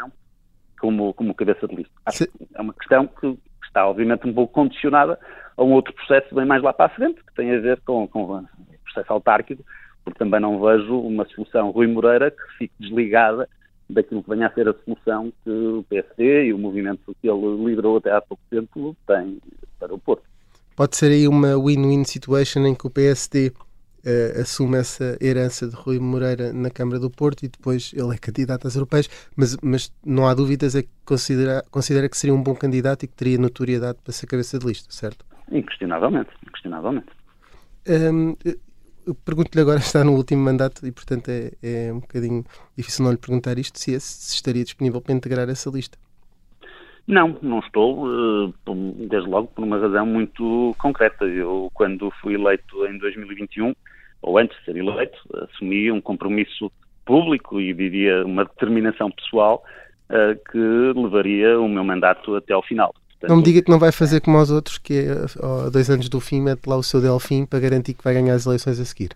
Como, 0.80 1.12
como 1.14 1.34
cabeça 1.34 1.66
de 1.66 1.76
lista. 1.76 1.92
Acho 2.06 2.26
que 2.26 2.46
é 2.54 2.60
uma 2.60 2.74
questão 2.74 3.06
que 3.06 3.38
está, 3.64 3.86
obviamente, 3.86 4.26
um 4.26 4.32
pouco 4.32 4.52
condicionada 4.52 5.18
a 5.56 5.62
um 5.62 5.72
outro 5.72 5.92
processo 5.94 6.34
bem 6.34 6.46
mais 6.46 6.62
lá 6.62 6.72
para 6.72 6.86
a 6.86 6.94
frente, 6.94 7.22
que 7.24 7.34
tem 7.34 7.54
a 7.54 7.60
ver 7.60 7.80
com, 7.82 8.06
com 8.08 8.22
o 8.24 8.44
processo 8.84 9.12
autárquico, 9.12 9.64
porque 10.04 10.18
também 10.18 10.40
não 10.40 10.60
vejo 10.60 10.98
uma 10.98 11.24
solução 11.26 11.70
Rui 11.70 11.86
Moreira 11.86 12.30
que 12.30 12.42
fique 12.58 12.74
desligada 12.80 13.48
daquilo 13.92 14.22
que 14.22 14.30
venha 14.30 14.46
a 14.46 14.52
ser 14.52 14.68
a 14.68 14.74
solução 14.84 15.32
que 15.44 15.50
o 15.50 15.84
PSD 15.88 16.46
e 16.46 16.52
o 16.52 16.58
movimento 16.58 17.14
que 17.20 17.28
ele 17.28 17.64
liderou 17.64 17.98
até 17.98 18.12
há 18.12 18.20
pouco 18.20 18.42
tempo 18.50 18.96
têm 19.06 19.38
para 19.78 19.94
o 19.94 19.98
Porto. 19.98 20.24
Pode 20.76 20.96
ser 20.96 21.12
aí 21.12 21.28
uma 21.28 21.56
win-win 21.56 22.04
situation 22.04 22.66
em 22.66 22.74
que 22.74 22.86
o 22.86 22.90
PSD 22.90 23.52
eh, 24.04 24.40
assume 24.40 24.78
essa 24.78 25.16
herança 25.20 25.68
de 25.68 25.76
Rui 25.76 26.00
Moreira 26.00 26.52
na 26.52 26.70
Câmara 26.70 26.98
do 26.98 27.10
Porto 27.10 27.44
e 27.44 27.48
depois 27.48 27.92
ele 27.94 28.14
é 28.14 28.18
candidato 28.18 28.66
às 28.66 28.74
europeias, 28.74 29.08
mas, 29.36 29.56
mas 29.62 29.92
não 30.04 30.26
há 30.26 30.34
dúvidas 30.34 30.74
é 30.74 30.82
que 30.82 30.88
considera, 31.04 31.62
considera 31.70 32.08
que 32.08 32.16
seria 32.16 32.34
um 32.34 32.42
bom 32.42 32.54
candidato 32.54 33.04
e 33.04 33.06
que 33.06 33.14
teria 33.14 33.38
notoriedade 33.38 33.98
para 34.02 34.12
ser 34.12 34.26
cabeça 34.26 34.58
de 34.58 34.66
lista, 34.66 34.90
certo? 34.90 35.24
Inquestionavelmente, 35.50 36.30
inquestionavelmente. 36.46 37.12
Hum, 37.88 38.34
pergunto-lhe 39.24 39.60
agora, 39.60 39.78
está 39.78 40.04
no 40.04 40.12
último 40.12 40.42
mandato 40.42 40.86
e 40.86 40.92
portanto 40.92 41.28
é, 41.28 41.52
é 41.62 41.92
um 41.92 42.00
bocadinho 42.00 42.44
difícil 42.76 43.04
não 43.04 43.12
lhe 43.12 43.18
perguntar 43.18 43.58
isto, 43.58 43.78
se, 43.78 43.98
se 44.00 44.34
estaria 44.34 44.64
disponível 44.64 45.00
para 45.00 45.14
integrar 45.14 45.48
essa 45.48 45.70
lista. 45.70 45.98
Não, 47.06 47.36
não 47.42 47.58
estou, 47.58 48.06
eh, 48.06 48.52
desde 49.08 49.28
logo 49.28 49.48
por 49.48 49.64
uma 49.64 49.78
razão 49.78 50.06
muito 50.06 50.74
concreta. 50.78 51.24
Eu, 51.24 51.68
quando 51.74 52.12
fui 52.20 52.34
eleito 52.34 52.86
em 52.86 52.96
2021, 52.98 53.74
ou 54.22 54.38
antes 54.38 54.56
de 54.58 54.64
ser 54.66 54.76
eleito, 54.76 55.18
assumi 55.34 55.90
um 55.90 56.00
compromisso 56.00 56.70
público 57.04 57.60
e 57.60 57.74
diria 57.74 58.24
uma 58.24 58.44
determinação 58.44 59.10
pessoal 59.10 59.64
eh, 60.08 60.38
que 60.50 60.58
levaria 60.94 61.60
o 61.60 61.68
meu 61.68 61.82
mandato 61.82 62.36
até 62.36 62.52
ao 62.52 62.62
final. 62.62 62.94
Não 63.28 63.36
me 63.36 63.42
diga 63.42 63.62
que 63.62 63.70
não 63.70 63.78
vai 63.78 63.92
fazer 63.92 64.20
como 64.20 64.38
aos 64.38 64.50
outros, 64.50 64.78
que 64.78 64.94
é, 64.94 65.26
ó, 65.40 65.70
dois 65.70 65.88
anos 65.88 66.08
do 66.08 66.20
fim, 66.20 66.40
mete 66.40 66.66
lá 66.66 66.76
o 66.76 66.82
seu 66.82 67.00
Delfim 67.00 67.46
para 67.46 67.60
garantir 67.60 67.94
que 67.94 68.04
vai 68.04 68.14
ganhar 68.14 68.34
as 68.34 68.46
eleições 68.46 68.80
a 68.80 68.84
seguir. 68.84 69.10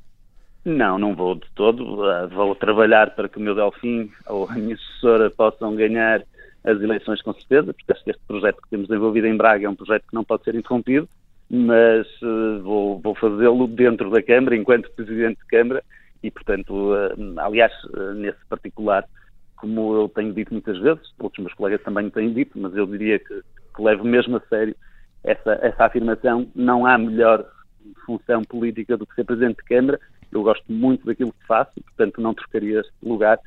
Não, 0.66 0.98
não 0.98 1.14
vou 1.14 1.36
de 1.36 1.46
todo. 1.54 2.02
Uh, 2.02 2.28
vou 2.28 2.54
trabalhar 2.56 3.14
para 3.14 3.28
que 3.28 3.38
o 3.38 3.40
meu 3.40 3.54
Delfim 3.54 4.10
ou 4.26 4.48
a 4.50 4.54
minha 4.54 4.76
sucessora 4.76 5.30
possam 5.30 5.76
ganhar 5.76 6.24
as 6.64 6.80
eleições 6.80 7.22
com 7.22 7.32
certeza, 7.34 7.72
porque 7.72 7.92
acho 7.92 8.02
que 8.02 8.10
este 8.10 8.22
projeto 8.26 8.60
que 8.60 8.70
temos 8.70 8.88
desenvolvido 8.88 9.28
em 9.28 9.36
Braga 9.36 9.66
é 9.66 9.68
um 9.68 9.76
projeto 9.76 10.04
que 10.08 10.14
não 10.14 10.24
pode 10.24 10.42
ser 10.42 10.56
interrompido, 10.56 11.08
mas 11.48 12.06
uh, 12.20 12.60
vou, 12.62 12.98
vou 12.98 13.14
fazê-lo 13.14 13.68
dentro 13.68 14.10
da 14.10 14.20
Câmara, 14.20 14.56
enquanto 14.56 14.90
Presidente 14.90 15.38
de 15.38 15.46
Câmara, 15.46 15.84
e 16.20 16.30
portanto, 16.32 16.72
uh, 16.72 17.40
aliás, 17.40 17.72
nesse 18.16 18.44
particular, 18.48 19.04
como 19.54 19.94
eu 19.94 20.08
tenho 20.08 20.32
dito 20.32 20.52
muitas 20.52 20.78
vezes, 20.78 21.02
outros 21.20 21.44
meus 21.44 21.54
colegas 21.54 21.82
também 21.82 22.10
têm 22.10 22.32
dito, 22.32 22.58
mas 22.58 22.74
eu 22.74 22.86
diria 22.86 23.20
que, 23.20 23.40
que 23.76 23.82
levo 23.82 24.04
mesmo 24.04 24.36
a 24.38 24.40
sério 24.48 24.74
essa, 25.22 25.58
essa 25.62 25.84
afirmação, 25.84 26.46
não 26.54 26.86
há 26.86 26.96
melhor 26.96 27.44
função 28.04 28.42
política 28.42 28.96
do 28.96 29.06
que 29.06 29.14
ser 29.14 29.24
Presidente 29.24 29.56
de 29.58 29.64
Câmara, 29.64 30.00
eu 30.32 30.42
gosto 30.42 30.64
muito 30.72 31.04
daquilo 31.06 31.32
que 31.32 31.46
faço 31.46 31.72
portanto, 31.82 32.20
não 32.20 32.34
trocaria 32.34 32.80
este 32.80 32.92
lugar 33.02 33.38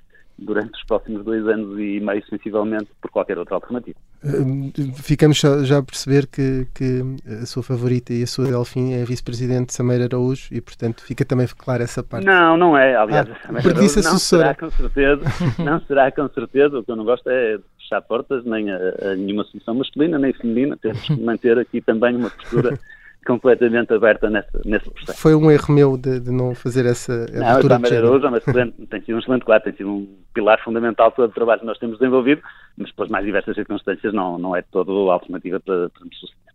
durante 0.42 0.74
os 0.74 0.84
próximos 0.86 1.26
dois 1.26 1.46
anos 1.48 1.78
e 1.78 2.00
meio, 2.00 2.26
sensivelmente, 2.30 2.88
por 3.02 3.12
qualquer 3.12 3.38
outra 3.38 3.56
alternativa. 3.56 3.98
Hum, 4.24 4.72
Ficamos 4.96 5.38
já 5.40 5.80
a 5.80 5.84
perceber 5.84 6.28
que, 6.28 6.66
que 6.74 7.02
a 7.42 7.46
sua 7.46 7.62
favorita 7.62 8.14
e 8.14 8.24
a 8.24 8.28
sua 8.28 8.46
Delfim 8.46 8.94
é 8.94 9.02
a 9.02 9.06
vice-presidente 9.06 9.74
Sameira 9.74 10.06
Araújo 10.06 10.48
e, 10.54 10.62
portanto, 10.62 11.04
fica 11.04 11.26
também 11.26 11.46
clara 11.58 11.84
essa 11.84 12.02
parte. 12.02 12.26
Não, 12.26 12.56
não 12.56 12.78
é. 12.78 12.96
Aliás, 12.96 13.28
Ah, 13.30 13.52
mas 13.52 13.64
porque 13.64 13.80
disse 13.82 14.00
a 14.00 14.04
não 14.04 14.12
sucessora. 14.12 14.44
será 14.44 14.56
com 14.56 14.70
certeza. 14.72 15.22
Não 15.62 15.82
será 15.82 16.12
com 16.12 16.30
certeza. 16.30 16.80
O 16.80 16.84
que 16.86 16.92
eu 16.92 16.96
não 16.96 17.04
gosto 17.04 17.30
é 17.30 17.58
fechar 17.90 18.02
portas 18.02 18.46
nem 18.46 18.70
a, 18.72 18.78
a 18.78 19.16
nenhuma 19.16 19.44
solução 19.46 19.74
masculina 19.74 20.20
nem 20.20 20.32
feminina. 20.32 20.78
Temos 20.78 21.02
que 21.02 21.20
manter 21.20 21.58
aqui 21.58 21.82
também 21.82 22.16
uma 22.16 22.30
postura 22.30 22.80
completamente 23.26 23.94
aberta 23.94 24.30
nessa, 24.30 24.62
nesse 24.64 24.90
processo. 24.90 25.20
Foi 25.20 25.36
um 25.36 25.52
erro 25.52 25.74
meu 25.74 25.98
de, 25.98 26.20
de 26.20 26.32
não 26.32 26.56
fazer 26.56 26.86
essa 26.86 27.26
Não, 27.32 27.48
abertura 27.48 27.78
de 27.80 27.90
género. 27.90 28.38
Excelente- 28.38 28.74
tem 28.88 29.02
sido 29.02 29.16
um 29.16 29.20
excelente 29.20 29.46
quadro, 29.46 29.64
tem 29.66 29.74
sido 29.78 29.90
um 29.90 30.08
pilar 30.34 30.62
fundamental 30.64 31.12
para 31.12 31.26
o 31.26 31.30
trabalho 31.30 31.60
que 31.62 31.66
nós 31.66 31.78
temos 31.80 31.98
desenvolvido, 31.98 32.42
mas 32.78 32.92
pelas 32.92 33.10
mais 33.10 33.26
diversas 33.26 33.56
circunstâncias 33.56 34.14
não, 34.14 34.38
não 34.38 34.56
é 34.56 34.62
todo 34.62 35.10
a 35.10 35.14
alternativa 35.14 35.60
para, 35.60 35.90
para 35.90 36.06
me 36.06 36.16
suceder. 36.16 36.49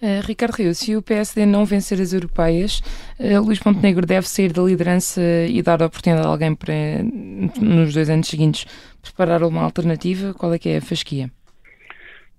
Uh, 0.00 0.24
Ricardo 0.24 0.54
Rio, 0.54 0.72
se 0.74 0.94
o 0.94 1.02
PSD 1.02 1.44
não 1.44 1.64
vencer 1.64 2.00
as 2.00 2.12
europeias, 2.12 2.80
uh, 3.18 3.44
Luís 3.44 3.60
Montenegro 3.64 4.06
deve 4.06 4.28
sair 4.28 4.52
da 4.52 4.62
liderança 4.62 5.20
e 5.48 5.60
dar 5.60 5.82
a 5.82 5.86
oportunidade 5.86 6.24
a 6.24 6.30
alguém 6.30 6.54
para, 6.54 6.72
nos 7.60 7.92
dois 7.92 8.08
anos 8.08 8.28
seguintes, 8.28 8.64
preparar 9.02 9.42
uma 9.42 9.62
alternativa? 9.62 10.32
Qual 10.34 10.54
é 10.54 10.58
que 10.58 10.68
é 10.68 10.76
a 10.76 10.80
fasquia? 10.80 11.28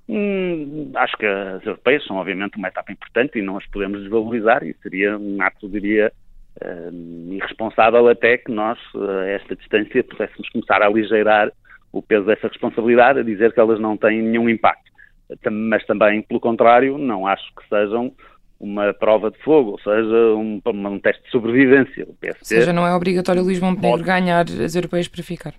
Hum, 0.08 0.90
acho 0.96 1.18
que 1.18 1.26
as 1.26 1.66
europeias 1.66 2.06
são 2.06 2.16
obviamente 2.16 2.58
uma 2.58 2.70
etapa 2.70 2.94
importante 2.94 3.38
e 3.38 3.42
não 3.42 3.58
as 3.58 3.66
podemos 3.68 4.02
desvalorizar 4.02 4.64
e 4.64 4.74
seria 4.82 5.18
um 5.18 5.42
ato, 5.42 5.68
diria, 5.68 6.14
hum, 6.64 7.34
irresponsável 7.34 8.08
até 8.08 8.38
que 8.38 8.52
nós, 8.54 8.80
a 8.96 9.26
esta 9.28 9.56
distância, 9.58 10.02
pudéssemos 10.04 10.48
começar 10.50 10.82
a 10.82 10.86
aligeirar 10.86 11.52
o 11.92 12.02
peso 12.02 12.26
dessa 12.26 12.48
responsabilidade, 12.48 13.20
a 13.20 13.24
dizer 13.24 13.52
que 13.52 13.60
elas 13.60 13.82
não 13.82 13.98
têm 13.98 14.22
nenhum 14.22 14.48
impacto. 14.48 14.89
Mas 15.52 15.86
também, 15.86 16.22
pelo 16.24 16.40
contrário, 16.40 16.98
não 16.98 17.28
acho 17.28 17.46
que 17.56 17.68
sejam 17.70 18.12
uma 18.60 18.94
prova 18.94 19.32
de 19.32 19.38
fogo, 19.40 19.72
ou 19.72 19.80
seja, 19.80 20.16
um, 20.36 20.62
um 20.66 21.00
teste 21.00 21.24
de 21.24 21.30
sobrevivência. 21.32 22.04
O 22.06 22.10
Ou 22.10 22.16
PSD, 22.20 22.44
seja, 22.46 22.74
não 22.74 22.86
é 22.86 22.94
obrigatório 22.94 23.42
Luís 23.42 23.60
Montenegro 23.60 24.00
Pode. 24.00 24.04
ganhar 24.04 24.46
as 24.50 24.76
europeias 24.76 25.08
para 25.08 25.24
ficar. 25.24 25.54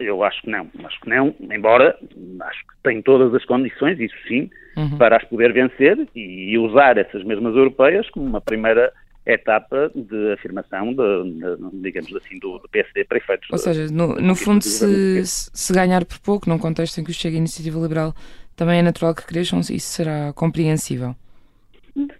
eu 0.00 0.24
acho 0.24 0.42
que 0.42 0.50
não, 0.50 0.68
acho 0.84 1.00
que 1.00 1.08
não, 1.08 1.32
embora 1.52 1.96
acho 2.42 2.58
que 2.66 2.74
tem 2.82 3.00
todas 3.02 3.32
as 3.34 3.44
condições, 3.44 3.98
isso 4.00 4.16
sim, 4.26 4.50
Uhum. 4.76 4.98
para 4.98 5.16
as 5.18 5.24
poder 5.28 5.52
vencer 5.52 5.96
e 6.16 6.58
usar 6.58 6.98
essas 6.98 7.22
mesmas 7.22 7.54
europeias 7.54 8.10
como 8.10 8.26
uma 8.26 8.40
primeira 8.40 8.92
etapa 9.24 9.88
de 9.94 10.32
afirmação, 10.32 10.92
de, 10.92 11.32
de, 11.34 11.80
digamos 11.80 12.12
assim, 12.16 12.36
do, 12.40 12.58
do 12.58 12.68
PSD 12.68 13.04
para 13.04 13.18
efeitos. 13.18 13.48
Ou 13.52 13.58
seja, 13.58 13.86
no, 13.92 14.16
no 14.16 14.34
fundo, 14.34 14.64
se, 14.64 15.24
se 15.24 15.72
ganhar 15.72 16.04
por 16.04 16.18
pouco, 16.18 16.48
num 16.48 16.58
contexto 16.58 16.98
em 17.00 17.04
que 17.04 17.12
o 17.12 17.14
Chega 17.14 17.36
a 17.36 17.38
Iniciativa 17.38 17.78
Liberal 17.78 18.12
também 18.56 18.78
é 18.78 18.82
natural 18.82 19.14
que 19.14 19.26
cresçam, 19.26 19.60
isso 19.60 19.80
será 19.80 20.32
compreensível. 20.32 21.14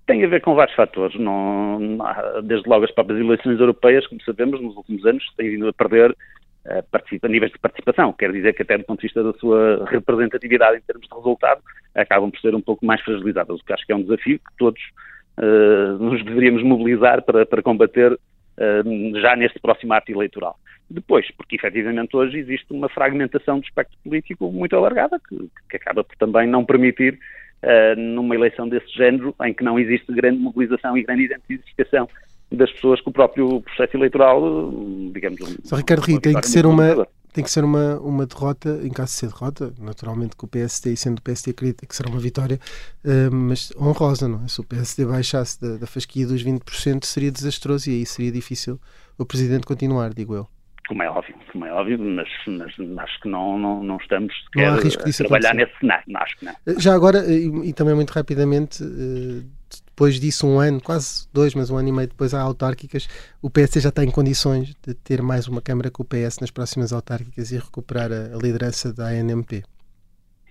Tem 0.07 0.25
a 0.25 0.29
ver 0.29 0.41
com 0.41 0.55
vários 0.55 0.77
fatores. 0.77 1.19
Não, 1.19 1.99
desde 2.45 2.69
logo 2.69 2.85
as 2.85 2.93
próprias 2.93 3.21
eleições 3.21 3.59
europeias, 3.59 4.07
como 4.07 4.23
sabemos, 4.23 4.61
nos 4.61 4.77
últimos 4.77 5.05
anos 5.05 5.25
têm 5.37 5.51
vindo 5.51 5.69
a 5.69 5.73
perder 5.73 6.15
eh, 6.67 6.83
participa, 6.91 7.29
níveis 7.29 7.53
de 7.53 7.59
participação. 7.59 8.13
Quer 8.13 8.33
dizer 8.33 8.55
que 8.55 8.63
até 8.63 8.79
do 8.79 8.85
ponto 8.85 9.01
de 9.01 9.07
vista 9.07 9.23
da 9.23 9.33
sua 9.35 9.85
representatividade 9.87 10.79
em 10.79 10.81
termos 10.81 11.07
de 11.07 11.15
resultado, 11.15 11.61
acabam 11.95 12.31
por 12.31 12.41
ser 12.41 12.55
um 12.55 12.61
pouco 12.61 12.87
mais 12.87 13.03
fragilizadas, 13.03 13.61
o 13.61 13.65
que 13.65 13.73
acho 13.73 13.85
que 13.85 13.93
é 13.93 13.97
um 13.97 14.03
desafio 14.03 14.39
que 14.39 14.57
todos 14.57 14.81
eh, 15.37 15.97
nos 15.99 16.25
deveríamos 16.25 16.63
mobilizar 16.63 17.23
para, 17.23 17.45
para 17.45 17.63
combater 17.63 18.19
eh, 18.57 18.83
já 19.21 19.37
neste 19.37 19.59
próximo 19.59 19.93
ato 19.93 20.11
eleitoral. 20.11 20.57
Depois, 20.91 21.31
porque 21.33 21.57
efetivamente 21.57 22.15
hoje 22.17 22.39
existe 22.39 22.67
uma 22.73 22.89
fragmentação 22.89 23.59
do 23.59 23.65
espectro 23.65 23.97
político 24.05 24.51
muito 24.53 24.77
alargada, 24.77 25.21
que, 25.29 25.49
que 25.69 25.77
acaba 25.77 26.05
por 26.05 26.17
também 26.17 26.47
não 26.47 26.65
permitir, 26.65 27.19
eh, 27.63 27.95
numa 27.97 28.35
eleição 28.35 28.69
desse 28.69 28.93
género, 28.95 29.35
em 29.43 29.55
que 29.55 29.65
não 29.65 29.79
existe 29.79 30.13
grande 30.13 30.39
mobilização 30.39 30.97
e 30.97 31.03
grande 31.03 31.25
identificação 31.25 32.09
das 32.53 32.71
pessoas 32.73 33.01
com 33.01 33.11
o 33.11 33.13
próprio 33.13 33.61
processo 33.63 33.97
eleitoral, 33.97 34.73
digamos. 35.13 35.41
Só 35.65 35.77
Ricardo 35.77 36.03
Rio, 36.03 36.21
tem 36.21 36.35
que 36.35 36.49
ser 36.49 36.67
uma, 36.67 37.07
tem 37.33 37.43
que 37.43 37.51
ser 37.51 37.65
uma, 37.65 37.99
uma 38.01 38.27
derrota, 38.27 38.81
em 38.83 38.91
caso 38.91 39.13
de 39.13 39.19
ser 39.19 39.27
derrota, 39.29 39.73
naturalmente 39.81 40.37
que 40.37 40.45
o 40.45 40.49
PSD, 40.49 40.93
e 40.93 40.97
sendo 40.97 41.19
o 41.19 41.23
PSD 41.23 41.51
acredita 41.51 41.87
que 41.87 41.97
será 41.97 42.09
uma 42.09 42.21
vitória, 42.21 42.61
eh, 43.05 43.29
mas 43.31 43.73
honrosa, 43.77 44.29
não 44.29 44.45
é? 44.45 44.49
Se 44.49 44.61
o 44.61 44.65
PSD 44.65 45.05
baixasse 45.05 45.61
da, 45.61 45.77
da 45.77 45.87
fasquia 45.87 46.27
dos 46.27 46.45
20%, 46.45 47.05
seria 47.05 47.33
desastroso 47.33 47.91
e 47.91 47.95
aí 47.95 48.07
seria 48.07 48.31
difícil 48.31 48.79
o 49.19 49.25
Presidente 49.25 49.67
continuar, 49.67 50.15
digo 50.15 50.35
eu. 50.35 50.54
Como 50.87 51.03
é 51.03 51.09
óbvio, 51.11 51.35
como 51.51 51.65
é 51.65 51.73
óbvio, 51.73 51.99
mas, 51.99 52.29
mas 52.47 52.73
acho 52.99 53.21
que 53.21 53.29
não, 53.29 53.59
não, 53.59 53.83
não 53.83 53.97
estamos 53.97 54.35
Não 54.55 54.77
sequer 54.77 54.85
risco 54.85 55.03
a 55.03 55.13
trabalhar 55.13 55.51
acontecer. 55.51 55.67
nesse 55.67 55.79
cenário. 55.81 56.05
Não, 56.09 56.21
acho 56.21 56.37
que 56.39 56.45
não. 56.45 56.55
Já 56.79 56.95
agora, 56.95 57.19
eh, 57.19 57.33
e, 57.33 57.71
e 57.71 57.73
também 57.73 57.95
muito 57.95 58.11
rapidamente, 58.11 58.83
eh, 58.83 59.43
depois 59.87 60.21
disso, 60.21 60.47
um 60.47 60.59
ano, 60.59 60.81
quase 60.81 61.27
dois, 61.33 61.55
mas 61.55 61.71
um 61.71 61.77
ano 61.77 61.89
e 61.89 61.93
meio 61.93 62.09
depois 62.09 62.35
há 62.35 62.41
autárquicas, 62.41 63.09
o 63.41 63.49
PSD 63.49 63.81
já 63.81 63.89
está 63.89 64.05
em 64.05 64.11
condições 64.11 64.75
de 64.87 64.95
ter 64.95 65.23
mais 65.23 65.49
uma 65.49 65.63
Câmara 65.63 65.91
com 65.91 66.03
o 66.03 66.07
PS 66.07 66.41
nas 66.41 66.51
próximas 66.51 66.93
autárquicas 66.93 67.51
e 67.51 67.57
recuperar 67.57 68.11
a, 68.13 68.35
a 68.35 68.39
liderança 68.39 68.93
da 68.93 69.07
ANMP. 69.07 69.63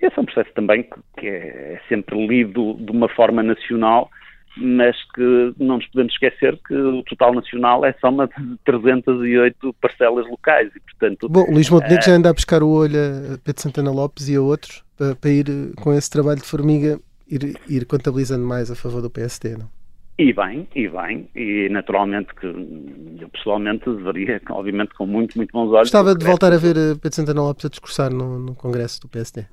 Esse 0.02 0.18
é 0.18 0.22
um 0.22 0.26
processo 0.26 0.52
também 0.54 0.84
que, 0.84 1.00
que 1.18 1.28
é 1.28 1.80
sempre 1.88 2.28
lido 2.28 2.74
de 2.74 2.92
uma 2.92 3.08
forma 3.10 3.42
nacional, 3.44 4.10
mas 4.56 4.96
que 5.14 5.54
não 5.58 5.78
nos 5.78 5.88
podemos 5.88 6.14
esquecer 6.14 6.60
que 6.68 6.76
o 6.76 7.04
total 7.04 7.34
nacional 7.34 7.84
é 7.86 7.94
soma 8.00 8.28
de 8.28 8.58
308 8.66 9.76
parcelas 9.82 10.30
locais 10.30 10.72
e, 10.76 10.80
portanto, 10.80 11.28
Bom, 11.30 11.46
Luís 11.50 11.70
Montenegro 11.70 12.04
eh, 12.04 12.08
já 12.08 12.14
anda 12.14 12.30
a 12.30 12.34
buscar 12.34 12.62
o 12.62 12.70
olho 12.70 12.98
a 13.34 13.38
Pedro 13.44 13.62
Santana 13.62 13.92
Lopes 13.92 14.30
e 14.30 14.36
a 14.36 14.42
outros 14.42 14.84
para, 14.98 15.16
para 15.16 15.30
ir 15.32 15.50
eh, 15.50 15.82
com 15.82 15.94
esse 15.94 16.10
trabalho 16.10 16.40
de 16.40 16.48
formiga, 16.48 17.00
ir, 17.28 17.56
ir 17.68 17.86
contabilizando 17.86 18.46
mais 18.46 18.70
a 18.70 18.76
favor 18.76 19.02
do 19.02 19.10
PSD, 19.10 19.58
não? 19.58 19.70
E 20.18 20.32
bem, 20.32 20.68
e 20.76 20.88
bem, 20.88 21.28
e 21.36 21.68
naturalmente 21.72 22.36
que 22.36 22.46
eu 22.46 23.28
pessoalmente 23.30 23.90
deveria, 23.90 24.40
obviamente 24.52 24.94
com 24.94 25.08
muito, 25.08 25.36
muito 25.36 25.52
bons 25.52 25.70
olhos. 25.70 25.90
Gostava 25.90 26.14
de 26.14 26.24
voltar 26.24 26.54
a 26.54 26.58
ver 26.58 26.78
eh, 26.78 26.94
Pedro 26.94 27.16
Santana 27.16 27.42
Lopes 27.42 27.66
a 27.66 27.70
discursar 27.70 28.14
no, 28.14 28.38
no 28.38 28.54
Congresso 28.54 29.02
do 29.02 29.08
PSD. 29.08 29.48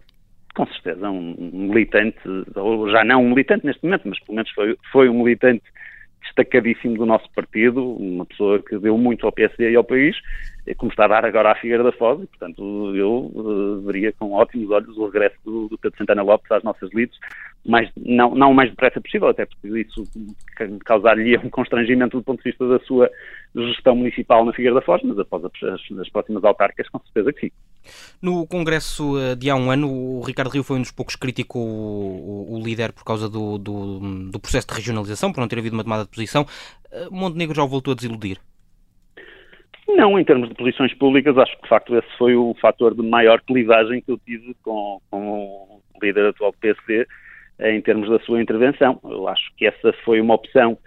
Com 0.60 0.66
certeza, 0.66 1.10
um 1.10 1.34
um 1.38 1.68
militante, 1.68 2.18
ou 2.54 2.90
já 2.90 3.02
não 3.02 3.24
um 3.24 3.30
militante 3.30 3.64
neste 3.64 3.82
momento, 3.82 4.06
mas 4.06 4.20
pelo 4.20 4.36
menos 4.36 4.50
foi, 4.50 4.76
foi 4.92 5.08
um 5.08 5.22
militante 5.22 5.62
destacadíssimo 6.20 6.98
do 6.98 7.06
nosso 7.06 7.30
partido, 7.34 7.82
uma 7.96 8.26
pessoa 8.26 8.62
que 8.62 8.78
deu 8.78 8.98
muito 8.98 9.24
ao 9.24 9.32
PSD 9.32 9.70
e 9.70 9.76
ao 9.76 9.82
país, 9.82 10.14
como 10.76 10.90
está 10.90 11.04
a 11.04 11.08
dar 11.08 11.24
agora 11.24 11.52
à 11.52 11.54
Figueira 11.54 11.82
da 11.82 11.92
Foz, 11.92 12.22
e 12.22 12.26
portanto 12.26 12.94
eu 12.94 13.32
eh, 13.34 13.86
veria 13.86 14.12
com 14.12 14.32
ótimos 14.32 14.70
olhos 14.70 14.96
o 14.96 15.06
regresso 15.06 15.36
do, 15.44 15.68
do 15.68 15.78
Pedro 15.78 15.98
Santana 15.98 16.22
Lopes 16.22 16.50
às 16.52 16.62
nossas 16.62 16.90
lides, 16.92 17.16
mais, 17.66 17.90
não, 17.96 18.34
não 18.34 18.52
o 18.52 18.54
mais 18.54 18.70
depressa 18.70 19.00
possível, 19.00 19.28
até 19.28 19.44
porque 19.46 19.68
isso 19.80 20.04
ca- 20.56 20.68
causaria 20.84 21.40
um 21.44 21.50
constrangimento 21.50 22.16
do 22.16 22.22
ponto 22.22 22.42
de 22.42 22.50
vista 22.50 22.66
da 22.68 22.78
sua 22.84 23.10
gestão 23.54 23.94
municipal 23.96 24.44
na 24.44 24.52
Figueira 24.52 24.76
da 24.76 24.82
Foz, 24.82 25.02
mas 25.02 25.18
após 25.18 25.44
as, 25.44 25.52
as 26.00 26.08
próximas 26.08 26.44
autárquicas, 26.44 26.88
com 26.88 26.98
certeza 27.00 27.32
que 27.32 27.40
sim. 27.48 27.52
No 28.22 28.46
Congresso 28.46 29.18
eh, 29.18 29.34
de 29.34 29.50
há 29.50 29.56
um 29.56 29.70
ano, 29.70 29.90
o 29.90 30.20
Ricardo 30.22 30.50
Rio 30.50 30.62
foi 30.62 30.76
um 30.76 30.82
dos 30.82 30.90
poucos 30.92 31.14
que 31.16 31.20
criticou 31.22 31.62
o, 31.66 32.50
o- 32.52 32.58
o 32.58 32.62
líder 32.62 32.92
por 32.92 33.04
causa 33.04 33.28
do, 33.28 33.58
do, 33.58 33.98
do 34.30 34.38
processo 34.40 34.68
de 34.68 34.74
regionalização, 34.74 35.32
por 35.32 35.40
não 35.40 35.48
ter 35.48 35.58
havido 35.58 35.74
uma 35.76 35.82
tomada 35.84 36.04
de 36.04 36.10
posição. 36.10 36.46
Eh, 36.92 37.08
Montenegro 37.10 37.54
já 37.56 37.62
o 37.64 37.68
voltou 37.68 37.92
a 37.92 37.94
desiludir. 37.96 38.38
Não, 39.96 40.18
em 40.18 40.24
termos 40.24 40.48
de 40.48 40.54
posições 40.54 40.94
públicas, 40.94 41.36
acho 41.36 41.56
que 41.56 41.62
de 41.62 41.68
facto 41.68 41.96
esse 41.96 42.18
foi 42.18 42.34
o 42.34 42.54
fator 42.60 42.94
de 42.94 43.02
maior 43.02 43.40
clivagem 43.40 44.00
que 44.00 44.10
eu 44.10 44.18
tive 44.18 44.54
com, 44.62 45.00
com 45.10 45.40
o 45.40 45.80
líder 46.02 46.26
atual 46.26 46.52
do 46.52 46.58
PSD 46.58 47.06
eh, 47.58 47.74
em 47.74 47.80
termos 47.80 48.08
da 48.08 48.18
sua 48.20 48.40
intervenção. 48.40 49.00
Eu 49.04 49.28
acho 49.28 49.50
que 49.56 49.66
essa 49.66 49.92
foi 50.04 50.20
uma 50.20 50.34
opção 50.34 50.78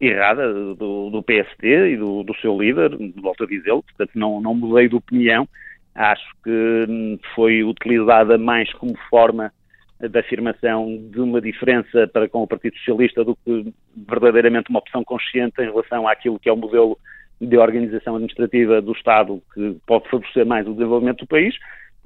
errada 0.00 0.52
do, 0.74 1.10
do 1.10 1.22
PSD 1.22 1.92
e 1.92 1.96
do, 1.96 2.22
do 2.22 2.34
seu 2.36 2.56
líder, 2.56 2.96
volto 3.16 3.44
a 3.44 3.46
dizê-lo, 3.46 3.82
portanto 3.82 4.10
não, 4.14 4.40
não 4.40 4.54
mudei 4.54 4.88
de 4.88 4.96
opinião. 4.96 5.48
Acho 5.94 6.28
que 6.44 6.86
hum, 6.88 7.18
foi 7.34 7.64
utilizada 7.64 8.38
mais 8.38 8.72
como 8.74 8.96
forma 9.10 9.52
de 10.00 10.18
afirmação 10.18 10.86
de 11.10 11.20
uma 11.20 11.40
diferença 11.40 12.06
para 12.12 12.28
com 12.28 12.42
o 12.42 12.46
Partido 12.46 12.76
Socialista 12.76 13.24
do 13.24 13.34
que 13.36 13.72
verdadeiramente 14.08 14.70
uma 14.70 14.78
opção 14.78 15.02
consciente 15.02 15.60
em 15.60 15.64
relação 15.64 16.06
àquilo 16.06 16.38
que 16.38 16.48
é 16.48 16.52
o 16.52 16.56
modelo 16.56 16.96
de 17.40 17.56
organização 17.56 18.16
administrativa 18.16 18.80
do 18.80 18.92
Estado 18.92 19.42
que 19.54 19.76
pode 19.86 20.08
favorecer 20.08 20.46
mais 20.46 20.66
o 20.66 20.72
desenvolvimento 20.72 21.20
do 21.20 21.26
país. 21.26 21.54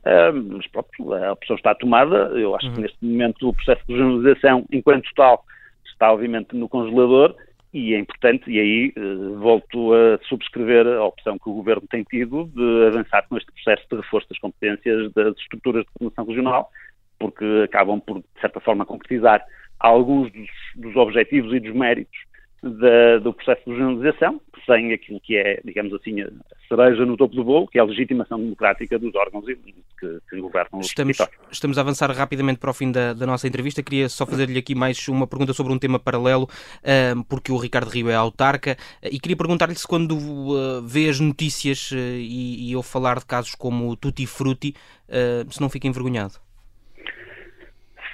Ah, 0.04 0.32
mas 0.32 0.66
pronto, 0.68 1.14
a 1.14 1.32
opção 1.32 1.56
está 1.56 1.74
tomada. 1.74 2.30
Eu 2.34 2.54
acho 2.56 2.72
que 2.72 2.80
neste 2.80 2.98
momento 3.04 3.48
o 3.48 3.54
processo 3.54 3.82
de 3.86 3.94
regionalização, 3.94 4.66
enquanto 4.72 5.08
tal, 5.14 5.44
está 5.86 6.12
obviamente 6.12 6.56
no 6.56 6.68
congelador 6.68 7.34
e 7.72 7.94
é 7.94 7.98
importante, 7.98 8.50
e 8.50 8.60
aí 8.60 8.92
eh, 8.94 9.36
volto 9.38 9.94
a 9.94 10.18
subscrever 10.28 10.86
a 10.86 11.04
opção 11.06 11.38
que 11.38 11.48
o 11.48 11.54
Governo 11.54 11.86
tem 11.88 12.02
tido 12.04 12.44
de 12.54 12.86
avançar 12.88 13.26
com 13.26 13.38
este 13.38 13.50
processo 13.50 13.86
de 13.90 13.96
reforço 13.96 14.28
das 14.28 14.38
competências 14.38 15.10
das 15.14 15.34
estruturas 15.38 15.82
de 15.86 15.90
coordenação 15.92 16.26
regional, 16.26 16.70
porque 17.18 17.44
acabam 17.64 17.98
por, 17.98 18.18
de 18.18 18.40
certa 18.42 18.60
forma, 18.60 18.84
concretizar 18.84 19.42
alguns 19.80 20.30
dos, 20.32 20.50
dos 20.76 20.96
objetivos 20.96 21.54
e 21.54 21.60
dos 21.60 21.72
méritos 21.74 22.18
da- 22.62 23.18
do 23.18 23.32
processo 23.32 23.62
de 23.64 23.70
regionalização, 23.72 24.40
sem 24.64 24.92
aquilo 24.92 25.20
que 25.20 25.36
é, 25.36 25.60
digamos 25.64 25.92
assim, 25.94 26.20
a 26.22 26.28
cereja 26.68 27.04
no 27.04 27.16
topo 27.16 27.34
do 27.34 27.42
bolo, 27.42 27.66
que 27.66 27.78
é 27.78 27.80
a 27.80 27.84
legitimação 27.84 28.38
democrática 28.38 28.98
dos 28.98 29.12
órgãos 29.16 29.44
que, 29.44 30.18
que 30.30 30.40
governam 30.40 30.78
os 30.80 30.86
Estamos, 30.86 31.16
territórios. 31.16 31.48
estamos 31.52 31.78
a 31.78 31.80
avançar 31.80 32.10
rapidamente 32.12 32.58
para 32.60 32.70
o 32.70 32.74
fim 32.74 32.92
da, 32.92 33.12
da 33.12 33.26
nossa 33.26 33.48
entrevista. 33.48 33.82
Queria 33.82 34.08
só 34.08 34.24
fazer-lhe 34.24 34.58
aqui 34.58 34.74
mais 34.74 35.06
uma 35.08 35.26
pergunta 35.26 35.52
sobre 35.52 35.72
um 35.72 35.78
tema 35.78 35.98
paralelo, 35.98 36.48
ahm, 36.84 37.22
porque 37.28 37.50
o 37.50 37.56
Ricardo 37.56 37.88
Rio 37.90 38.08
é 38.08 38.14
autarca, 38.14 38.76
e 39.02 39.18
queria 39.18 39.36
perguntar-lhe 39.36 39.74
se 39.74 39.86
quando 39.86 40.16
ah, 40.16 40.80
vê 40.86 41.08
as 41.08 41.18
notícias 41.18 41.90
eh, 41.92 42.18
e, 42.20 42.70
e 42.70 42.76
ouve 42.76 42.88
falar 42.88 43.18
de 43.18 43.26
casos 43.26 43.54
como 43.56 43.88
o 43.90 43.96
Tutti 43.96 44.26
Frutti, 44.26 44.74
ah, 45.08 45.44
se 45.50 45.60
não 45.60 45.68
fica 45.68 45.88
envergonhado. 45.88 46.34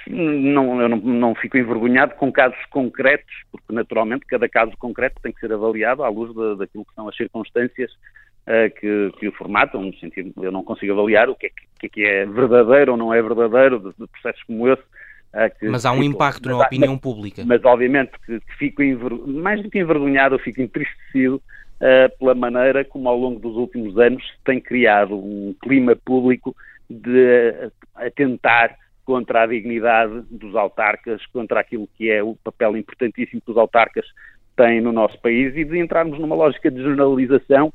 Não, 0.09 0.81
eu 0.81 0.89
não, 0.89 0.97
não 0.97 1.35
fico 1.35 1.55
envergonhado 1.57 2.15
com 2.15 2.31
casos 2.31 2.57
concretos, 2.71 3.31
porque 3.51 3.71
naturalmente 3.71 4.25
cada 4.25 4.49
caso 4.49 4.71
concreto 4.79 5.21
tem 5.21 5.31
que 5.31 5.39
ser 5.39 5.53
avaliado 5.53 6.03
à 6.03 6.09
luz 6.09 6.33
da- 6.35 6.55
daquilo 6.55 6.83
que 6.83 6.93
são 6.95 7.07
as 7.07 7.15
circunstâncias 7.15 7.91
eh, 8.47 8.69
que, 8.71 9.11
que 9.19 9.27
o 9.27 9.31
formatam, 9.33 9.83
no 9.83 9.93
sentido 9.97 10.33
eu 10.43 10.51
não 10.51 10.63
consigo 10.63 10.93
avaliar 10.93 11.29
o 11.29 11.35
que 11.35 11.45
é 11.45 11.49
que, 11.49 11.65
que 11.79 11.85
é, 11.85 11.89
que 11.89 12.03
é 12.05 12.25
verdadeiro 12.25 12.93
ou 12.93 12.97
não 12.97 13.13
é 13.13 13.21
verdadeiro 13.21 13.77
de, 13.79 13.89
de 13.99 14.07
processos 14.07 14.41
como 14.43 14.67
esse. 14.67 14.81
eh, 15.33 15.49
que 15.51 15.67
Mas 15.69 15.85
há 15.85 15.91
um 15.91 16.01
impacto 16.01 16.49
mas 16.49 16.57
na 16.57 16.65
opinião 16.65 16.93
mas- 16.93 17.01
pública. 17.01 17.43
Mas 17.45 17.63
obviamente 17.63 18.11
que, 18.25 18.39
fico 18.57 18.81
mais 19.27 19.61
do 19.61 19.69
que 19.69 19.77
envergonhado, 19.79 20.35
eu 20.35 20.39
fico 20.39 20.59
entristecido 20.59 21.39
eh, 21.81 22.07
pela 22.17 22.33
maneira 22.33 22.83
como 22.83 23.07
ao 23.07 23.17
longo 23.17 23.39
dos 23.39 23.55
últimos 23.55 23.95
anos 23.99 24.23
se 24.25 24.33
tem 24.43 24.59
criado 24.59 25.15
um 25.15 25.53
clima 25.61 25.95
público 25.95 26.55
de 26.89 27.69
atentar 27.93 28.75
contra 29.09 29.41
a 29.41 29.47
dignidade 29.47 30.21
dos 30.29 30.55
autarcas, 30.55 31.25
contra 31.33 31.59
aquilo 31.59 31.89
que 31.97 32.11
é 32.11 32.21
o 32.21 32.35
papel 32.43 32.77
importantíssimo 32.77 33.41
que 33.41 33.49
os 33.49 33.57
autarcas 33.57 34.05
têm 34.55 34.79
no 34.81 34.91
nosso 34.91 35.19
país 35.19 35.55
e 35.55 35.65
de 35.65 35.79
entrarmos 35.79 36.19
numa 36.19 36.35
lógica 36.35 36.69
de 36.69 36.79
generalização 36.79 37.73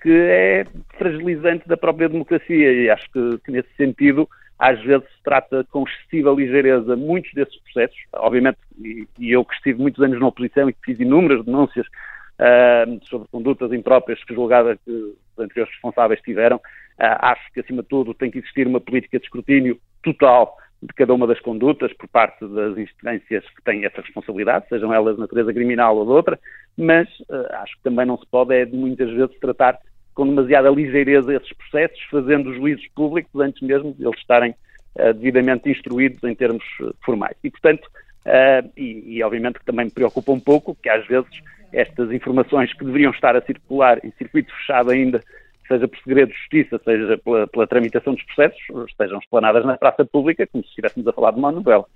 que 0.00 0.12
é 0.12 0.64
fragilizante 0.96 1.66
da 1.66 1.76
própria 1.76 2.08
democracia 2.08 2.72
e 2.72 2.88
acho 2.88 3.10
que, 3.10 3.38
que 3.44 3.50
nesse 3.50 3.68
sentido 3.76 4.28
às 4.56 4.80
vezes 4.80 5.08
se 5.08 5.22
trata 5.24 5.66
com 5.72 5.82
excessiva 5.82 6.30
ligeireza 6.30 6.94
muitos 6.94 7.34
desses 7.34 7.60
processos. 7.62 7.98
Obviamente, 8.12 8.58
e, 8.78 9.08
e 9.18 9.32
eu 9.32 9.44
que 9.44 9.54
estive 9.54 9.82
muitos 9.82 10.00
anos 10.00 10.20
na 10.20 10.28
oposição 10.28 10.68
e 10.68 10.72
que 10.72 10.84
fiz 10.84 11.00
inúmeras 11.00 11.44
denúncias 11.44 11.84
uh, 11.84 13.06
sobre 13.06 13.26
condutas 13.26 13.72
impróprias 13.72 14.22
que 14.22 14.36
julgava 14.36 14.76
que 14.76 14.92
os 14.92 15.16
anteriores 15.36 15.72
responsáveis 15.72 16.20
tiveram, 16.20 16.58
uh, 16.58 16.60
acho 16.98 17.52
que, 17.52 17.58
acima 17.58 17.82
de 17.82 17.88
tudo, 17.88 18.14
tem 18.14 18.30
que 18.30 18.38
existir 18.38 18.68
uma 18.68 18.80
política 18.80 19.18
de 19.18 19.24
escrutínio 19.24 19.80
total 20.00 20.56
de 20.86 20.94
cada 20.94 21.12
uma 21.12 21.26
das 21.26 21.40
condutas 21.40 21.92
por 21.94 22.08
parte 22.08 22.46
das 22.46 22.78
instâncias 22.78 23.44
que 23.50 23.62
têm 23.64 23.84
essa 23.84 24.00
responsabilidade, 24.00 24.68
sejam 24.68 24.92
elas 24.92 25.16
de 25.16 25.20
natureza 25.20 25.52
criminal 25.52 25.96
ou 25.96 26.04
de 26.04 26.12
outra, 26.12 26.38
mas 26.76 27.08
uh, 27.28 27.46
acho 27.62 27.76
que 27.76 27.82
também 27.82 28.06
não 28.06 28.16
se 28.16 28.26
pode, 28.30 28.54
é, 28.54 28.64
muitas 28.66 29.10
vezes, 29.10 29.36
tratar 29.40 29.78
com 30.14 30.26
demasiada 30.26 30.70
ligeireza 30.70 31.34
esses 31.34 31.52
processos, 31.52 32.00
fazendo 32.10 32.54
juízos 32.54 32.86
públicos 32.94 33.38
antes 33.40 33.60
mesmo 33.60 33.92
de 33.92 34.04
eles 34.04 34.18
estarem 34.18 34.54
uh, 34.96 35.12
devidamente 35.12 35.68
instruídos 35.68 36.22
em 36.24 36.34
termos 36.34 36.64
uh, 36.80 36.94
formais. 37.04 37.36
E, 37.42 37.50
portanto, 37.50 37.84
uh, 38.24 38.70
e, 38.76 39.16
e, 39.16 39.22
obviamente 39.22 39.58
que 39.58 39.64
também 39.64 39.86
me 39.86 39.90
preocupa 39.90 40.32
um 40.32 40.40
pouco 40.40 40.76
que 40.80 40.88
às 40.88 41.06
vezes 41.06 41.28
estas 41.72 42.12
informações 42.12 42.72
que 42.72 42.84
deveriam 42.84 43.10
estar 43.10 43.36
a 43.36 43.42
circular 43.42 43.98
em 44.04 44.12
circuito 44.12 44.54
fechado 44.54 44.90
ainda, 44.90 45.20
seja 45.66 45.88
por 45.88 45.98
segredo 45.98 46.28
de 46.30 46.38
justiça, 46.38 46.80
seja 46.84 47.18
pela, 47.18 47.46
pela 47.46 47.66
tramitação 47.66 48.14
dos 48.14 48.22
processos, 48.24 48.60
estejam 48.88 49.18
explanadas 49.18 49.64
na 49.64 49.76
praça 49.76 50.04
pública, 50.04 50.46
como 50.46 50.64
se 50.64 50.70
estivéssemos 50.70 51.06
a 51.06 51.12
falar 51.12 51.32
de 51.32 51.38
uma 51.38 51.52
novela. 51.52 51.86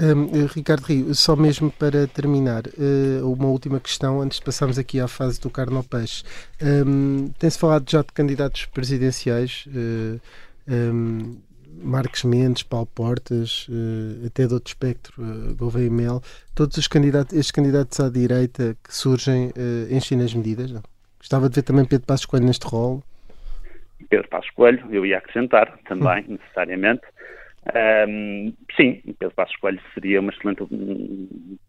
Um, 0.00 0.46
Ricardo 0.46 0.84
Rio, 0.84 1.14
só 1.14 1.34
mesmo 1.34 1.70
para 1.70 2.06
terminar, 2.06 2.62
uh, 2.66 3.32
uma 3.32 3.46
última 3.46 3.80
questão 3.80 4.20
antes 4.20 4.38
de 4.38 4.44
passarmos 4.44 4.78
aqui 4.78 5.00
à 5.00 5.08
fase 5.08 5.40
do 5.40 5.50
carne 5.50 5.76
ao 5.76 5.82
peixe. 5.82 6.22
Um, 6.62 7.28
Tem-se 7.38 7.58
falado 7.58 7.90
já 7.90 8.02
de 8.02 8.12
candidatos 8.12 8.66
presidenciais, 8.66 9.66
uh, 9.66 10.20
um, 10.68 11.36
Marcos 11.80 12.24
Mendes, 12.24 12.62
Paulo 12.64 12.88
Portas, 12.92 13.68
até 14.26 14.48
de 14.48 14.52
outro 14.52 14.68
espectro, 14.68 15.14
Gouveia 15.56 15.88
Mel, 15.88 16.20
todos 16.52 16.76
os 16.76 16.88
candidatos, 16.88 17.32
estes 17.36 17.52
candidatos 17.52 18.00
à 18.00 18.08
direita 18.08 18.76
que 18.82 18.92
surgem 18.92 19.52
enchem 19.88 20.20
as 20.20 20.34
medidas? 20.34 20.72
Não? 20.72 20.82
Gostava 21.18 21.48
de 21.48 21.56
ver 21.56 21.62
também 21.62 21.84
Pedro 21.84 22.06
Passos 22.06 22.26
Coelho 22.26 22.46
neste 22.46 22.66
rol. 22.66 23.02
Pedro 24.08 24.28
Passos 24.28 24.50
Coelho, 24.50 24.86
eu 24.90 25.04
ia 25.04 25.18
acrescentar 25.18 25.78
também, 25.86 26.24
necessariamente. 26.28 27.02
Um, 28.08 28.52
sim, 28.76 29.02
Pedro 29.18 29.34
Passos 29.34 29.56
Coelho 29.56 29.80
seria 29.92 30.20
uma 30.20 30.32
excelente, 30.32 30.64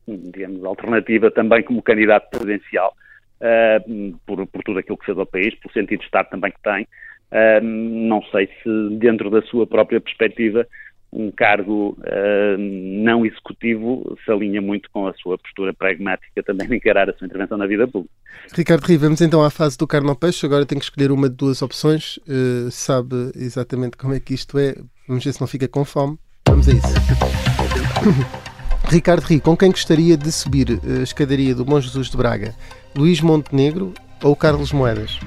digamos, 0.07 0.63
alternativa 0.63 1.31
também 1.31 1.63
como 1.63 1.81
candidato 1.81 2.29
presidencial, 2.29 2.95
uh, 3.41 4.17
por, 4.25 4.45
por, 4.47 4.63
tudo 4.63 4.79
aquilo 4.79 4.97
que 4.97 5.05
fez 5.05 5.17
ao 5.17 5.25
país, 5.25 5.53
pelo 5.55 5.73
sentido 5.73 5.99
de 5.99 6.05
Estado 6.05 6.29
também 6.29 6.51
que 6.51 6.61
tem. 6.61 6.87
Uh, 7.31 7.61
não 7.61 8.23
sei 8.31 8.47
se 8.63 8.97
dentro 8.97 9.29
da 9.29 9.41
sua 9.43 9.67
própria 9.67 9.99
perspectiva 9.99 10.65
um 11.11 11.31
cargo 11.31 11.97
uh, 11.99 12.57
não 12.57 13.25
executivo 13.25 14.17
se 14.23 14.31
alinha 14.31 14.61
muito 14.61 14.89
com 14.91 15.07
a 15.07 15.13
sua 15.13 15.37
postura 15.37 15.73
pragmática 15.73 16.43
também 16.43 16.67
de 16.67 16.75
encarar 16.75 17.09
a 17.09 17.13
sua 17.13 17.25
intervenção 17.25 17.57
na 17.57 17.65
vida 17.65 17.87
pública. 17.87 18.13
Ricardo 18.53 18.85
Rio, 18.85 18.99
vamos 18.99 19.21
então 19.21 19.43
à 19.43 19.49
fase 19.49 19.77
do 19.77 19.87
carne 19.87 20.09
ao 20.09 20.15
peixe. 20.15 20.45
Agora 20.45 20.65
tem 20.65 20.77
que 20.77 20.85
escolher 20.85 21.11
uma 21.11 21.29
de 21.29 21.35
duas 21.35 21.61
opções. 21.61 22.17
Uh, 22.17 22.69
sabe 22.69 23.31
exatamente 23.35 23.97
como 23.97 24.13
é 24.13 24.19
que 24.19 24.33
isto 24.33 24.57
é. 24.57 24.75
Vamos 25.07 25.23
ver 25.23 25.33
se 25.33 25.41
não 25.41 25.47
fica 25.47 25.67
com 25.67 25.83
fome. 25.83 26.17
Vamos 26.47 26.69
a 26.69 26.73
isso. 26.73 26.87
Ricardo 28.89 29.21
Rio, 29.21 29.41
com 29.41 29.55
quem 29.55 29.69
gostaria 29.69 30.17
de 30.17 30.31
subir 30.31 30.79
a 30.83 31.03
escadaria 31.03 31.53
do 31.53 31.63
Bom 31.63 31.79
Jesus 31.79 32.09
de 32.09 32.17
Braga? 32.17 32.55
Luís 32.95 33.21
Montenegro 33.21 33.93
ou 34.23 34.35
Carlos 34.35 34.71
Moedas? 34.71 35.19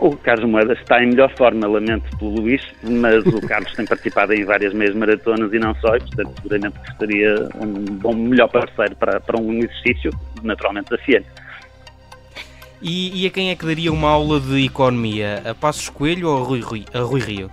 O 0.00 0.16
Carlos 0.16 0.48
Moedas 0.48 0.78
está 0.78 1.02
em 1.04 1.08
melhor 1.08 1.30
forma, 1.36 1.66
lamento 1.66 2.16
pelo 2.16 2.40
Luís, 2.40 2.62
mas 2.82 3.22
o 3.26 3.40
Carlos 3.46 3.74
tem 3.74 3.84
participado 3.84 4.32
em 4.32 4.44
várias 4.44 4.72
meias 4.72 4.94
maratonas 4.94 5.52
e 5.52 5.58
não 5.58 5.74
só, 5.74 5.94
e 5.94 6.00
portanto 6.00 6.32
seguramente 6.40 6.78
que 6.80 6.96
seria 6.96 7.48
um 7.60 7.84
bom, 7.98 8.14
melhor 8.14 8.48
parceiro 8.48 8.96
para, 8.96 9.20
para 9.20 9.38
um 9.38 9.52
exercício 9.58 10.10
naturalmente 10.42 10.88
desafiante. 10.88 11.28
E, 12.80 13.22
e, 13.22 13.26
a 13.26 13.30
quem 13.30 13.50
é 13.50 13.54
que 13.54 13.66
daria 13.66 13.92
uma 13.92 14.08
aula 14.08 14.40
de 14.40 14.64
economia? 14.64 15.42
A 15.44 15.54
Passos 15.54 15.90
Coelho 15.90 16.30
ou 16.30 16.42
a 16.42 16.46
Rui, 16.46 16.60
Rui, 16.60 16.84
a 16.94 17.00
Rui 17.00 17.20
Rio? 17.20 17.50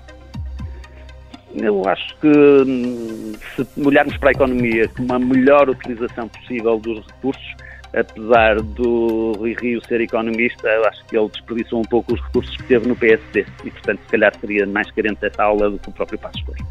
Eu 1.54 1.84
acho 1.86 2.16
que 2.20 2.28
hum, 2.30 3.34
se 3.58 3.68
olharmos 3.86 4.16
para 4.16 4.30
a 4.30 4.32
economia 4.32 4.88
com 4.88 5.04
uma 5.04 5.20
melhor 5.20 5.70
utilização 5.70 6.30
possível 6.30 6.80
dos 6.80 7.06
recursos, 7.08 7.56
apesar 8.00 8.62
do 8.62 9.34
Rui 9.38 9.56
Rio 9.60 9.82
ser 9.86 10.02
economista, 10.02 10.68
eu 10.68 10.86
acho 10.86 11.06
que 11.06 11.18
ele 11.18 11.30
desperdiçou 11.30 11.80
um 11.80 11.86
pouco 11.86 12.14
os 12.14 12.22
recursos 12.22 12.56
que 12.58 12.64
teve 12.64 12.88
no 12.88 12.96
PSD 12.96 13.46
e, 13.64 13.72
portanto, 13.72 14.00
se 14.06 14.12
calhar 14.12 14.34
seria 14.40 14.66
mais 14.66 14.90
carente 14.92 15.26
essa 15.26 15.44
aula 15.44 15.70
do 15.70 15.80
que 15.80 15.90
o 15.90 15.92
próprio 15.92 16.20
Passos 16.20 16.42
Coelho. 16.44 16.66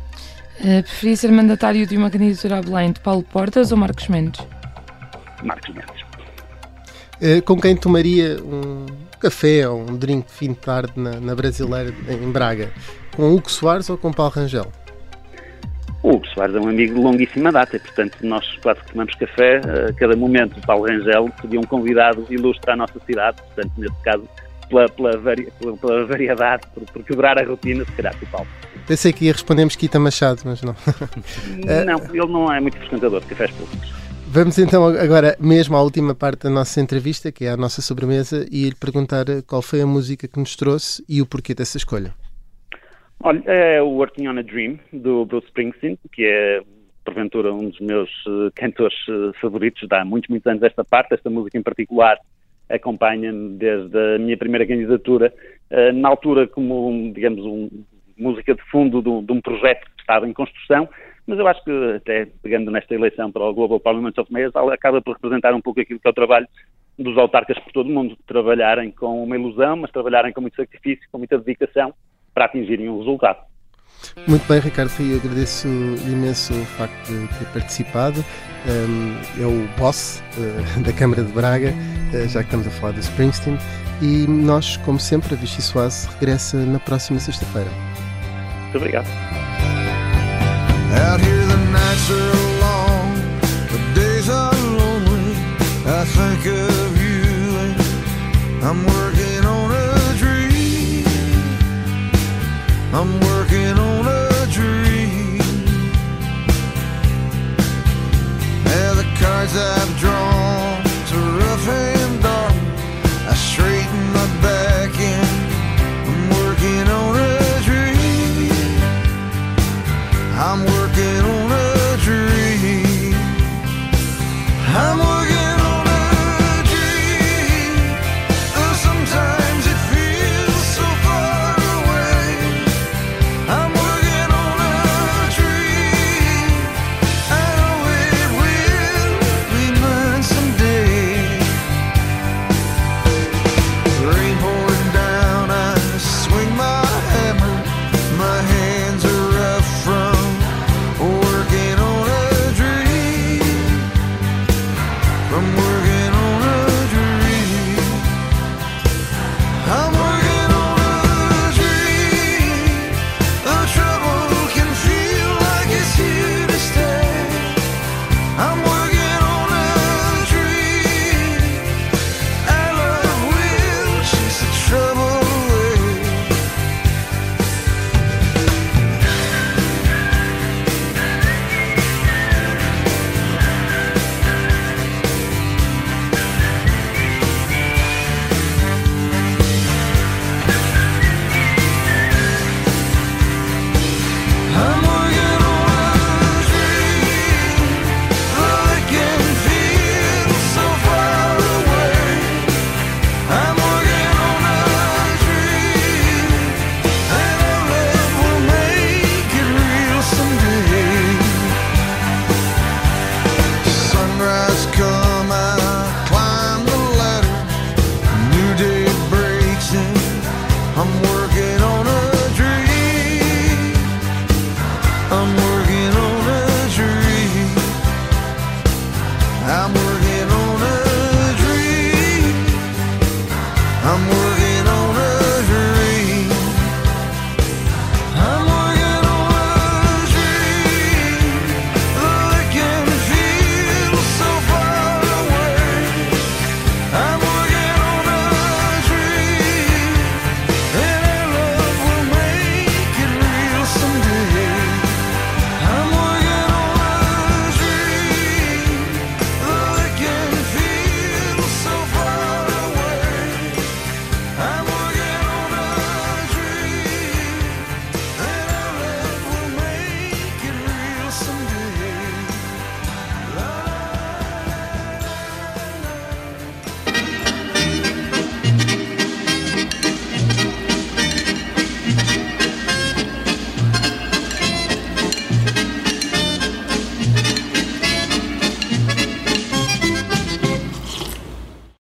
Uh, 0.60 0.82
preferia 0.82 1.16
ser 1.16 1.32
mandatário 1.32 1.86
de 1.86 1.96
uma 1.96 2.10
candidatura 2.10 2.58
a 2.58 2.62
Belém 2.62 2.92
de 2.92 3.00
Paulo 3.00 3.22
Portas 3.22 3.72
ou 3.72 3.78
Marcos 3.78 4.08
Mendes? 4.08 4.46
Marcos 5.42 5.74
Mendes. 5.74 6.02
Uh, 7.20 7.42
com 7.44 7.60
quem 7.60 7.76
tomaria 7.76 8.36
um 8.42 8.86
café 9.20 9.68
ou 9.68 9.80
um 9.80 9.96
drink 9.96 10.30
fim 10.30 10.52
de 10.52 10.58
tarde 10.58 10.92
na, 10.96 11.20
na 11.20 11.34
Brasileira, 11.34 11.92
em 12.08 12.30
Braga? 12.30 12.70
Com 13.14 13.34
Hugo 13.34 13.50
Soares 13.50 13.88
ou 13.90 13.98
com 13.98 14.12
Paulo 14.12 14.32
Rangel? 14.32 14.70
O 16.06 16.10
Hugo 16.10 16.26
Soares 16.28 16.54
é 16.54 16.60
um 16.60 16.68
amigo 16.68 16.94
de 16.94 17.00
longuíssima 17.00 17.50
data 17.50 17.74
e, 17.74 17.80
portanto, 17.80 18.18
nós 18.22 18.46
quase 18.62 18.78
que 18.78 18.92
tomamos 18.92 19.12
café 19.16 19.60
a 19.88 19.92
cada 19.92 20.14
momento. 20.14 20.56
O 20.56 20.64
Paulo 20.64 20.86
Rangel 20.86 21.28
seria 21.40 21.58
um 21.58 21.64
convidado 21.64 22.24
ilustre 22.30 22.70
à 22.70 22.76
nossa 22.76 23.00
cidade, 23.04 23.42
portanto, 23.42 23.72
nesse 23.76 24.02
caso, 24.04 24.22
pela, 24.68 24.88
pela, 24.88 25.18
vari, 25.18 25.52
pela, 25.58 25.76
pela 25.76 26.06
variedade, 26.06 26.62
por, 26.72 26.84
por, 26.84 27.02
quebrar 27.02 27.36
a 27.42 27.44
rotina, 27.44 27.84
se 27.84 27.90
calhar 27.90 28.14
o 28.22 28.26
Paulo. 28.26 28.46
Pensei 28.86 29.12
que 29.12 29.24
ia 29.24 29.32
responder 29.32 29.64
Mesquita 29.64 29.98
Machado, 29.98 30.42
mas 30.44 30.62
não. 30.62 30.76
não, 31.84 32.14
ele 32.14 32.32
não 32.32 32.52
é 32.52 32.60
muito 32.60 32.78
frequentador 32.78 33.20
de 33.22 33.26
cafés 33.26 33.50
públicos. 33.50 33.92
Vamos 34.28 34.58
então 34.60 34.86
agora 34.86 35.36
mesmo 35.40 35.76
à 35.76 35.82
última 35.82 36.14
parte 36.14 36.44
da 36.44 36.50
nossa 36.50 36.80
entrevista, 36.80 37.32
que 37.32 37.46
é 37.46 37.50
a 37.50 37.56
nossa 37.56 37.82
sobremesa, 37.82 38.46
e 38.48 38.66
lhe 38.66 38.76
perguntar 38.76 39.24
qual 39.44 39.60
foi 39.60 39.80
a 39.80 39.86
música 39.86 40.28
que 40.28 40.38
nos 40.38 40.54
trouxe 40.54 41.04
e 41.08 41.20
o 41.20 41.26
porquê 41.26 41.52
dessa 41.52 41.76
escolha. 41.76 42.14
Olha, 43.26 43.42
é 43.46 43.82
o 43.82 43.88
Working 43.88 44.28
on 44.28 44.38
a 44.38 44.42
Dream, 44.42 44.78
do 44.92 45.24
Bruce 45.24 45.48
Springsteen, 45.48 45.98
que 46.12 46.24
é, 46.24 46.62
porventura, 47.04 47.52
um 47.52 47.70
dos 47.70 47.80
meus 47.80 48.08
uh, 48.24 48.52
cantores 48.54 48.96
uh, 49.08 49.32
favoritos, 49.40 49.88
dá 49.88 50.04
muitos, 50.04 50.30
muitos 50.30 50.46
anos 50.46 50.62
esta 50.62 50.84
parte, 50.84 51.12
esta 51.12 51.28
música 51.28 51.58
em 51.58 51.62
particular 51.62 52.16
acompanha-me 52.68 53.56
desde 53.58 53.98
a 54.14 54.18
minha 54.20 54.36
primeira 54.36 54.64
candidatura, 54.64 55.34
uh, 55.72 55.92
na 55.92 56.08
altura 56.08 56.46
como, 56.46 57.12
digamos, 57.12 57.44
um, 57.44 57.68
música 58.16 58.54
de 58.54 58.62
fundo 58.70 59.02
de 59.02 59.08
um, 59.08 59.24
de 59.24 59.32
um 59.32 59.40
projeto 59.40 59.84
que 59.96 60.02
estava 60.02 60.28
em 60.28 60.32
construção, 60.32 60.88
mas 61.26 61.36
eu 61.36 61.48
acho 61.48 61.64
que, 61.64 61.94
até 61.96 62.28
pegando 62.40 62.70
nesta 62.70 62.94
eleição 62.94 63.32
para 63.32 63.42
o 63.42 63.52
Global 63.52 63.80
Parliament 63.80 64.16
of 64.18 64.32
Mayors, 64.32 64.54
acaba 64.54 65.02
por 65.02 65.14
representar 65.14 65.52
um 65.52 65.60
pouco 65.60 65.80
aquilo 65.80 65.98
que 65.98 66.06
é 66.06 66.10
o 66.10 66.14
trabalho 66.14 66.46
dos 66.96 67.18
autarcas 67.18 67.58
por 67.58 67.72
todo 67.72 67.90
o 67.90 67.92
mundo, 67.92 68.16
trabalharem 68.24 68.92
com 68.92 69.24
uma 69.24 69.36
ilusão, 69.36 69.78
mas 69.78 69.90
trabalharem 69.90 70.32
com 70.32 70.40
muito 70.40 70.54
sacrifício, 70.54 71.08
com 71.10 71.18
muita 71.18 71.36
dedicação, 71.38 71.92
para 72.36 72.44
atingirem 72.44 72.90
um 72.90 72.98
resultado. 72.98 73.38
Muito 74.28 74.46
bem, 74.46 74.60
Ricardo 74.60 74.90
Rio, 74.90 75.16
agradeço 75.16 75.66
imenso 75.66 76.52
o 76.52 76.64
facto 76.66 77.06
de 77.06 77.26
ter 77.38 77.46
participado. 77.46 78.22
Um, 78.68 79.42
é 79.42 79.46
o 79.46 79.66
boss 79.78 80.22
uh, 80.36 80.80
da 80.84 80.92
Câmara 80.92 81.24
de 81.24 81.32
Braga, 81.32 81.72
uh, 82.12 82.28
já 82.28 82.40
que 82.40 82.48
estamos 82.48 82.66
a 82.66 82.70
falar 82.70 82.92
do 82.92 83.00
Springsteen. 83.00 83.56
E 84.02 84.26
nós, 84.28 84.76
como 84.78 85.00
sempre, 85.00 85.34
a 85.34 85.38
Vichy 85.38 85.62
Soase 85.62 86.08
regressa 86.10 86.58
na 86.58 86.78
próxima 86.78 87.18
sexta-feira. 87.18 87.70
Muito 88.64 88.76
obrigado. 88.76 89.06
Out 90.92 91.22
here 91.24 91.46
the 91.46 91.56
nights 91.72 92.10
are 92.10 92.36
long, 92.60 93.14
the 93.72 93.78
days 93.98 94.28
are 94.28 94.54
lonely. 94.54 95.32
I 95.86 96.04
think 96.04 96.46
of 96.46 97.02
you 97.02 97.56
and 97.58 98.62
I'm 98.62 98.84
working 98.84 99.15
I'm 102.92 103.20
working 103.20 103.35